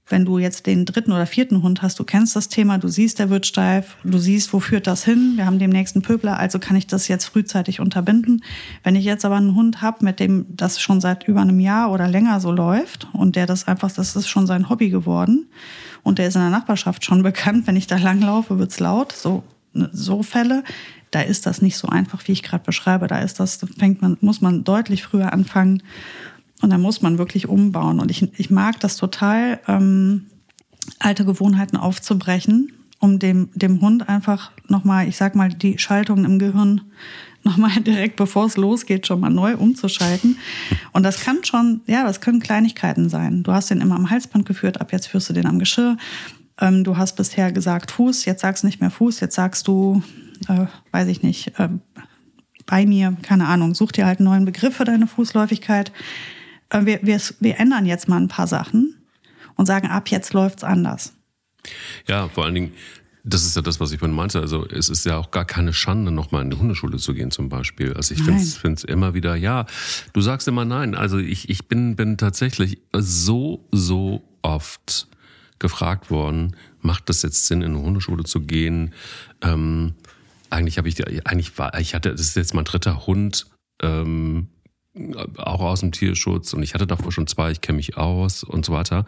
wenn 0.07 0.27
du 0.27 0.39
jetzt 0.39 0.67
den 0.67 0.85
dritten 0.85 1.13
oder 1.13 1.27
vierten 1.27 1.63
Hund 1.63 1.81
hast, 1.81 1.99
du 1.99 2.05
kennst 2.05 2.37
das 2.37 2.49
Thema, 2.49 2.77
du 2.79 2.89
siehst, 2.89 3.19
der 3.19 3.31
wird 3.31 3.47
steif, 3.47 3.97
du 4.05 4.19
siehst, 4.19 4.53
wo 4.53 4.61
führt 4.61 4.87
das 4.87 5.05
hin, 5.05 5.33
wir 5.37 5.47
haben 5.47 5.59
demnächst 5.59 5.97
einen 5.97 6.03
Pöbler, 6.03 6.39
also 6.39 6.59
kann 6.59 6.77
ich 6.77 6.87
das 6.87 7.09
jetzt 7.09 7.25
frühzeitig 7.25 7.81
unterbinden. 7.81 8.45
Wenn 8.83 8.97
ich 8.97 9.05
jetzt 9.05 9.25
aber 9.25 9.37
einen 9.37 9.55
Hund 9.55 9.81
habe, 9.81 10.05
mit 10.05 10.21
dem 10.21 10.45
das 10.51 10.81
schon 10.81 11.01
seit 11.01 11.27
über 11.27 11.41
einem 11.41 11.59
Jahr 11.59 11.91
oder 11.91 12.07
länger 12.07 12.41
so 12.41 12.53
läuft 12.53 13.09
und 13.15 13.35
der 13.35 13.47
das 13.47 13.67
einfach, 13.67 13.91
das 13.91 14.15
ist 14.15 14.29
schon 14.29 14.47
sein 14.47 14.69
Hobby 14.69 14.91
geworden 14.91 15.47
und 16.03 16.19
der 16.19 16.29
ist 16.29 16.37
in 16.37 16.43
der 16.43 16.51
Nachbarschaft 16.51 17.05
schon 17.05 17.23
bekannt, 17.25 17.67
wenn 17.67 17.77
ich 17.77 17.87
da 17.87 17.97
langlaufe, 17.97 18.59
wird's 18.59 18.81
laut, 18.81 19.13
so, 19.13 19.43
so 19.73 20.23
Fälle, 20.23 20.65
da 21.15 21.21
ist 21.21 21.47
das 21.47 21.63
nicht 21.63 21.77
so 21.77 21.89
einfach, 21.89 22.27
wie 22.27 22.33
ich 22.33 22.43
gerade 22.43 22.65
beschreibe. 22.65 23.07
Da 23.07 23.21
ist 23.21 23.39
das, 23.39 23.61
fängt 23.79 24.03
man, 24.03 24.19
muss 24.21 24.41
man 24.41 24.65
deutlich 24.65 25.05
früher 25.05 25.33
anfangen 25.33 25.83
und 26.63 26.71
da 26.71 26.79
muss 26.79 27.03
man 27.03 27.19
wirklich 27.19 27.49
umbauen. 27.49 28.01
Und 28.01 28.11
ich, 28.11 28.39
ich 28.39 28.51
mag 28.51 28.81
das 28.81 28.97
total, 28.97 29.61
ähm, 29.69 30.27
alte 30.99 31.25
Gewohnheiten 31.25 31.77
aufzubrechen, 31.77 32.73
um 32.99 33.19
dem, 33.19 33.51
dem 33.55 33.81
Hund 33.81 34.09
einfach 34.09 34.53
nochmal, 34.69 35.09
ich 35.09 35.17
sag 35.17 35.35
mal, 35.35 35.49
die 35.49 35.79
Schaltungen 35.79 36.25
im 36.25 36.39
Gehirn 36.39 36.83
nochmal 37.43 37.81
direkt, 37.81 38.17
bevor 38.17 38.47
es 38.47 38.57
losgeht, 38.57 39.07
schon 39.07 39.21
mal 39.21 39.31
neu 39.31 39.57
umzuschalten. 39.57 40.39
Und 40.93 41.03
das 41.03 41.21
kann 41.21 41.45
schon, 41.45 41.83
ja, 41.87 42.05
das 42.05 42.21
können 42.21 42.41
Kleinigkeiten 42.41 43.09
sein. 43.09 43.43
Du 43.43 43.53
hast 43.53 43.71
den 43.71 43.81
immer 43.81 43.97
am 43.97 44.11
Halsband 44.11 44.47
geführt, 44.47 44.81
ab 44.81 44.93
jetzt 44.93 45.07
führst 45.07 45.29
du 45.29 45.35
den 45.35 45.47
am 45.47 45.59
Geschirr. 45.59 45.97
Ähm, 46.61 46.85
du 46.85 46.97
hast 46.97 47.17
bisher 47.17 47.53
gesagt 47.53 47.91
Fuß, 47.91 48.25
jetzt 48.25 48.43
sagst 48.43 48.63
du 48.63 48.67
nicht 48.67 48.81
mehr 48.81 48.91
Fuß, 48.91 49.21
jetzt 49.21 49.35
sagst 49.35 49.69
du, 49.69 50.03
äh, 50.49 50.67
weiß 50.93 51.09
ich 51.09 51.23
nicht, 51.23 51.59
äh, 51.59 51.69
bei 52.67 52.87
mir, 52.87 53.17
keine 53.23 53.47
Ahnung, 53.47 53.75
such 53.75 53.93
dir 53.93 54.07
halt 54.07 54.21
einen 54.21 54.29
neuen 54.29 54.45
Begriff 54.45 54.77
für 54.77 54.85
deine 54.85 55.07
Fußläufigkeit. 55.07 55.93
Äh, 56.75 56.87
wir, 56.87 57.01
wir, 57.03 57.21
wir 57.41 57.61
ändern 57.61 57.87
jetzt 57.87 58.09
mal 58.09 58.21
ein 58.21 58.29
paar 58.29 58.47
Sachen 58.47 58.95
und 59.57 59.67
sagen, 59.67 59.89
ab 59.89 60.09
jetzt 60.09 60.33
läuft's 60.33 60.65
anders. 60.65 61.15
Ja, 62.07 62.29
vor 62.29 62.45
allen 62.45 62.55
Dingen, 62.55 62.73
das 63.23 63.45
ist 63.47 63.57
ja 63.57 63.63
das, 63.63 63.81
was 63.81 63.93
ich 63.93 64.01
vorhin 64.01 64.15
meinte. 64.15 64.41
Also 64.41 64.67
es 64.67 64.91
ist 64.91 65.07
ja 65.07 65.17
auch 65.17 65.31
gar 65.31 65.47
keine 65.47 65.73
Schande, 65.73 66.11
nochmal 66.11 66.43
in 66.43 66.51
die 66.51 66.59
Hundeschule 66.59 66.99
zu 66.99 67.15
gehen 67.15 67.31
zum 67.31 67.49
Beispiel. 67.49 67.95
Also 67.95 68.15
ich 68.15 68.23
finde 68.23 68.75
es 68.75 68.85
immer 68.85 69.15
wieder, 69.15 69.35
ja, 69.35 69.65
du 70.13 70.21
sagst 70.21 70.47
immer 70.47 70.67
nein. 70.67 70.95
Also 70.95 71.19
ich, 71.19 71.49
ich 71.49 71.67
bin, 71.67 71.97
bin 71.97 72.19
tatsächlich 72.19 72.83
so, 72.93 73.67
so 73.71 74.23
oft 74.43 75.09
gefragt 75.59 76.11
worden, 76.11 76.57
macht 76.81 77.09
das 77.09 77.23
jetzt 77.23 77.47
Sinn, 77.47 77.63
in 77.63 77.75
eine 77.75 77.83
Hundeschule 77.83 78.25
zu 78.25 78.41
gehen? 78.41 78.93
Ähm, 79.41 79.95
eigentlich 80.51 80.77
habe 80.77 80.89
ich, 80.89 81.27
eigentlich 81.27 81.57
war, 81.57 81.79
ich 81.79 81.95
hatte, 81.95 82.11
das 82.11 82.21
ist 82.21 82.37
jetzt 82.37 82.53
mein 82.53 82.67
dritter 82.67 83.07
Hund, 83.07 83.47
ähm, 83.81 84.49
auch 85.37 85.61
aus 85.61 85.81
dem 85.81 85.93
Tierschutz 85.93 86.53
und 86.53 86.63
ich 86.63 86.75
hatte 86.75 86.87
davor 86.87 87.11
schon 87.11 87.27
zwei, 87.27 87.51
ich 87.51 87.61
kenne 87.61 87.77
mich 87.77 87.97
aus 87.97 88.45
und 88.45 88.65
so 88.65 88.73
weiter. 88.73 89.07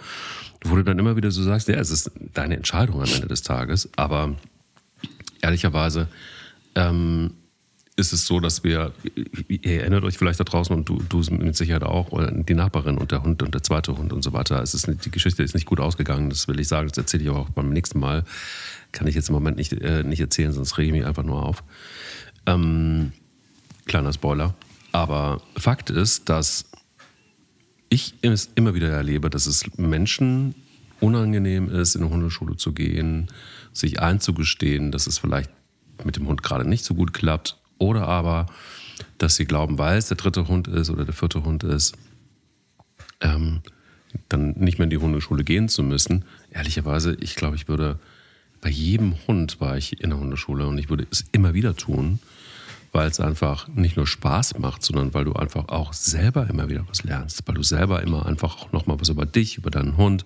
Wo 0.64 0.74
du 0.74 0.82
dann 0.82 0.98
immer 0.98 1.16
wieder 1.16 1.30
so 1.30 1.42
sagst, 1.42 1.68
ja, 1.68 1.76
es 1.76 1.90
ist 1.90 2.10
deine 2.34 2.56
Entscheidung 2.56 3.00
am 3.00 3.12
Ende 3.12 3.28
des 3.28 3.42
Tages, 3.42 3.88
aber 3.96 4.34
ehrlicherweise 5.42 6.08
ähm, 6.74 7.32
ist 7.96 8.12
es 8.12 8.26
so, 8.26 8.40
dass 8.40 8.62
wir, 8.62 8.92
ihr 9.48 9.80
erinnert 9.80 10.04
euch 10.04 10.18
vielleicht 10.18 10.38
da 10.38 10.44
draußen 10.44 10.74
und 10.74 10.88
du, 10.88 11.02
du 11.08 11.22
mit 11.34 11.56
Sicherheit 11.56 11.82
auch, 11.82 12.08
die 12.30 12.54
Nachbarin 12.54 12.98
und 12.98 13.10
der 13.10 13.22
Hund 13.22 13.42
und 13.42 13.54
der 13.54 13.62
zweite 13.62 13.96
Hund 13.96 14.12
und 14.12 14.22
so 14.22 14.34
weiter. 14.34 14.62
Es 14.62 14.74
ist, 14.74 14.86
die 14.86 15.10
Geschichte 15.10 15.42
ist 15.42 15.54
nicht 15.54 15.66
gut 15.66 15.80
ausgegangen, 15.80 16.28
das 16.28 16.46
will 16.46 16.60
ich 16.60 16.68
sagen, 16.68 16.88
das 16.88 16.98
erzähle 16.98 17.24
ich 17.24 17.30
auch 17.30 17.48
beim 17.50 17.70
nächsten 17.70 17.98
Mal. 17.98 18.24
Kann 18.92 19.06
ich 19.06 19.14
jetzt 19.14 19.30
im 19.30 19.34
Moment 19.34 19.56
nicht, 19.56 19.72
äh, 19.72 20.02
nicht 20.02 20.20
erzählen, 20.20 20.52
sonst 20.52 20.76
rege 20.76 20.88
ich 20.88 20.92
mich 20.92 21.06
einfach 21.06 21.22
nur 21.22 21.42
auf. 21.42 21.64
Ähm, 22.44 23.12
kleiner 23.86 24.12
Spoiler. 24.12 24.54
Aber 24.96 25.42
Fakt 25.58 25.90
ist, 25.90 26.30
dass 26.30 26.70
ich 27.90 28.14
es 28.22 28.48
immer 28.54 28.74
wieder 28.74 28.88
erlebe, 28.88 29.28
dass 29.28 29.44
es 29.44 29.76
Menschen 29.76 30.54
unangenehm 31.00 31.68
ist, 31.68 31.96
in 31.96 32.02
eine 32.02 32.10
Hundeschule 32.10 32.56
zu 32.56 32.72
gehen, 32.72 33.28
sich 33.74 34.00
einzugestehen, 34.00 34.92
dass 34.92 35.06
es 35.06 35.18
vielleicht 35.18 35.50
mit 36.02 36.16
dem 36.16 36.26
Hund 36.26 36.42
gerade 36.42 36.66
nicht 36.66 36.82
so 36.82 36.94
gut 36.94 37.12
klappt 37.12 37.58
oder 37.76 38.08
aber, 38.08 38.46
dass 39.18 39.36
sie 39.36 39.44
glauben, 39.44 39.76
weil 39.76 39.98
es 39.98 40.08
der 40.08 40.16
dritte 40.16 40.48
Hund 40.48 40.66
ist 40.66 40.88
oder 40.88 41.04
der 41.04 41.12
vierte 41.12 41.44
Hund 41.44 41.62
ist, 41.62 41.94
ähm, 43.20 43.60
dann 44.30 44.52
nicht 44.52 44.78
mehr 44.78 44.84
in 44.84 44.90
die 44.90 44.96
Hundeschule 44.96 45.44
gehen 45.44 45.68
zu 45.68 45.82
müssen. 45.82 46.24
Ehrlicherweise, 46.50 47.18
ich 47.20 47.34
glaube, 47.34 47.56
ich 47.56 47.68
würde 47.68 47.98
bei 48.62 48.70
jedem 48.70 49.14
Hund 49.26 49.60
war 49.60 49.76
ich 49.76 50.00
in 50.00 50.08
der 50.08 50.18
Hundeschule 50.18 50.66
und 50.66 50.78
ich 50.78 50.88
würde 50.88 51.06
es 51.10 51.26
immer 51.32 51.52
wieder 51.52 51.76
tun 51.76 52.18
weil 52.92 53.08
es 53.08 53.20
einfach 53.20 53.68
nicht 53.68 53.96
nur 53.96 54.06
Spaß 54.06 54.58
macht, 54.58 54.82
sondern 54.82 55.14
weil 55.14 55.24
du 55.24 55.34
einfach 55.34 55.68
auch 55.68 55.92
selber 55.92 56.48
immer 56.48 56.68
wieder 56.68 56.84
was 56.88 57.04
lernst, 57.04 57.42
weil 57.46 57.54
du 57.54 57.62
selber 57.62 58.02
immer 58.02 58.26
einfach 58.26 58.56
auch 58.56 58.72
nochmal 58.72 59.00
was 59.00 59.08
über 59.08 59.26
dich, 59.26 59.58
über 59.58 59.70
deinen 59.70 59.96
Hund, 59.96 60.24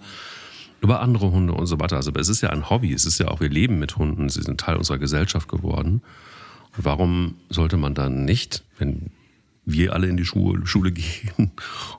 über 0.81 1.01
andere 1.01 1.31
Hunde 1.31 1.53
und 1.53 1.67
so 1.67 1.79
weiter. 1.81 1.97
Also 1.97 2.13
es 2.15 2.29
ist 2.29 2.41
ja 2.41 2.51
ein 2.51 2.71
Hobby, 2.71 2.93
es 2.93 3.05
ist 3.05 3.19
ja 3.19 3.29
auch, 3.29 3.41
wir 3.41 3.51
leben 3.51 3.79
mit 3.79 3.97
Hunden, 3.97 4.29
sie 4.29 4.43
sind 4.43 4.61
Teil 4.61 4.77
unserer 4.77 4.99
Gesellschaft 4.99 5.49
geworden. 5.49 6.03
Und 6.77 6.85
warum 6.85 7.35
sollte 7.49 7.77
man 7.77 7.95
dann 7.95 8.25
nicht, 8.25 8.65
wenn 8.79 9.11
wir 9.67 9.93
alle 9.93 10.07
in 10.07 10.17
die 10.17 10.25
Schule, 10.25 10.67
Schule 10.67 10.93
gehen 10.93 11.51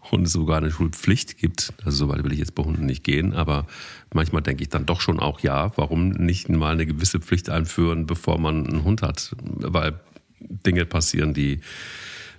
und 0.09 0.23
es 0.23 0.33
sogar 0.33 0.57
eine 0.57 0.71
Schulpflicht 0.71 1.37
gibt, 1.37 1.73
also 1.83 2.05
so 2.05 2.09
weit 2.09 2.23
will 2.23 2.33
ich 2.33 2.39
jetzt 2.39 2.55
bei 2.55 2.63
Hunden 2.63 2.85
nicht 2.85 3.03
gehen, 3.03 3.33
aber 3.33 3.67
manchmal 4.13 4.41
denke 4.41 4.63
ich 4.63 4.69
dann 4.69 4.85
doch 4.85 5.01
schon 5.01 5.19
auch, 5.19 5.41
ja, 5.41 5.71
warum 5.77 6.09
nicht 6.09 6.49
mal 6.49 6.73
eine 6.73 6.85
gewisse 6.85 7.19
Pflicht 7.19 7.49
einführen, 7.49 8.05
bevor 8.05 8.39
man 8.39 8.67
einen 8.67 8.83
Hund 8.83 9.01
hat? 9.01 9.35
Weil 9.41 9.99
Dinge 10.41 10.85
passieren, 10.85 11.33
die 11.33 11.61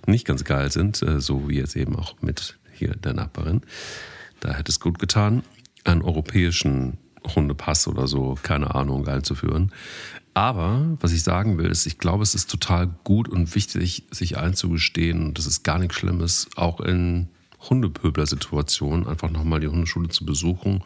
nicht 0.05 0.25
ganz 0.25 0.43
geil 0.43 0.71
sind, 0.71 1.01
äh, 1.01 1.19
so 1.21 1.49
wie 1.49 1.57
jetzt 1.57 1.75
eben 1.75 1.95
auch 1.95 2.21
mit 2.21 2.57
hier 2.71 2.95
der 2.95 3.13
Nachbarin. 3.13 3.61
Da 4.39 4.53
hätte 4.53 4.71
es 4.71 4.79
gut 4.79 4.99
getan, 4.99 5.43
einen 5.83 6.01
europäischen 6.01 6.97
Hundepass 7.35 7.87
oder 7.87 8.07
so, 8.07 8.37
keine 8.41 8.75
Ahnung, 8.75 9.07
einzuführen. 9.07 9.71
Aber 10.33 10.97
was 10.99 11.11
ich 11.11 11.23
sagen 11.23 11.57
will, 11.57 11.69
ist, 11.69 11.85
ich 11.85 11.99
glaube, 11.99 12.23
es 12.23 12.35
ist 12.35 12.49
total 12.49 12.87
gut 13.03 13.29
und 13.29 13.53
wichtig, 13.55 14.03
sich 14.11 14.37
einzugestehen, 14.37 15.27
und 15.27 15.37
das 15.37 15.45
ist 15.45 15.63
gar 15.63 15.77
nichts 15.77 15.95
Schlimmes, 15.95 16.49
auch 16.55 16.79
in 16.79 17.29
Hundepöbler-Situationen 17.69 19.07
einfach 19.07 19.29
nochmal 19.29 19.59
die 19.59 19.67
Hundeschule 19.67 20.09
zu 20.09 20.25
besuchen, 20.25 20.83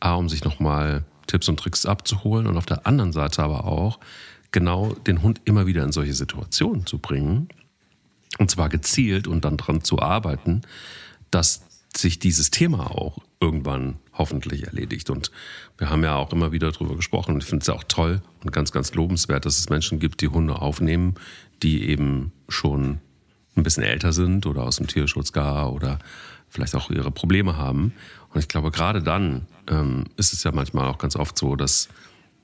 A, 0.00 0.14
um 0.14 0.28
sich 0.28 0.44
nochmal 0.44 1.04
Tipps 1.26 1.48
und 1.48 1.60
Tricks 1.60 1.86
abzuholen 1.86 2.46
und 2.46 2.56
auf 2.56 2.66
der 2.66 2.86
anderen 2.86 3.12
Seite 3.12 3.42
aber 3.42 3.64
auch, 3.64 4.00
genau 4.52 4.92
den 5.06 5.22
Hund 5.22 5.40
immer 5.44 5.66
wieder 5.66 5.84
in 5.84 5.92
solche 5.92 6.14
Situationen 6.14 6.86
zu 6.86 6.98
bringen. 6.98 7.48
Und 8.38 8.50
zwar 8.50 8.68
gezielt 8.68 9.26
und 9.26 9.44
dann 9.44 9.56
dran 9.56 9.82
zu 9.82 10.00
arbeiten, 10.00 10.62
dass 11.30 11.62
sich 11.96 12.18
dieses 12.18 12.50
Thema 12.50 12.90
auch 12.90 13.18
irgendwann 13.40 13.96
hoffentlich 14.12 14.64
erledigt. 14.66 15.10
Und 15.10 15.30
wir 15.78 15.90
haben 15.90 16.04
ja 16.04 16.16
auch 16.16 16.32
immer 16.32 16.52
wieder 16.52 16.70
darüber 16.70 16.94
gesprochen. 16.94 17.38
Ich 17.38 17.46
finde 17.46 17.62
es 17.62 17.68
auch 17.68 17.84
toll 17.84 18.22
und 18.44 18.52
ganz, 18.52 18.70
ganz 18.70 18.94
lobenswert, 18.94 19.46
dass 19.46 19.58
es 19.58 19.68
Menschen 19.68 19.98
gibt, 19.98 20.20
die 20.20 20.28
Hunde 20.28 20.60
aufnehmen, 20.60 21.14
die 21.62 21.88
eben 21.88 22.32
schon 22.48 23.00
ein 23.56 23.62
bisschen 23.62 23.82
älter 23.82 24.12
sind 24.12 24.46
oder 24.46 24.62
aus 24.62 24.76
dem 24.76 24.86
Tierschutz 24.86 25.32
gar 25.32 25.72
oder 25.72 25.98
vielleicht 26.48 26.74
auch 26.74 26.90
ihre 26.90 27.10
Probleme 27.10 27.56
haben. 27.56 27.92
Und 28.32 28.40
ich 28.40 28.48
glaube, 28.48 28.70
gerade 28.70 29.02
dann 29.02 29.46
ähm, 29.68 30.04
ist 30.16 30.32
es 30.32 30.44
ja 30.44 30.52
manchmal 30.52 30.88
auch 30.88 30.98
ganz 30.98 31.16
oft 31.16 31.36
so, 31.36 31.56
dass 31.56 31.88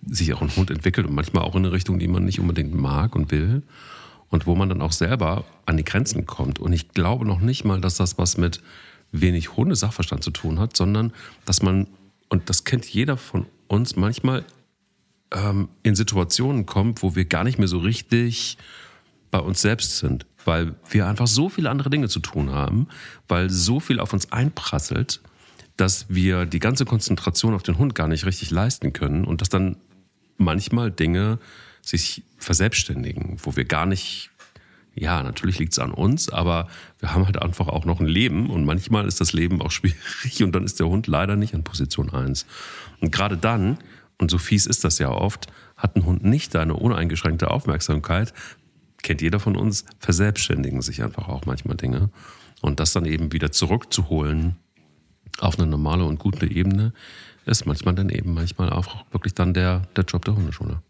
sich 0.06 0.32
auch 0.34 0.42
ein 0.42 0.54
Hund 0.54 0.70
entwickelt 0.70 1.06
und 1.06 1.14
manchmal 1.14 1.44
auch 1.44 1.54
in 1.54 1.64
eine 1.64 1.72
Richtung, 1.72 1.98
die 1.98 2.08
man 2.08 2.24
nicht 2.24 2.40
unbedingt 2.40 2.74
mag 2.74 3.16
und 3.16 3.30
will. 3.30 3.62
Und 4.28 4.46
wo 4.46 4.56
man 4.56 4.68
dann 4.68 4.82
auch 4.82 4.92
selber 4.92 5.44
an 5.66 5.76
die 5.76 5.84
Grenzen 5.84 6.26
kommt. 6.26 6.58
Und 6.58 6.72
ich 6.72 6.88
glaube 6.88 7.24
noch 7.24 7.40
nicht 7.40 7.64
mal, 7.64 7.80
dass 7.80 7.96
das 7.96 8.18
was 8.18 8.36
mit 8.36 8.60
wenig 9.12 9.56
Hundesachverstand 9.56 10.24
zu 10.24 10.32
tun 10.32 10.58
hat, 10.58 10.76
sondern 10.76 11.12
dass 11.44 11.62
man, 11.62 11.86
und 12.28 12.50
das 12.50 12.64
kennt 12.64 12.84
jeder 12.86 13.16
von 13.16 13.46
uns, 13.68 13.94
manchmal 13.94 14.44
ähm, 15.32 15.68
in 15.82 15.94
Situationen 15.94 16.66
kommt, 16.66 17.02
wo 17.02 17.14
wir 17.14 17.24
gar 17.24 17.44
nicht 17.44 17.58
mehr 17.58 17.68
so 17.68 17.78
richtig 17.78 18.58
bei 19.30 19.38
uns 19.38 19.60
selbst 19.60 19.98
sind, 19.98 20.26
weil 20.44 20.74
wir 20.90 21.06
einfach 21.06 21.26
so 21.26 21.48
viele 21.48 21.70
andere 21.70 21.90
Dinge 21.90 22.08
zu 22.08 22.20
tun 22.20 22.50
haben, 22.50 22.88
weil 23.28 23.50
so 23.50 23.80
viel 23.80 24.00
auf 24.00 24.12
uns 24.12 24.32
einprasselt, 24.32 25.20
dass 25.76 26.06
wir 26.08 26.46
die 26.46 26.58
ganze 26.58 26.84
Konzentration 26.84 27.54
auf 27.54 27.62
den 27.62 27.78
Hund 27.78 27.94
gar 27.94 28.08
nicht 28.08 28.24
richtig 28.24 28.50
leisten 28.50 28.92
können 28.92 29.24
und 29.24 29.40
dass 29.40 29.48
dann 29.48 29.76
manchmal 30.38 30.90
Dinge 30.90 31.38
sich 31.82 32.22
verselbstständigen, 32.38 33.38
wo 33.42 33.56
wir 33.56 33.64
gar 33.64 33.86
nicht, 33.86 34.30
ja, 34.94 35.22
natürlich 35.22 35.58
liegt 35.58 35.72
es 35.72 35.78
an 35.78 35.92
uns, 35.92 36.28
aber 36.28 36.68
wir 36.98 37.14
haben 37.14 37.26
halt 37.26 37.40
einfach 37.40 37.68
auch 37.68 37.84
noch 37.84 38.00
ein 38.00 38.06
Leben 38.06 38.50
und 38.50 38.64
manchmal 38.64 39.06
ist 39.06 39.20
das 39.20 39.32
Leben 39.32 39.62
auch 39.62 39.70
schwierig 39.72 40.42
und 40.42 40.52
dann 40.52 40.64
ist 40.64 40.80
der 40.80 40.88
Hund 40.88 41.06
leider 41.06 41.36
nicht 41.36 41.54
an 41.54 41.64
Position 41.64 42.10
1. 42.10 42.46
Und 43.00 43.12
gerade 43.12 43.36
dann, 43.36 43.78
und 44.18 44.30
so 44.30 44.38
fies 44.38 44.66
ist 44.66 44.84
das 44.84 44.98
ja 44.98 45.10
oft, 45.10 45.46
hat 45.76 45.96
ein 45.96 46.06
Hund 46.06 46.24
nicht 46.24 46.54
deine 46.54 46.74
uneingeschränkte 46.74 47.50
Aufmerksamkeit, 47.50 48.32
kennt 49.02 49.22
jeder 49.22 49.38
von 49.38 49.56
uns, 49.56 49.84
verselbstständigen 49.98 50.82
sich 50.82 51.02
einfach 51.02 51.28
auch 51.28 51.46
manchmal 51.46 51.76
Dinge. 51.76 52.10
Und 52.62 52.80
das 52.80 52.92
dann 52.92 53.04
eben 53.04 53.32
wieder 53.32 53.52
zurückzuholen 53.52 54.56
auf 55.38 55.58
eine 55.58 55.68
normale 55.68 56.04
und 56.04 56.18
gute 56.18 56.46
Ebene, 56.46 56.92
ist 57.46 57.66
manchmal 57.66 57.94
dann 57.94 58.10
eben 58.10 58.34
manchmal 58.34 58.70
auch 58.70 59.04
wirklich 59.12 59.34
dann 59.34 59.54
der, 59.54 59.82
der 59.96 60.04
Job 60.04 60.24
der 60.24 60.36
Hundeschule. 60.36 60.82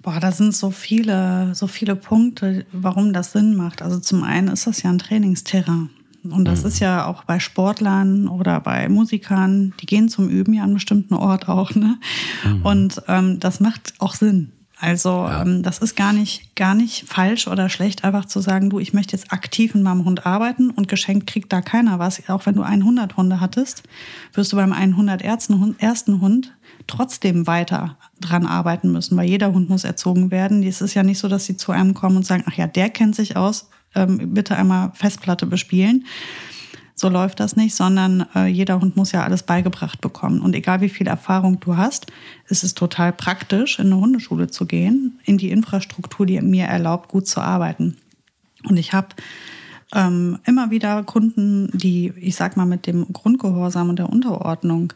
Boah, 0.00 0.20
da 0.20 0.30
sind 0.30 0.54
so 0.54 0.70
viele, 0.70 1.54
so 1.54 1.66
viele 1.66 1.96
Punkte, 1.96 2.64
warum 2.72 3.12
das 3.12 3.32
Sinn 3.32 3.56
macht. 3.56 3.82
Also 3.82 3.98
zum 3.98 4.22
einen 4.22 4.48
ist 4.48 4.66
das 4.66 4.82
ja 4.82 4.90
ein 4.90 4.98
Trainingsterrain. 4.98 5.90
Und 6.24 6.44
das 6.44 6.62
mhm. 6.62 6.68
ist 6.68 6.78
ja 6.78 7.06
auch 7.06 7.24
bei 7.24 7.40
Sportlern 7.40 8.28
oder 8.28 8.60
bei 8.60 8.88
Musikern, 8.88 9.74
die 9.80 9.86
gehen 9.86 10.08
zum 10.08 10.28
Üben 10.28 10.52
ja 10.52 10.62
an 10.62 10.68
einem 10.68 10.74
bestimmten 10.74 11.14
Ort 11.14 11.48
auch. 11.48 11.74
Ne? 11.74 11.98
Mhm. 12.44 12.62
Und 12.62 13.02
ähm, 13.08 13.40
das 13.40 13.60
macht 13.60 13.94
auch 13.98 14.14
Sinn. 14.14 14.52
Also 14.80 15.10
ja. 15.10 15.42
ähm, 15.42 15.62
das 15.62 15.78
ist 15.78 15.96
gar 15.96 16.12
nicht, 16.12 16.54
gar 16.54 16.74
nicht 16.74 17.08
falsch 17.08 17.48
oder 17.48 17.68
schlecht, 17.68 18.04
einfach 18.04 18.26
zu 18.26 18.40
sagen, 18.40 18.70
du, 18.70 18.78
ich 18.78 18.92
möchte 18.92 19.16
jetzt 19.16 19.32
aktiv 19.32 19.74
mit 19.74 19.82
meinem 19.82 20.04
Hund 20.04 20.24
arbeiten 20.24 20.70
und 20.70 20.88
geschenkt 20.88 21.26
kriegt 21.26 21.52
da 21.52 21.60
keiner 21.60 21.98
was. 21.98 22.28
Auch 22.28 22.46
wenn 22.46 22.54
du 22.54 22.62
100 22.62 23.16
Hunde 23.16 23.40
hattest, 23.40 23.82
wirst 24.34 24.52
du 24.52 24.56
beim 24.56 24.72
100 24.72 25.22
ersten 25.22 26.20
Hund 26.20 26.54
trotzdem 26.86 27.46
weiter 27.46 27.96
dran 28.20 28.46
arbeiten 28.46 28.92
müssen, 28.92 29.16
weil 29.16 29.28
jeder 29.28 29.52
Hund 29.52 29.68
muss 29.68 29.84
erzogen 29.84 30.30
werden. 30.30 30.62
Es 30.62 30.80
ist 30.80 30.94
ja 30.94 31.02
nicht 31.02 31.18
so, 31.18 31.28
dass 31.28 31.44
sie 31.44 31.56
zu 31.56 31.72
einem 31.72 31.94
kommen 31.94 32.16
und 32.16 32.26
sagen, 32.26 32.44
ach 32.46 32.54
ja, 32.54 32.66
der 32.66 32.90
kennt 32.90 33.16
sich 33.16 33.36
aus, 33.36 33.68
ähm, 33.94 34.34
bitte 34.34 34.56
einmal 34.56 34.92
Festplatte 34.94 35.46
bespielen. 35.46 36.06
So 37.00 37.08
läuft 37.08 37.38
das 37.38 37.54
nicht, 37.54 37.76
sondern 37.76 38.26
äh, 38.34 38.48
jeder 38.48 38.80
Hund 38.80 38.96
muss 38.96 39.12
ja 39.12 39.22
alles 39.22 39.44
beigebracht 39.44 40.00
bekommen. 40.00 40.40
Und 40.40 40.56
egal 40.56 40.80
wie 40.80 40.88
viel 40.88 41.06
Erfahrung 41.06 41.60
du 41.60 41.76
hast, 41.76 42.08
ist 42.48 42.64
es 42.64 42.74
total 42.74 43.12
praktisch, 43.12 43.78
in 43.78 43.86
eine 43.86 43.98
Hundeschule 43.98 44.48
zu 44.48 44.66
gehen, 44.66 45.20
in 45.24 45.38
die 45.38 45.52
Infrastruktur, 45.52 46.26
die 46.26 46.40
mir 46.40 46.64
erlaubt, 46.64 47.08
gut 47.08 47.28
zu 47.28 47.40
arbeiten. 47.40 47.96
Und 48.64 48.78
ich 48.78 48.94
habe 48.94 49.10
ähm, 49.94 50.40
immer 50.44 50.72
wieder 50.72 51.04
Kunden, 51.04 51.70
die, 51.72 52.12
ich 52.16 52.34
sag 52.34 52.56
mal, 52.56 52.66
mit 52.66 52.88
dem 52.88 53.06
Grundgehorsam 53.12 53.90
und 53.90 54.00
der 54.00 54.10
Unterordnung 54.10 54.92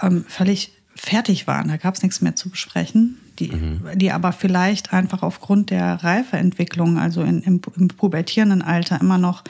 ähm, 0.00 0.24
völlig 0.28 0.72
fertig 0.94 1.48
waren. 1.48 1.66
Da 1.66 1.76
gab 1.76 1.96
es 1.96 2.04
nichts 2.04 2.20
mehr 2.20 2.36
zu 2.36 2.50
besprechen. 2.50 3.18
Die, 3.40 3.50
mhm. 3.50 3.80
die 3.96 4.12
aber 4.12 4.30
vielleicht 4.30 4.92
einfach 4.92 5.24
aufgrund 5.24 5.70
der 5.70 6.04
Reifeentwicklung, 6.04 6.98
also 6.98 7.22
in, 7.22 7.42
im, 7.42 7.60
im 7.76 7.88
pubertierenden 7.88 8.62
Alter, 8.62 9.00
immer 9.00 9.18
noch 9.18 9.42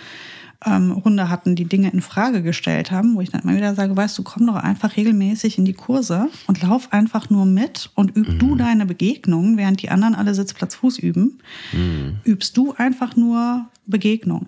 ähm, 0.67 1.03
Hunde 1.05 1.29
hatten, 1.29 1.55
die 1.57 1.65
Dinge 1.65 1.91
in 1.91 2.01
Frage 2.01 2.43
gestellt 2.43 2.91
haben, 2.91 3.15
wo 3.17 3.21
ich 3.21 3.31
dann 3.31 3.43
immer 3.43 3.57
wieder 3.57 3.75
sage, 3.75 3.97
weißt 3.97 4.17
du, 4.19 4.23
komm 4.23 4.47
doch 4.47 4.57
einfach 4.57 4.97
regelmäßig 4.97 5.59
in 5.59 5.65
die 5.65 5.73
Kurse 5.73 6.29
und 6.47 6.63
lauf 6.63 6.93
einfach 6.93 7.31
nur 7.31 7.47
mit 7.47 7.91
und 7.95 8.17
üb 8.17 8.29
mhm. 8.29 8.39
du 8.39 8.57
deine 8.57 8.87
Begegnungen, 8.87 9.57
während 9.57 9.83
die 9.83 9.91
anderen 9.91 10.15
alle 10.15 10.35
Sitzplatz 10.35 10.75
Fuß 10.77 10.99
üben, 10.99 11.41
mhm. 11.73 12.21
übst 12.25 12.57
du 12.57 12.75
einfach 12.77 13.17
nur 13.17 13.67
Begegnung. 13.87 14.47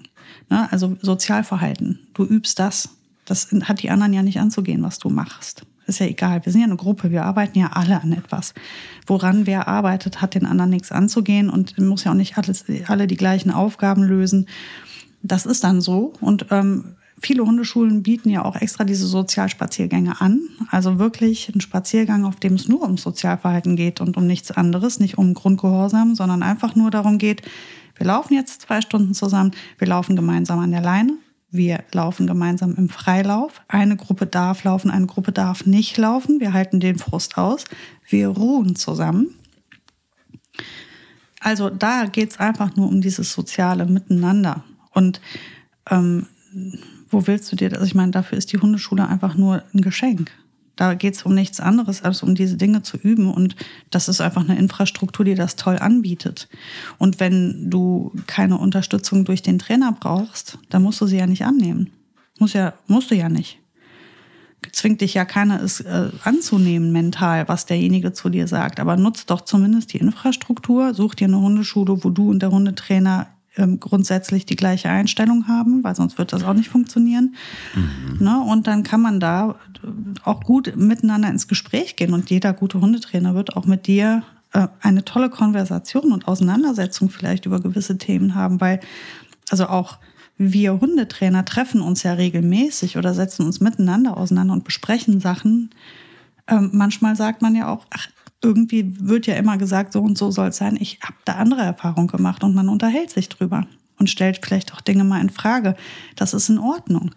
Ne? 0.51 0.71
Also 0.71 0.97
Sozialverhalten. 1.01 2.01
Du 2.15 2.25
übst 2.25 2.59
das. 2.59 2.91
Das 3.25 3.49
hat 3.65 3.83
die 3.83 3.91
anderen 3.91 4.13
ja 4.13 4.23
nicht 4.23 4.39
anzugehen, 4.39 4.83
was 4.83 4.99
du 4.99 5.09
machst. 5.09 5.65
Ist 5.87 6.01
ja 6.01 6.07
egal. 6.07 6.45
Wir 6.45 6.53
sind 6.53 6.63
ja 6.63 6.67
eine 6.67 6.77
Gruppe. 6.77 7.11
Wir 7.11 7.25
arbeiten 7.25 7.59
ja 7.59 7.73
alle 7.73 8.01
an 8.01 8.13
etwas. 8.13 8.55
Woran 9.07 9.47
wer 9.47 9.69
arbeitet, 9.69 10.23
hat 10.23 10.35
den 10.35 10.47
anderen 10.47 10.71
nichts 10.71 10.93
anzugehen 10.93 11.51
und 11.51 11.79
muss 11.79 12.05
ja 12.05 12.13
auch 12.13 12.17
nicht 12.17 12.39
alles, 12.39 12.65
alle 12.87 13.07
die 13.07 13.17
gleichen 13.17 13.51
Aufgaben 13.51 14.03
lösen 14.03 14.47
das 15.25 15.47
ist 15.47 15.65
dann 15.65 15.81
so. 15.81 16.13
Und 16.21 16.47
ähm, 16.51 16.97
viele 17.21 17.45
Hundeschulen 17.45 18.03
bieten 18.03 18.29
ja 18.29 18.45
auch 18.45 18.57
extra 18.57 18.85
diese 18.85 19.07
Sozialspaziergänge 19.07 20.21
an. 20.21 20.41
Also 20.71 20.99
wirklich 20.99 21.51
ein 21.55 21.61
Spaziergang, 21.61 22.25
auf 22.25 22.37
dem 22.37 22.55
es 22.55 22.69
nur 22.69 22.83
um 22.83 22.97
Sozialverhalten 22.97 23.75
geht 23.75 24.01
und 24.01 24.17
um 24.17 24.27
nichts 24.27 24.51
anderes, 24.51 25.01
nicht 25.01 25.19
um 25.19 25.35
Grundgehorsam, 25.35 26.15
sondern 26.15 26.43
einfach 26.43 26.77
nur 26.77 26.91
darum 26.91 27.19
geht, 27.19 27.43
wir 27.97 28.07
laufen 28.07 28.35
jetzt 28.35 28.63
zwei 28.63 28.81
Stunden 28.81 29.15
zusammen, 29.15 29.53
wir 29.79 29.87
laufen 29.87 30.17
gemeinsam 30.17 30.59
an 30.59 30.73
der 30.73 30.81
Leine, 30.81 31.13
wir 31.51 31.85
laufen 31.93 32.27
gemeinsam 32.27 32.75
im 32.75 32.89
Freilauf. 32.89 33.63
Eine 33.69 33.97
Gruppe 33.97 34.27
darf 34.27 34.65
laufen, 34.65 34.91
eine 34.91 35.07
Gruppe 35.07 35.31
darf 35.31 35.65
nicht 35.65 35.97
laufen. 35.97 36.41
Wir 36.41 36.53
halten 36.53 36.81
den 36.81 36.99
Frust 36.99 37.39
aus. 37.39 37.65
Wir 38.09 38.27
ruhen 38.27 38.75
zusammen. 38.75 39.29
Also 41.39 41.71
da 41.71 42.07
geht 42.07 42.33
es 42.33 42.41
einfach 42.41 42.75
nur 42.75 42.89
um 42.89 43.01
dieses 43.01 43.33
soziale 43.33 43.87
Miteinander. 43.87 44.65
Und 44.95 45.21
ähm, 45.91 46.27
wo 47.11 47.27
willst 47.27 47.51
du 47.53 47.57
dir 47.57 47.69
das? 47.69 47.87
Ich 47.87 47.95
meine, 47.95 48.13
dafür 48.13 48.39
ist 48.39 48.53
die 48.53 48.59
Hundeschule 48.59 49.07
einfach 49.09 49.37
nur 49.37 49.63
ein 49.75 49.81
Geschenk. 49.81 50.31
Da 50.77 50.95
geht 50.95 51.15
es 51.15 51.23
um 51.23 51.35
nichts 51.35 51.61
anderes, 51.61 52.03
als 52.03 52.23
um 52.23 52.35
diese 52.35 52.57
Dinge 52.57 52.83
zu 52.83 52.97
üben. 52.97 53.31
Und 53.31 53.55
das 53.91 54.09
ist 54.09 54.21
einfach 54.21 54.43
eine 54.43 54.59
Infrastruktur, 54.59 55.25
die 55.25 55.35
das 55.35 55.57
toll 55.57 55.79
anbietet. 55.79 56.49
Und 56.99 57.21
wenn 57.21 57.71
du 57.71 58.13
keine 58.27 58.59
Unterstützung 58.59 59.25
durch 59.25 59.43
den 59.43 59.59
Trainer 59.59 59.97
brauchst, 59.99 60.59
dann 60.71 60.83
musst 60.83 61.01
du 61.01 61.07
sie 61.07 61.19
ja 61.19 61.27
nicht 61.27 61.45
annehmen. 61.45 61.91
Muss 62.41 62.55
ja, 62.55 62.75
musst 62.89 63.11
du 63.11 63.15
ja 63.15 63.29
nicht. 63.29 63.59
Zwingt 64.73 65.03
dich 65.03 65.15
ja 65.15 65.25
keiner, 65.25 65.63
es 65.63 65.81
äh, 65.81 66.09
anzunehmen 66.25 66.91
mental, 66.91 67.47
was 67.49 67.67
derjenige 67.67 68.13
zu 68.13 68.31
dir 68.31 68.49
sagt. 68.49 68.81
Aber 68.81 68.97
nutzt 68.97 69.31
doch 69.31 69.43
zumindest 69.43 69.93
die 69.93 69.99
Infrastruktur, 69.99 70.95
such 70.95 71.15
dir 71.15 71.29
eine 71.29 71.41
Hundeschule, 71.41 72.03
wo 72.03 72.11
du 72.11 72.31
und 72.31 72.41
der 72.41 72.51
Hundetrainer 72.51 73.29
ähm, 73.57 73.81
grundsätzlich 73.81 74.47
die 74.47 74.57
gleiche 74.57 74.89
Einstellung 74.89 75.47
haben, 75.49 75.85
weil 75.85 75.95
sonst 75.95 76.19
wird 76.19 76.33
das 76.33 76.43
auch 76.45 76.55
nicht 76.55 76.69
funktionieren. 76.69 77.35
Mhm. 77.75 78.25
Ne? 78.25 78.41
Und 78.41 78.67
dann 78.67 78.83
kann 78.83 79.01
man 79.01 79.21
da 79.21 79.57
auch 80.25 80.43
gut 80.43 80.77
miteinander 80.77 81.29
ins 81.29 81.49
Gespräch 81.49 81.97
gehen 81.97 82.15
und 82.15 82.31
jeder 82.31 82.53
gute 82.53 82.81
Hundetrainer 82.81 83.35
wird 83.35 83.57
auch 83.57 83.67
mit 83.67 83.87
dir 83.87 84.23
äh, 84.53 84.69
eine 84.81 85.05
tolle 85.05 85.31
Konversation 85.31 86.13
und 86.13 86.27
Auseinandersetzung 86.27 87.11
vielleicht 87.11 87.47
über 87.47 87.61
gewisse 87.61 87.99
Themen 87.99 88.35
haben, 88.35 88.61
weil 88.61 88.81
also 89.51 89.67
auch 89.67 89.99
wir 90.37 90.81
Hundetrainer 90.81 91.45
treffen 91.45 91.81
uns 91.81 92.03
ja 92.03 92.15
regelmäßig 92.15 92.97
oder 92.97 93.15
setzen 93.15 93.47
uns 93.47 93.61
miteinander 93.61 94.17
auseinander 94.17 94.55
und 94.55 94.65
besprechen 94.65 95.21
Sachen. 95.21 95.71
Ähm, 96.49 96.71
manchmal 96.73 97.15
sagt 97.15 97.41
man 97.41 97.55
ja 97.55 97.69
auch, 97.69 97.87
ach, 97.91 98.09
irgendwie 98.45 98.95
wird 99.01 99.27
ja 99.27 99.35
immer 99.35 99.57
gesagt, 99.57 99.93
so 99.93 100.01
und 100.01 100.17
so 100.19 100.31
soll 100.31 100.49
es 100.49 100.59
sein. 100.59 100.77
Ich 100.81 101.01
habe 101.03 101.17
da 101.25 101.35
andere 101.35 101.63
Erfahrungen 101.63 102.09
gemacht 102.09 102.45
und 102.45 102.55
man 102.55 102.69
unterhält 102.69 103.11
sich 103.11 103.29
drüber 103.29 103.67
und 103.99 104.11
stellt 104.11 104.45
vielleicht 104.45 104.73
auch 104.75 104.81
Dinge 104.81 105.05
mal 105.05 105.21
in 105.21 105.31
Frage. 105.31 105.77
Das 106.17 106.35
ist 106.35 106.49
in 106.49 106.59
Ordnung. 106.59 107.13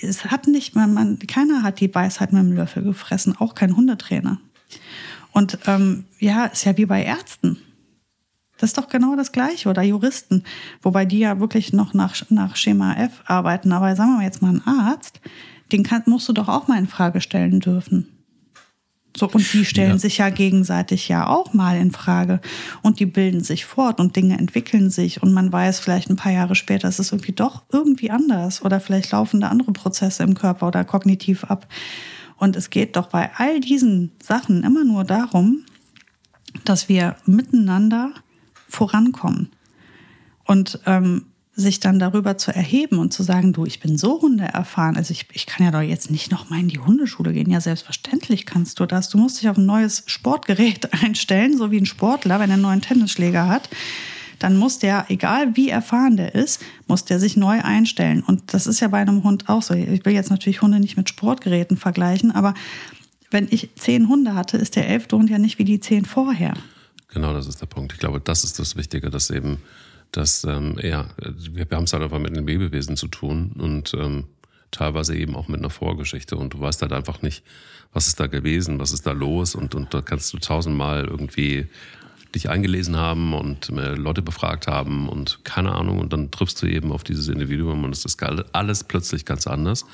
Es 0.00 0.26
hat 0.26 0.46
nicht, 0.48 0.74
man, 0.74 0.92
man, 0.92 1.18
keiner 1.20 1.62
hat 1.62 1.80
die 1.80 1.94
Weisheit 1.94 2.32
mit 2.32 2.42
dem 2.42 2.52
Löffel 2.52 2.82
gefressen, 2.82 3.36
auch 3.38 3.54
kein 3.54 3.76
Hundetrainer. 3.76 4.38
Und 5.32 5.58
ähm, 5.66 6.04
ja, 6.18 6.46
ist 6.46 6.64
ja 6.64 6.76
wie 6.76 6.86
bei 6.86 7.02
Ärzten. 7.04 7.58
Das 8.58 8.70
ist 8.70 8.78
doch 8.78 8.88
genau 8.88 9.16
das 9.16 9.32
Gleiche. 9.32 9.68
Oder 9.68 9.82
Juristen, 9.82 10.44
wobei 10.82 11.04
die 11.04 11.18
ja 11.18 11.40
wirklich 11.40 11.72
noch 11.72 11.94
nach, 11.94 12.14
nach 12.30 12.56
Schema 12.56 12.94
F 12.94 13.22
arbeiten. 13.26 13.72
Aber 13.72 13.96
sagen 13.96 14.12
wir 14.12 14.16
mal 14.18 14.24
jetzt 14.24 14.42
mal 14.42 14.50
einen 14.50 14.66
Arzt, 14.66 15.20
den 15.72 15.82
kann, 15.82 16.02
musst 16.06 16.28
du 16.28 16.32
doch 16.32 16.48
auch 16.48 16.68
mal 16.68 16.78
in 16.78 16.86
Frage 16.86 17.20
stellen 17.20 17.60
dürfen. 17.60 18.11
So, 19.16 19.28
und 19.28 19.52
die 19.52 19.64
stellen 19.64 19.92
ja. 19.92 19.98
sich 19.98 20.18
ja 20.18 20.30
gegenseitig 20.30 21.08
ja 21.08 21.26
auch 21.26 21.52
mal 21.52 21.76
in 21.76 21.90
Frage. 21.90 22.40
Und 22.80 22.98
die 22.98 23.06
bilden 23.06 23.42
sich 23.44 23.66
fort 23.66 24.00
und 24.00 24.16
Dinge 24.16 24.38
entwickeln 24.38 24.90
sich. 24.90 25.22
Und 25.22 25.32
man 25.32 25.52
weiß 25.52 25.80
vielleicht 25.80 26.08
ein 26.08 26.16
paar 26.16 26.32
Jahre 26.32 26.54
später, 26.54 26.88
es 26.88 26.98
ist 26.98 27.12
irgendwie 27.12 27.32
doch 27.32 27.62
irgendwie 27.70 28.10
anders. 28.10 28.64
Oder 28.64 28.80
vielleicht 28.80 29.10
laufen 29.12 29.40
da 29.40 29.48
andere 29.48 29.72
Prozesse 29.72 30.22
im 30.22 30.34
Körper 30.34 30.68
oder 30.68 30.84
kognitiv 30.84 31.44
ab. 31.44 31.66
Und 32.38 32.56
es 32.56 32.70
geht 32.70 32.96
doch 32.96 33.08
bei 33.08 33.30
all 33.36 33.60
diesen 33.60 34.12
Sachen 34.22 34.64
immer 34.64 34.84
nur 34.84 35.04
darum, 35.04 35.64
dass 36.64 36.88
wir 36.88 37.16
miteinander 37.26 38.12
vorankommen. 38.68 39.50
Und 40.44 40.80
ähm, 40.86 41.26
sich 41.54 41.80
dann 41.80 41.98
darüber 41.98 42.38
zu 42.38 42.54
erheben 42.54 42.98
und 42.98 43.12
zu 43.12 43.22
sagen, 43.22 43.52
du, 43.52 43.66
ich 43.66 43.80
bin 43.80 43.98
so 43.98 44.22
hundeerfahren, 44.22 44.96
also 44.96 45.12
ich, 45.12 45.26
ich 45.32 45.44
kann 45.44 45.66
ja 45.66 45.70
doch 45.70 45.82
jetzt 45.82 46.10
nicht 46.10 46.30
noch 46.30 46.48
mal 46.48 46.58
in 46.58 46.68
die 46.68 46.78
Hundeschule 46.78 47.32
gehen. 47.32 47.50
Ja, 47.50 47.60
selbstverständlich 47.60 48.46
kannst 48.46 48.80
du 48.80 48.86
das. 48.86 49.10
Du 49.10 49.18
musst 49.18 49.40
dich 49.40 49.50
auf 49.50 49.58
ein 49.58 49.66
neues 49.66 50.04
Sportgerät 50.06 50.88
einstellen, 51.02 51.58
so 51.58 51.70
wie 51.70 51.78
ein 51.78 51.86
Sportler, 51.86 52.40
wenn 52.40 52.50
er 52.50 52.54
einen 52.54 52.62
neuen 52.62 52.80
Tennisschläger 52.80 53.48
hat. 53.48 53.68
Dann 54.38 54.56
muss 54.56 54.78
der, 54.78 55.06
egal 55.08 55.54
wie 55.54 55.68
erfahren 55.68 56.16
der 56.16 56.34
ist, 56.34 56.62
muss 56.88 57.04
der 57.04 57.20
sich 57.20 57.36
neu 57.36 57.60
einstellen. 57.62 58.22
Und 58.22 58.54
das 58.54 58.66
ist 58.66 58.80
ja 58.80 58.88
bei 58.88 58.98
einem 58.98 59.22
Hund 59.22 59.48
auch 59.48 59.62
so. 59.62 59.74
Ich 59.74 60.04
will 60.04 60.14
jetzt 60.14 60.30
natürlich 60.30 60.62
Hunde 60.62 60.80
nicht 60.80 60.96
mit 60.96 61.08
Sportgeräten 61.08 61.76
vergleichen, 61.76 62.32
aber 62.32 62.54
wenn 63.30 63.46
ich 63.50 63.70
zehn 63.76 64.08
Hunde 64.08 64.34
hatte, 64.34 64.56
ist 64.56 64.74
der 64.74 64.88
elfte 64.88 65.16
Hund 65.16 65.30
ja 65.30 65.38
nicht 65.38 65.58
wie 65.58 65.64
die 65.64 65.80
zehn 65.80 66.04
vorher. 66.04 66.54
Genau, 67.08 67.32
das 67.34 67.46
ist 67.46 67.60
der 67.60 67.66
Punkt. 67.66 67.92
Ich 67.92 67.98
glaube, 67.98 68.20
das 68.20 68.42
ist 68.42 68.58
das 68.58 68.74
Wichtige, 68.74 69.10
dass 69.10 69.30
eben 69.30 69.58
dass 70.12 70.44
ähm, 70.44 70.78
ja, 70.82 71.06
wir, 71.18 71.68
wir 71.68 71.76
haben 71.76 71.84
es 71.84 71.92
halt 71.92 72.02
einfach 72.02 72.18
mit 72.18 72.30
einem 72.30 72.46
Lebewesen 72.46 72.96
zu 72.96 73.08
tun 73.08 73.52
und 73.58 73.94
ähm, 73.94 74.24
teilweise 74.70 75.16
eben 75.16 75.34
auch 75.34 75.48
mit 75.48 75.60
einer 75.60 75.70
Vorgeschichte. 75.70 76.36
Und 76.36 76.54
du 76.54 76.60
weißt 76.60 76.82
halt 76.82 76.92
einfach 76.92 77.22
nicht, 77.22 77.44
was 77.92 78.06
ist 78.06 78.20
da 78.20 78.26
gewesen, 78.26 78.78
was 78.78 78.92
ist 78.92 79.06
da 79.06 79.12
los? 79.12 79.54
Und, 79.54 79.74
und 79.74 79.92
da 79.94 80.00
kannst 80.00 80.32
du 80.32 80.38
tausendmal 80.38 81.06
irgendwie 81.06 81.66
dich 82.34 82.48
eingelesen 82.48 82.96
haben 82.96 83.34
und 83.34 83.68
äh, 83.70 83.94
Leute 83.94 84.22
befragt 84.22 84.66
haben 84.66 85.08
und 85.08 85.44
keine 85.44 85.72
Ahnung. 85.72 85.98
Und 85.98 86.12
dann 86.12 86.30
triffst 86.30 86.62
du 86.62 86.66
eben 86.66 86.90
auf 86.90 87.04
dieses 87.04 87.28
Individuum 87.28 87.84
und 87.84 87.92
es 87.92 88.04
ist 88.04 88.22
alles 88.52 88.84
plötzlich 88.84 89.24
ganz 89.24 89.46
anders. 89.46 89.84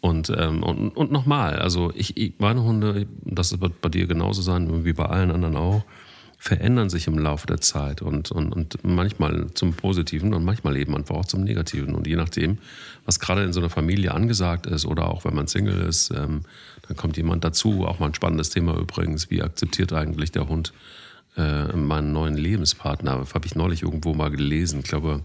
Und, 0.00 0.30
ähm, 0.30 0.62
und, 0.62 0.90
und 0.90 1.10
nochmal, 1.10 1.56
also 1.56 1.90
ich, 1.94 2.16
ich, 2.16 2.34
meine 2.38 2.62
Hunde, 2.62 3.06
das 3.24 3.60
wird 3.60 3.80
bei 3.80 3.88
dir 3.88 4.06
genauso 4.06 4.42
sein 4.42 4.84
wie 4.84 4.92
bei 4.92 5.06
allen 5.06 5.30
anderen 5.30 5.56
auch, 5.56 5.82
verändern 6.40 6.88
sich 6.88 7.08
im 7.08 7.18
Laufe 7.18 7.48
der 7.48 7.60
Zeit 7.60 8.00
und, 8.00 8.30
und, 8.30 8.52
und 8.52 8.78
manchmal 8.84 9.48
zum 9.54 9.74
Positiven 9.74 10.32
und 10.32 10.44
manchmal 10.44 10.76
eben 10.76 10.96
einfach 10.96 11.16
auch 11.16 11.24
zum 11.24 11.42
Negativen. 11.42 11.96
Und 11.96 12.06
je 12.06 12.14
nachdem, 12.14 12.58
was 13.04 13.18
gerade 13.18 13.42
in 13.42 13.52
so 13.52 13.58
einer 13.58 13.70
Familie 13.70 14.14
angesagt 14.14 14.66
ist 14.66 14.86
oder 14.86 15.08
auch 15.08 15.24
wenn 15.24 15.34
man 15.34 15.48
Single 15.48 15.80
ist, 15.80 16.10
ähm, 16.10 16.42
dann 16.86 16.96
kommt 16.96 17.16
jemand 17.16 17.42
dazu. 17.42 17.84
Auch 17.86 17.98
mal 17.98 18.06
ein 18.06 18.14
spannendes 18.14 18.50
Thema 18.50 18.78
übrigens. 18.78 19.30
Wie 19.30 19.42
akzeptiert 19.42 19.92
eigentlich 19.92 20.30
der 20.30 20.48
Hund 20.48 20.72
äh, 21.36 21.76
meinen 21.76 22.12
neuen 22.12 22.36
Lebenspartner? 22.36 23.26
Habe 23.34 23.46
ich 23.46 23.56
neulich 23.56 23.82
irgendwo 23.82 24.14
mal 24.14 24.30
gelesen. 24.30 24.78
Ich 24.78 24.86
glaube, 24.86 25.24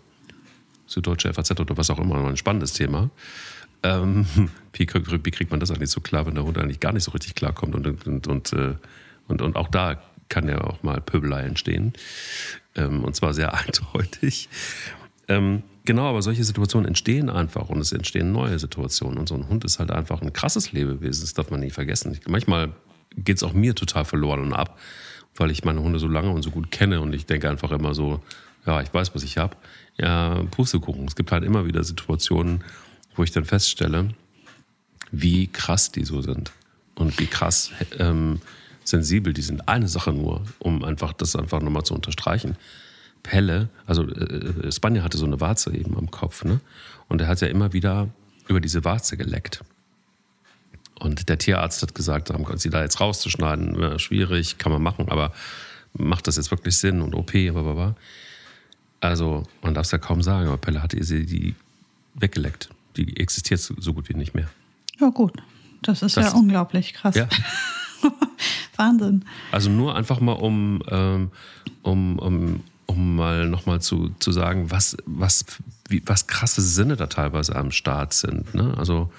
Süddeutsche 0.88 1.32
FAZ 1.32 1.52
oder 1.60 1.78
was 1.78 1.92
auch 1.92 2.00
immer. 2.00 2.26
Ein 2.28 2.38
spannendes 2.38 2.74
Thema. 2.74 3.12
Ähm, 3.84 4.26
wie, 4.74 4.88
kriegt 4.88 5.52
man 5.52 5.60
das 5.60 5.70
eigentlich 5.70 5.92
so 5.92 6.02
klar, 6.02 6.26
wenn 6.26 6.34
der 6.34 6.44
Hund 6.44 6.58
eigentlich 6.58 6.80
gar 6.80 6.92
nicht 6.92 7.04
so 7.04 7.12
richtig 7.12 7.36
klarkommt? 7.36 7.76
Und, 7.76 8.08
und, 8.08 8.28
und, 8.28 8.54
äh, 8.54 8.74
und, 9.28 9.42
und 9.44 9.56
auch 9.56 9.68
da 9.68 10.02
kann 10.34 10.50
ja 10.50 10.62
auch 10.62 10.82
mal 10.82 11.00
Pöbelei 11.00 11.44
entstehen. 11.44 11.94
Ähm, 12.76 13.04
und 13.04 13.16
zwar 13.16 13.36
sehr 13.36 13.54
eindeutig. 13.66 14.50
Ähm, 15.28 15.62
genau, 15.86 16.10
aber 16.10 16.24
solche 16.24 16.44
Situationen 16.44 16.88
entstehen 16.88 17.30
einfach 17.30 17.70
und 17.70 17.80
es 17.80 17.92
entstehen 17.92 18.32
neue 18.32 18.58
Situationen. 18.58 19.20
Und 19.20 19.30
so 19.30 19.36
ein 19.36 19.48
Hund 19.48 19.64
ist 19.64 19.78
halt 19.78 19.92
einfach 19.92 20.22
ein 20.24 20.34
krasses 20.34 20.72
Lebewesen, 20.72 21.22
das 21.22 21.36
darf 21.36 21.52
man 21.52 21.60
nicht 21.60 21.74
vergessen. 21.74 22.20
manchmal 22.28 22.74
geht 23.16 23.38
es 23.38 23.44
auch 23.44 23.54
mir 23.54 23.76
total 23.76 24.06
verloren 24.06 24.42
und 24.42 24.54
ab, 24.54 24.80
weil 25.36 25.52
ich 25.52 25.64
meine 25.64 25.84
Hunde 25.84 26.00
so 26.00 26.08
lange 26.08 26.32
und 26.32 26.42
so 26.42 26.50
gut 26.50 26.72
kenne 26.72 27.00
und 27.00 27.14
ich 27.14 27.28
denke 27.28 27.48
einfach 27.48 27.70
immer 27.70 27.94
so, 27.94 28.24
ja, 28.66 28.82
ich 28.82 28.92
weiß, 28.92 29.14
was 29.14 29.24
ich 29.24 29.38
habe. 29.38 29.56
Ja, 30.00 30.42
Pustekuchen. 30.50 31.06
Es 31.06 31.16
gibt 31.16 31.32
halt 31.32 31.44
immer 31.44 31.68
wieder 31.68 31.84
Situationen, 31.84 32.64
wo 33.16 33.24
ich 33.24 33.32
dann 33.32 33.46
feststelle, 33.46 34.10
wie 35.12 35.46
krass 35.46 35.92
die 35.92 36.06
so 36.06 36.24
sind 36.24 36.52
und 36.96 37.20
wie 37.20 37.28
krass 37.28 37.72
ähm, 38.00 38.42
sensibel 38.84 39.34
die 39.34 39.42
sind. 39.42 39.68
Eine 39.68 39.88
Sache 39.88 40.12
nur, 40.12 40.44
um 40.60 40.84
einfach 40.84 41.14
das 41.14 41.36
einfach 41.36 41.62
nochmal 41.62 41.84
zu 41.84 41.94
unterstreichen. 41.94 42.56
Pelle, 43.22 43.70
also 43.86 44.04
äh, 44.10 44.72
Spanier 44.72 45.04
hatte 45.04 45.18
so 45.18 45.26
eine 45.26 45.40
Warze 45.40 45.74
eben 45.74 45.98
am 45.98 46.12
Kopf, 46.12 46.44
ne? 46.44 46.60
Und 47.08 47.22
er 47.22 47.28
hat 47.28 47.40
ja 47.42 47.48
immer 47.48 47.72
wieder 47.72 48.10
über 48.48 48.60
diese 48.60 48.84
Warze 48.84 49.16
geleckt. 49.16 49.64
Und 51.00 51.30
der 51.30 51.38
Tierarzt 51.38 51.82
hat 51.82 51.96
gesagt, 51.96 52.32
sie 52.56 52.70
da 52.70 52.82
jetzt 52.82 53.00
rauszuschneiden, 53.00 53.98
schwierig, 54.00 54.58
kann 54.58 54.72
man 54.72 54.82
machen, 54.82 55.10
aber 55.10 55.32
macht 55.94 56.28
das 56.28 56.38
jetzt 56.38 56.52
wirklich 56.52 56.78
Sinn 56.78 57.02
und 57.02 57.16
OP, 57.16 57.32
blablabla. 57.32 57.96
Also, 59.00 59.44
man 59.62 59.74
darf 59.74 59.86
es 59.86 59.92
ja 59.92 59.98
kaum 59.98 60.22
sagen, 60.22 60.48
aber 60.48 60.58
Pelle 60.58 60.82
hatte 60.82 61.02
sie 61.04 61.26
die 61.26 61.56
weggeleckt. 62.14 62.70
Die 62.96 63.18
existiert 63.18 63.60
so 63.60 63.94
gut 63.94 64.08
wie 64.08 64.14
nicht 64.14 64.34
mehr. 64.34 64.50
Ja, 65.00 65.10
gut. 65.10 65.34
Das 65.82 66.02
ist 66.02 66.16
das, 66.16 66.32
ja 66.32 66.38
unglaublich 66.38 66.94
krass. 66.94 67.16
Ja. 67.16 67.28
Wahnsinn. 68.76 69.26
Also 69.52 69.70
nur 69.70 69.96
einfach 69.96 70.20
mal, 70.20 70.34
um, 70.34 70.82
ähm, 70.90 71.32
um, 71.82 72.20
um, 72.20 72.64
um 72.86 73.16
mal 73.16 73.48
nochmal 73.48 73.82
zu, 73.82 74.12
zu 74.20 74.32
sagen, 74.32 74.72
was, 74.72 74.98
was, 75.06 75.46
wie, 75.90 76.02
was 76.06 76.28
krasse 76.28 76.62
Sinne 76.62 76.96
da 76.96 77.08
teilweise 77.08 77.56
am 77.56 77.72
Start 77.72 78.14
sind. 78.14 78.54
Ne? 78.54 78.74
Also 78.78 79.12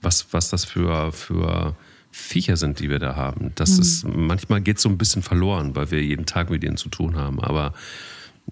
was, 0.00 0.32
was 0.32 0.50
das 0.50 0.64
für, 0.64 1.12
für 1.12 1.76
Viecher 2.10 2.56
sind, 2.56 2.80
die 2.80 2.90
wir 2.90 2.98
da 2.98 3.16
haben. 3.16 3.52
Das 3.54 3.72
mhm. 3.72 3.80
ist, 3.80 4.04
manchmal 4.06 4.60
geht 4.60 4.76
es 4.76 4.82
so 4.82 4.88
ein 4.88 4.98
bisschen 4.98 5.22
verloren, 5.22 5.74
weil 5.74 5.90
wir 5.90 6.02
jeden 6.02 6.26
Tag 6.26 6.50
mit 6.50 6.62
ihnen 6.62 6.76
zu 6.76 6.88
tun 6.88 7.16
haben. 7.16 7.40
Aber 7.40 7.72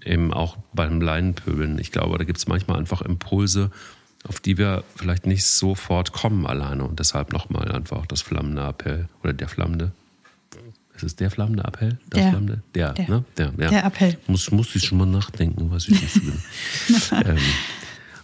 eben 0.03 0.33
auch 0.33 0.57
beim 0.73 1.01
Leinenpöbeln, 1.01 1.77
ich 1.77 1.91
glaube, 1.91 2.17
da 2.17 2.23
gibt 2.23 2.39
es 2.39 2.47
manchmal 2.47 2.79
einfach 2.79 3.01
Impulse, 3.01 3.71
auf 4.27 4.39
die 4.39 4.57
wir 4.57 4.83
vielleicht 4.95 5.25
nicht 5.25 5.45
sofort 5.45 6.11
kommen 6.11 6.45
alleine. 6.45 6.83
Und 6.83 6.99
deshalb 6.99 7.33
nochmal 7.33 7.71
einfach 7.71 8.05
das 8.05 8.21
flammende 8.21 8.63
Appell 8.67 9.07
oder 9.23 9.33
der 9.33 9.47
flammende. 9.47 9.91
Ist 10.95 11.03
es 11.03 11.15
der 11.15 11.31
flammende 11.31 11.63
Appell? 11.63 11.97
Das 12.09 12.21
der. 12.21 12.29
flammende? 12.29 12.63
Der, 12.75 12.93
der, 12.93 13.09
ne? 13.09 13.25
Der, 13.37 13.53
ja. 13.57 13.69
der 13.69 13.85
Appell. 13.85 14.17
Muss, 14.27 14.51
muss 14.51 14.75
ich 14.75 14.83
schon 14.83 14.97
mal 14.97 15.07
nachdenken, 15.07 15.71
was 15.71 15.87
ich 15.87 16.01
nicht 16.01 16.13
bin. 16.13 16.41
ähm, 17.25 17.37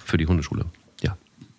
für 0.06 0.18
die 0.18 0.28
Hundeschule. 0.28 0.66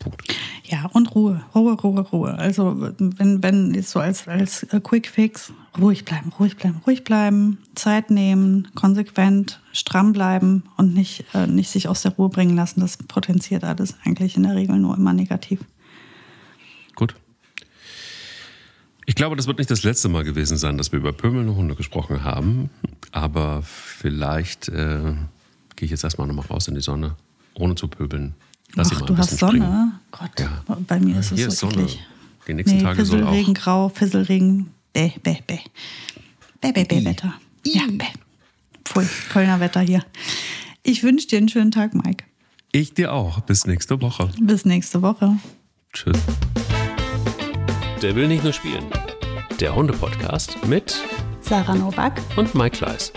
Ja, 0.09 0.17
Punkt. 0.17 0.35
Ja, 0.65 0.87
und 0.93 1.15
Ruhe, 1.15 1.43
Ruhe, 1.55 1.75
Ruhe, 1.75 2.01
Ruhe. 2.01 2.35
Also 2.35 2.77
wenn, 2.99 3.43
wenn 3.43 3.75
jetzt 3.75 3.91
so 3.91 4.01
als, 4.01 4.29
als 4.29 4.67
Quick 4.83 5.09
Fix, 5.09 5.53
ruhig 5.79 6.05
bleiben, 6.05 6.31
ruhig 6.39 6.57
bleiben, 6.57 6.83
ruhig 6.87 7.05
bleiben, 7.05 7.59
Zeit 7.75 8.11
nehmen, 8.11 8.69
konsequent, 8.75 9.61
stramm 9.73 10.13
bleiben 10.13 10.65
und 10.77 10.95
nicht, 10.95 11.25
äh, 11.33 11.47
nicht 11.47 11.71
sich 11.71 11.89
aus 11.89 12.03
der 12.03 12.13
Ruhe 12.13 12.29
bringen 12.29 12.55
lassen. 12.55 12.81
Das 12.81 12.99
potenziert 12.99 13.65
alles 13.65 13.97
eigentlich 14.05 14.37
in 14.37 14.43
der 14.43 14.57
Regel 14.57 14.79
nur 14.79 14.97
immer 14.97 15.15
negativ. 15.15 15.61
Gut. 16.95 17.15
Ich 19.07 19.15
glaube, 19.15 19.37
das 19.37 19.47
wird 19.47 19.57
nicht 19.57 19.71
das 19.71 19.85
letzte 19.85 20.11
Mal 20.11 20.25
gewesen 20.25 20.59
sein, 20.59 20.77
dass 20.77 20.93
wir 20.93 20.99
über 20.99 21.13
pömelnde 21.13 21.55
Hunde 21.55 21.75
gesprochen 21.77 22.25
haben. 22.25 22.69
Aber 23.11 23.63
vielleicht 23.63 24.69
äh, 24.69 25.15
gehe 25.77 25.87
ich 25.87 25.91
jetzt 25.91 26.05
erstmal 26.05 26.27
nochmal 26.27 26.45
raus 26.47 26.69
in 26.69 26.75
die 26.75 26.83
Sonne, 26.83 27.17
ohne 27.55 27.75
zu 27.75 27.89
pöbeln. 27.89 28.35
Lass 28.75 28.93
Ach, 28.93 29.03
du 29.03 29.17
hast 29.17 29.39
Sonne? 29.39 29.59
Springen. 29.59 29.93
Gott, 30.11 30.41
ja. 30.41 30.63
bei 30.87 31.01
mir 31.01 31.19
ist 31.19 31.33
es 31.33 31.39
Hier 31.39 31.51
so 31.51 31.69
ist 31.69 31.75
Sonne. 31.75 31.87
Die 32.47 32.55
nächsten 32.55 32.79
nee, 32.79 32.83
Tage 32.83 33.05
soll 33.05 33.25
auch... 33.25 33.33
Regen, 33.33 33.55
Grau, 33.55 33.89
Fisselregen, 33.89 34.71
bäh, 34.93 35.13
bäh, 35.23 35.39
bäh. 35.47 35.59
Bäh, 36.61 36.73
bäh, 36.73 36.85
bäh, 36.85 37.05
Wetter. 37.05 37.35
Ja, 37.65 37.83
bäh. 37.91 38.07
Pfui, 38.85 39.07
Kölner 39.31 39.61
Wetter 39.61 39.81
hier. 39.81 40.05
Ich 40.83 41.03
wünsche 41.03 41.27
dir 41.27 41.39
einen 41.39 41.49
schönen 41.49 41.71
Tag, 41.71 41.95
Mike. 41.95 42.25
Ich 42.73 42.95
dir 42.95 43.13
auch. 43.13 43.41
Bis 43.41 43.67
nächste 43.67 44.01
Woche. 44.01 44.31
Bis 44.41 44.65
nächste 44.65 45.03
Woche. 45.03 45.37
Tschüss. 45.93 46.19
Der 48.03 48.15
will 48.15 48.29
nicht 48.29 48.45
nur 48.45 48.53
spielen. 48.53 48.85
Der 49.61 49.75
Hunde-Podcast 49.75 50.67
mit 50.67 51.03
Sarah 51.41 51.75
Novak 51.75 52.21
und 52.37 52.55
Mike 52.55 52.77
Kleiss. 52.79 53.13